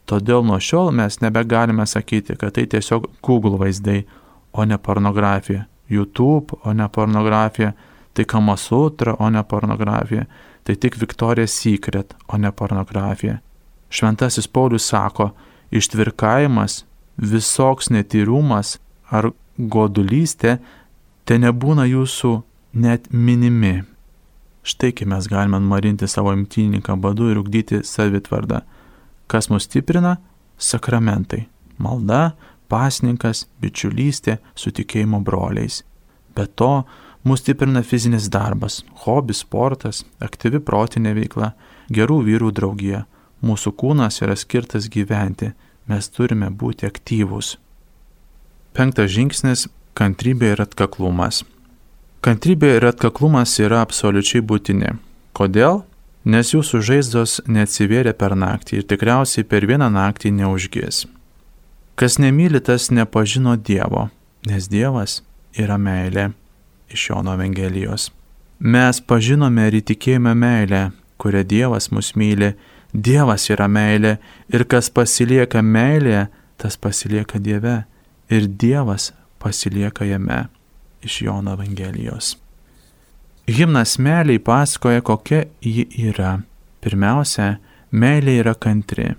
Todėl 0.07 0.45
nuo 0.47 0.59
šiol 0.63 0.93
mes 0.95 1.19
nebegalime 1.19 1.83
sakyti, 1.87 2.37
kad 2.39 2.55
tai 2.55 2.67
tiesiog 2.71 3.09
Google 3.23 3.57
vaizdai, 3.59 4.05
o 4.53 4.63
ne 4.65 4.77
pornografija. 4.77 5.65
YouTube, 5.89 6.55
o 6.63 6.73
ne 6.73 6.87
pornografija. 6.89 7.73
Tai 8.13 8.25
Kamasutra, 8.25 9.15
o 9.19 9.29
ne 9.29 9.43
pornografija. 9.43 10.25
Tai 10.63 10.75
tik 10.75 10.97
Victoria's 10.99 11.53
Secret, 11.53 12.15
o 12.27 12.37
ne 12.37 12.51
pornografija. 12.51 13.39
Šventasis 13.89 14.47
Paulius 14.47 14.87
sako, 14.87 15.29
ištvirkavimas, 15.71 16.85
visoks 17.17 17.89
netyrumas 17.89 18.77
ar 19.09 19.31
godulystė 19.57 20.57
te 21.25 21.37
nebūna 21.41 21.87
jūsų 21.89 22.33
net 22.77 23.09
minimi. 23.11 23.81
Štai 24.67 24.91
kaip 24.91 25.07
mes 25.07 25.27
galime 25.31 25.59
marinti 25.63 26.07
savo 26.11 26.33
imtynininką 26.35 26.97
badu 26.99 27.29
ir 27.31 27.39
ugdyti 27.39 27.81
savitvardą. 27.87 28.61
Kas 29.27 29.49
mus 29.49 29.67
stiprina? 29.67 30.17
Sakramentai. 30.57 31.45
Malda, 31.77 32.33
pasninkas, 32.71 33.45
bičiulystė, 33.61 34.37
sutikėjimo 34.57 35.21
broliais. 35.23 35.83
Be 36.35 36.47
to, 36.59 36.83
mus 37.23 37.43
stiprina 37.43 37.83
fizinis 37.83 38.27
darbas, 38.33 38.81
hobis, 39.05 39.43
sportas, 39.45 40.03
aktyvi 40.23 40.59
protinė 40.63 41.13
veikla, 41.17 41.53
gerų 41.93 42.21
vyrų 42.27 42.51
draugija. 42.59 43.05
Mūsų 43.45 43.73
kūnas 43.77 44.19
yra 44.25 44.35
skirtas 44.35 44.89
gyventi, 44.89 45.51
mes 45.87 46.09
turime 46.09 46.49
būti 46.49 46.87
aktyvūs. 46.87 47.57
Penktas 48.73 49.11
žingsnis- 49.11 49.67
kantrybė 49.99 50.53
ir 50.53 50.61
atkaklumas. 50.61 51.43
Kantrybė 52.21 52.77
ir 52.77 52.85
atkaklumas 52.91 53.59
yra 53.59 53.81
absoliučiai 53.81 54.41
būtini. 54.41 54.97
Kodėl? 55.33 55.83
Nes 56.25 56.51
jūsų 56.51 56.81
žaizdos 56.83 57.39
neatsivėrė 57.47 58.13
per 58.13 58.35
naktį 58.35 58.77
ir 58.77 58.83
tikriausiai 58.83 59.43
per 59.47 59.61
vieną 59.65 59.87
naktį 59.89 60.31
neužgės. 60.31 61.05
Kas 61.95 62.17
nemyli, 62.17 62.59
tas 62.59 62.89
nepažino 62.91 63.55
Dievo, 63.55 64.09
nes 64.45 64.67
Dievas 64.67 65.21
yra 65.55 65.77
meilė 65.77 66.33
iš 66.91 67.09
Jono 67.09 67.33
Evangelijos. 67.33 68.11
Mes 68.59 68.99
pažinome 69.01 69.67
ir 69.69 69.79
įtikėjome 69.81 70.33
meilę, 70.35 70.91
kurią 71.21 71.43
Dievas 71.45 71.91
mus 71.91 72.15
myli. 72.15 72.55
Dievas 72.97 73.45
yra 73.53 73.67
meilė 73.69 74.15
ir 74.49 74.65
kas 74.65 74.89
pasilieka 74.89 75.61
meilėje, 75.61 76.25
tas 76.57 76.77
pasilieka 76.81 77.37
Dieve 77.37 77.83
ir 78.33 78.47
Dievas 78.49 79.11
pasilieka 79.37 80.07
jame 80.07 80.47
iš 81.05 81.21
Jono 81.21 81.53
Evangelijos. 81.53 82.35
Himnas 83.47 83.99
meiliai 83.99 84.39
pasakoja, 84.39 85.01
kokia 85.01 85.45
ji 85.61 85.85
yra. 86.09 86.39
Pirmiausia, 86.81 87.59
meilė 87.91 88.39
yra 88.41 88.55
kantri. 88.57 89.13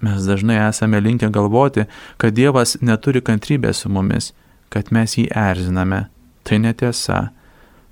Mes 0.00 0.24
dažnai 0.26 0.56
esame 0.64 1.00
linkę 1.02 1.28
galvoti, 1.34 1.84
kad 2.16 2.34
Dievas 2.34 2.76
neturi 2.80 3.20
kantrybės 3.22 3.84
su 3.84 3.92
mumis, 3.92 4.32
kad 4.72 4.90
mes 4.94 5.18
jį 5.18 5.28
erziname. 5.36 6.06
Tai 6.48 6.58
netiesa. 6.64 7.28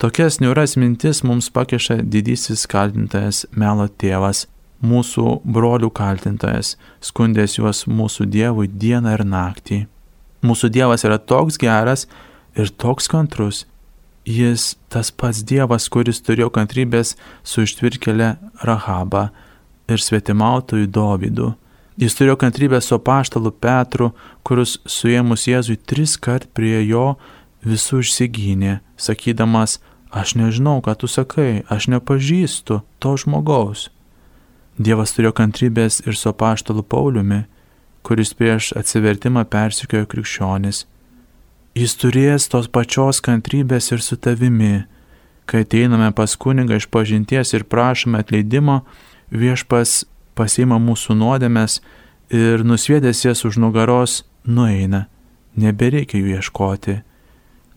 Tokias 0.01 0.41
niuras 0.41 0.77
mintis 0.81 1.23
mums 1.25 1.51
pakeša 1.53 2.01
didysis 2.03 2.67
kaltintojas 2.71 3.45
melo 3.53 3.89
tėvas, 3.89 4.47
mūsų 4.85 5.41
brolių 5.45 5.91
kaltintojas, 5.95 6.75
skundės 7.01 7.59
juos 7.59 7.85
mūsų 7.89 8.29
Dievui 8.33 8.69
dieną 8.69 9.17
ir 9.17 9.25
naktį. 9.25 9.81
Mūsų 10.47 10.71
Dievas 10.75 11.07
yra 11.09 11.19
toks 11.19 11.59
geras 11.59 12.07
ir 12.57 12.71
toks 12.71 13.09
kantrus. 13.09 13.65
Jis 14.27 14.75
tas 14.91 15.13
pats 15.13 15.45
Dievas, 15.47 15.89
kuris 15.89 16.21
turėjo 16.21 16.51
kantrybės 16.53 17.15
su 17.47 17.63
ištvirkelė 17.63 18.35
Rahabą 18.67 19.29
ir 19.89 20.03
svetimautojų 20.03 20.91
Dovydu 20.91 21.55
Jis 21.97 22.13
turėjo 22.13 22.37
kantrybę 22.37 22.77
su 22.85 22.99
paštalu 23.01 23.55
Petru, 23.57 24.11
kuris 24.45 24.77
suėmus 24.85 25.47
Jėzui 25.49 25.79
tris 25.81 26.19
kart 26.21 26.45
prie 26.53 26.83
jo 26.85 27.15
visų 27.65 28.03
išsigynė, 28.05 28.81
sakydamas, 29.01 29.79
aš 30.13 30.35
nežinau, 30.37 30.83
ką 30.85 30.93
tu 31.01 31.09
sakai, 31.09 31.65
aš 31.73 31.89
nepažįstu 31.95 32.83
to 33.01 33.15
žmogaus. 33.17 33.89
Dievas 34.77 35.15
turėjo 35.17 35.33
kantrybės 35.37 36.03
ir 36.05 36.17
su 36.17 36.33
paštalu 36.37 36.83
Pauliumi, 36.85 37.45
kuris 38.05 38.35
prieš 38.37 38.75
atsivertimą 38.77 39.47
persikiojo 39.49 40.07
krikščionis. 40.13 40.85
Jis 41.77 41.97
turės 42.01 42.49
tos 42.53 42.69
pačios 42.73 43.23
kantrybės 43.25 43.91
ir 43.93 44.05
su 44.05 44.17
tavimi. 44.17 44.85
Kai 45.47 45.63
ateiname 45.65 46.11
pas 46.17 46.37
kunigą 46.37 46.77
iš 46.81 46.89
pažinties 46.93 47.55
ir 47.55 47.65
prašome 47.65 48.21
atleidimo, 48.21 48.83
viešpas 49.31 50.05
pasiima 50.37 50.79
mūsų 50.83 51.17
nuodėmės 51.21 51.81
ir 52.35 52.65
nusviedęs 52.67 53.25
jas 53.25 53.45
už 53.49 53.59
nugaros 53.63 54.25
nueina, 54.45 55.07
nebereikia 55.57 56.19
jų 56.21 56.37
ieškoti. 56.39 57.01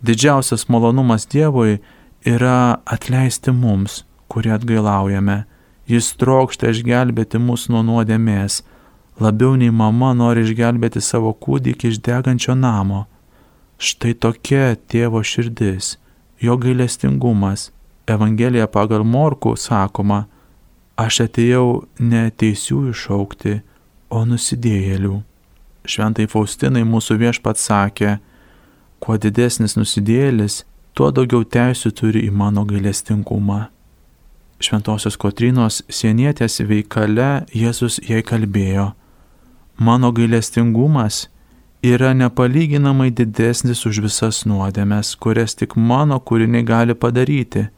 Didžiausias 0.03 0.67
malonumas 0.71 1.27
Dievui 1.27 1.79
yra 2.27 2.79
atleisti 2.85 3.51
mums, 3.51 4.03
kurie 4.31 4.53
atgailaujame. 4.55 5.43
Jis 5.89 6.11
trokšta 6.21 6.69
išgelbėti 6.69 7.41
mus 7.41 7.65
nuo 7.73 7.81
nuodėmės, 7.85 8.61
labiau 9.19 9.55
nei 9.57 9.71
mama 9.73 10.13
nori 10.13 10.45
išgelbėti 10.45 11.01
savo 11.01 11.33
kūdikį 11.33 11.93
iš 11.93 12.01
degančio 12.05 12.55
namo. 12.55 13.07
Štai 13.79 14.13
tokia 14.13 14.75
tėvo 14.91 15.23
širdis, 15.25 15.95
jo 16.39 16.57
gailestingumas. 16.61 17.71
Evangelija 18.09 18.67
pagal 18.67 19.05
Morku 19.05 19.55
sakoma, 19.57 20.25
Aš 20.99 21.21
atėjau 21.29 21.85
ne 22.03 22.25
teisiųjų 22.27 22.91
šaukti, 22.91 23.53
o 24.11 24.25
nusidėjėlių. 24.27 25.21
Šventai 25.87 26.25
Faustinai 26.27 26.81
mūsų 26.83 27.15
viešpat 27.21 27.61
sakė, 27.61 28.17
kuo 28.99 29.15
didesnis 29.15 29.77
nusidėjėlis, 29.79 30.65
tuo 30.91 31.07
daugiau 31.15 31.45
teisų 31.47 31.93
turi 31.95 32.25
į 32.27 32.33
mano 32.35 32.65
gailestingumą. 32.67 33.69
Šventosios 34.59 35.15
Kotrinos 35.15 35.79
sienietės 35.87 36.59
veikale 36.67 37.45
Jėzus 37.55 38.01
jai 38.03 38.19
kalbėjo, 38.27 38.89
mano 39.79 40.11
gailestingumas 40.11 41.29
yra 41.81 42.11
nepalyginamai 42.13 43.07
didesnis 43.15 43.85
už 43.87 44.01
visas 44.03 44.43
nuodėmes, 44.43 45.13
kurias 45.15 45.55
tik 45.55 45.77
mano 45.79 46.19
kūriniai 46.19 46.67
gali 46.67 46.95
padaryti. 46.95 47.69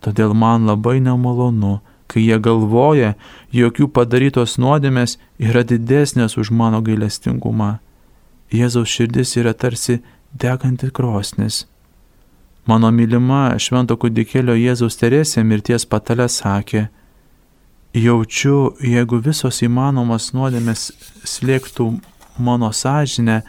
Todėl 0.00 0.32
man 0.32 0.64
labai 0.64 0.96
nemalonu, 1.04 1.80
kai 2.08 2.24
jie 2.24 2.38
galvoja, 2.40 3.14
jog 3.52 3.76
jų 3.82 3.90
padarytos 3.92 4.56
nuodėmės 4.56 5.18
yra 5.36 5.60
didesnės 5.60 6.38
už 6.40 6.50
mano 6.50 6.80
gailestingumą. 6.80 7.78
Jėzaus 8.48 8.88
širdis 8.88 9.36
yra 9.36 9.52
tarsi 9.52 10.00
deganti 10.32 10.88
krosnis. 10.88 11.66
Mano 12.68 12.90
mylima 12.92 13.56
švento 13.56 13.96
kudikėlio 13.96 14.52
Jėzaus 14.58 14.98
Teresė 15.00 15.44
mirties 15.44 15.86
patale 15.88 16.28
sakė, 16.28 16.88
jaučiu, 17.96 18.74
jeigu 18.84 19.22
visos 19.24 19.62
įmanomas 19.64 20.34
nuodėmės 20.36 20.90
slėgtų 21.24 21.86
mano 22.44 22.68
sąžinę, 22.76 23.40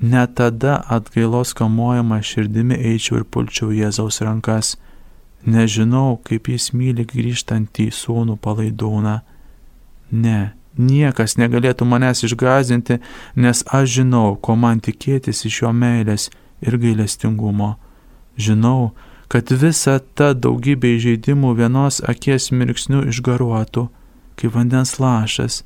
net 0.00 0.36
tada 0.36 0.82
atgailos 0.92 1.54
kamuojama 1.56 2.20
širdimi 2.20 2.76
eičiau 2.92 3.22
ir 3.22 3.24
pulčiau 3.24 3.72
Jėzaus 3.72 4.20
rankas 4.20 4.76
Nežinau, 5.46 6.16
kaip 6.26 6.48
jis 6.50 6.72
myli 6.74 7.04
grįžtantį 7.06 7.86
sūnų 7.94 8.34
palaidūną. 8.42 9.20
Ne, 10.10 10.38
niekas 10.74 11.36
negalėtų 11.38 11.86
manęs 11.86 12.24
išgazinti, 12.26 12.98
nes 13.38 13.62
aš 13.70 14.00
žinau, 14.00 14.34
ko 14.42 14.56
man 14.58 14.82
tikėtis 14.82 15.44
iš 15.46 15.60
jo 15.62 15.70
meilės 15.70 16.32
ir 16.66 16.78
gailestingumo. 16.82 17.76
Žinau, 18.36 18.92
kad 19.32 19.50
visa 19.50 19.98
ta 20.14 20.32
daugybė 20.34 20.96
įžeidimų 20.96 21.54
vienos 21.58 22.02
akies 22.04 22.50
mirksnių 22.52 23.06
išgaruotų, 23.10 23.88
kaip 24.36 24.54
vandens 24.54 24.98
lašas, 25.00 25.62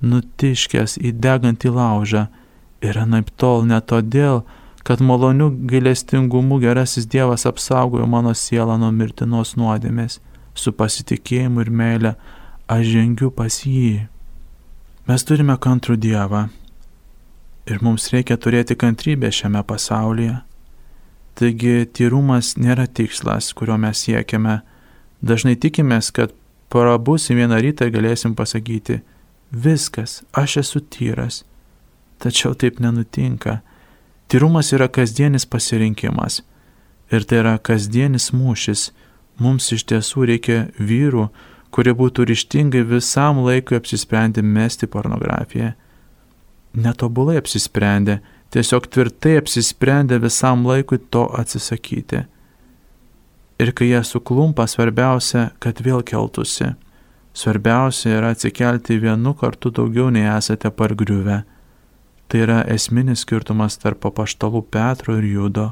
nutiškęs 0.00 0.96
į 1.00 1.12
degantį 1.20 1.72
laužą 1.76 2.26
ir 2.84 2.98
anaip 3.00 3.30
tol 3.36 3.66
ne 3.68 3.78
todėl, 3.80 4.42
kad 4.86 5.02
maloniu 5.02 5.50
gailestingumu 5.66 6.60
gerasis 6.62 7.08
Dievas 7.10 7.46
apsaugojo 7.46 8.06
mano 8.06 8.34
sielą 8.34 8.76
nuo 8.78 8.92
mirtinos 8.94 9.56
nuodėmės, 9.58 10.20
su 10.54 10.72
pasitikėjimu 10.72 11.64
ir 11.64 11.70
meile 11.70 12.12
aš 12.70 12.84
žengiu 12.94 13.32
pas 13.34 13.62
jį. 13.66 14.06
Mes 15.06 15.26
turime 15.26 15.56
kantrų 15.58 15.98
Dievą 16.00 16.46
ir 17.66 17.82
mums 17.82 18.08
reikia 18.14 18.38
turėti 18.38 18.78
kantrybę 18.78 19.32
šiame 19.34 19.62
pasaulyje. 19.66 20.45
Taigi 21.36 21.84
tyrumas 21.92 22.54
nėra 22.56 22.86
tikslas, 22.88 23.52
kurio 23.56 23.76
mes 23.80 24.00
siekiame. 24.06 24.60
Dažnai 25.20 25.56
tikimės, 25.60 26.10
kad 26.16 26.32
parabusi 26.72 27.36
vieną 27.36 27.60
rytą 27.64 27.90
galėsim 27.92 28.34
pasakyti, 28.36 29.02
viskas, 29.52 30.22
aš 30.32 30.60
esu 30.64 30.80
tyras. 30.80 31.44
Tačiau 32.22 32.56
taip 32.56 32.80
nenutinka 32.80 33.60
Tyrumas 34.28 34.72
yra 34.74 34.88
kasdienis 34.88 35.46
pasirinkimas 35.46 36.40
ir 37.14 37.22
tai 37.22 37.38
yra 37.44 37.54
kasdienis 37.62 38.32
mūšis. 38.34 38.90
Mums 39.38 39.68
iš 39.76 39.84
tiesų 39.86 40.24
reikia 40.30 40.56
vyrų, 40.80 41.28
kurie 41.70 41.92
būtų 41.94 42.24
ryštingai 42.26 42.82
visam 42.88 43.38
laikui 43.44 43.76
apsisprendę 43.78 44.42
mesti 44.42 44.88
pornografiją. 44.90 45.74
Netobulai 46.74 47.36
apsisprendę, 47.38 48.18
tiesiog 48.56 48.88
tvirtai 48.88 49.36
apsisprendė 49.42 50.16
visam 50.22 50.64
laikui 50.64 50.98
to 51.12 51.26
atsisakyti. 51.36 52.24
Ir 53.60 53.72
kai 53.76 53.90
jie 53.90 54.02
suklumpa, 54.04 54.66
svarbiausia, 54.68 55.50
kad 55.60 55.80
vėl 55.84 56.02
keltųsi. 56.04 56.72
Svarbiausia 57.36 58.14
yra 58.16 58.32
atsikelti 58.32 58.96
vienu 59.00 59.34
kartu 59.36 59.72
daugiau 59.72 60.08
nei 60.12 60.24
esate 60.28 60.70
pargriuvę. 60.72 61.42
Tai 62.28 62.40
yra 62.42 62.62
esminis 62.72 63.26
skirtumas 63.26 63.76
tarp 63.80 64.00
papaštalų 64.04 64.62
Petro 64.72 65.18
ir 65.20 65.28
Judo. 65.28 65.66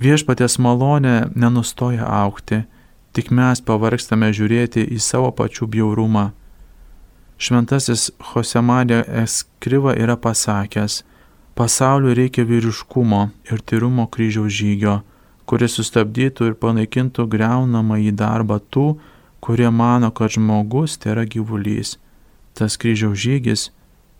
Viešpatės 0.00 0.58
malonė 0.60 1.30
nenustoja 1.32 2.04
aukti, 2.24 2.64
tik 3.16 3.30
mes 3.32 3.60
pavargstame 3.64 4.28
žiūrėti 4.36 4.84
į 4.92 5.00
savo 5.00 5.30
pačių 5.32 5.68
bjaurumą. 5.70 6.28
Šventasis 7.40 8.10
Josemadė 8.20 9.02
Eskriva 9.24 9.94
yra 9.96 10.16
pasakęs, 10.20 11.02
pasauliu 11.54 12.14
reikia 12.14 12.44
vyriškumo 12.44 13.28
ir 13.50 13.62
tyrumo 13.62 14.06
kryžiaus 14.10 14.52
žygio, 14.52 15.00
kuris 15.46 15.76
sustabdytų 15.78 16.50
ir 16.50 16.56
panaikintų 16.60 17.26
greunamą 17.30 18.00
į 18.02 18.14
darbą 18.18 18.60
tų, 18.70 18.94
kurie 19.44 19.70
mano, 19.70 20.10
kad 20.10 20.34
žmogus 20.34 20.96
tai 20.98 21.14
yra 21.14 21.26
gyvulys. 21.28 21.98
Tas 22.54 22.78
kryžiaus 22.80 23.18
žygis 23.18 23.68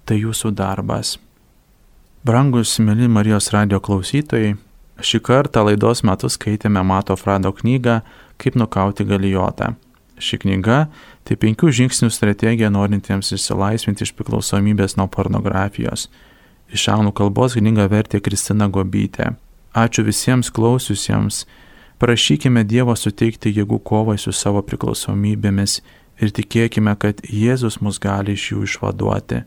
tai 0.05 0.21
jūsų 0.21 0.53
darbas. 0.55 1.17
Brangus, 2.25 2.79
mėly 2.81 3.09
Marijos 3.09 3.51
radio 3.53 3.81
klausytojai, 3.85 4.55
šį 5.01 5.21
kartą 5.25 5.65
laidos 5.69 6.05
metu 6.07 6.31
skaitėme 6.33 6.83
Mato 6.85 7.17
Frado 7.21 7.53
knygą 7.53 8.01
Kaip 8.39 8.57
nukauti 8.59 9.05
galijotą. 9.07 9.75
Ši 10.19 10.39
knyga 10.43 10.89
tai 11.27 11.37
penkių 11.41 11.71
žingsnių 11.75 12.11
strategija 12.13 12.71
norintiems 12.71 13.33
išsilaisvinti 13.35 14.07
iš 14.07 14.13
priklausomybės 14.19 14.97
nuo 14.99 15.07
pornografijos. 15.11 16.09
Iš 16.75 16.89
anglų 16.91 17.13
kalbos 17.15 17.55
knygą 17.55 17.87
vertė 17.87 18.19
Kristina 18.19 18.67
Gobytė. 18.67 19.37
Ačiū 19.79 20.03
visiems 20.07 20.51
klausiusiems. 20.51 21.45
Prašykime 22.03 22.65
Dievo 22.67 22.97
suteikti 22.99 23.53
jėgų 23.55 23.79
kovai 23.87 24.17
su 24.19 24.33
savo 24.35 24.63
priklausomybėmis 24.67 25.77
ir 26.19 26.35
tikėkime, 26.35 26.97
kad 26.99 27.23
Jėzus 27.31 27.79
mus 27.79 28.01
gali 28.03 28.35
iš 28.35 28.49
jų 28.51 28.65
išvaduoti. 28.67 29.45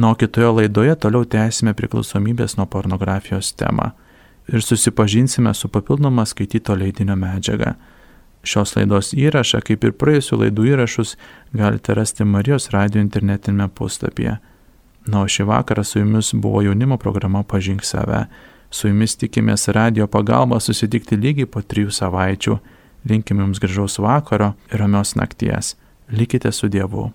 Nuo 0.00 0.14
kitoje 0.16 0.48
laidoje 0.62 0.96
toliau 1.04 1.28
tęsime 1.28 1.76
priklausomybės 1.76 2.56
nuo 2.56 2.64
pornografijos 2.70 3.52
temą 3.52 3.92
ir 4.48 4.64
susipažinsime 4.64 5.52
su 5.54 5.68
papildoma 5.68 6.24
skaityto 6.24 6.76
leidinio 6.80 7.16
medžiaga. 7.16 7.74
Šios 8.40 8.72
laidos 8.78 9.12
įrašą, 9.12 9.60
kaip 9.66 9.84
ir 9.84 9.96
praėjusių 10.00 10.44
laidų 10.46 10.68
įrašus, 10.72 11.18
galite 11.52 11.92
rasti 11.98 12.24
Marijos 12.24 12.70
radio 12.72 13.04
internetinėme 13.04 13.68
puslapyje. 13.68 14.38
Na, 15.08 15.22
o 15.24 15.28
šį 15.30 15.46
vakarą 15.48 15.84
su 15.84 16.02
jumis 16.02 16.34
buvo 16.36 16.60
jaunimo 16.66 16.98
programa 17.00 17.42
Pažink 17.42 17.84
save. 17.84 18.26
Su 18.70 18.90
jumis 18.90 19.16
tikimės 19.16 19.70
radio 19.72 20.06
pagalba 20.06 20.60
susitikti 20.60 21.16
lygiai 21.16 21.48
po 21.48 21.62
trijų 21.64 21.94
savaičių. 21.96 22.58
Linkime 23.08 23.46
jums 23.46 23.62
gražaus 23.62 23.96
vakaro 24.04 24.52
ir 24.68 24.82
ramios 24.82 25.14
nakties. 25.16 25.76
Likite 26.12 26.52
su 26.52 26.68
Dievu. 26.68 27.08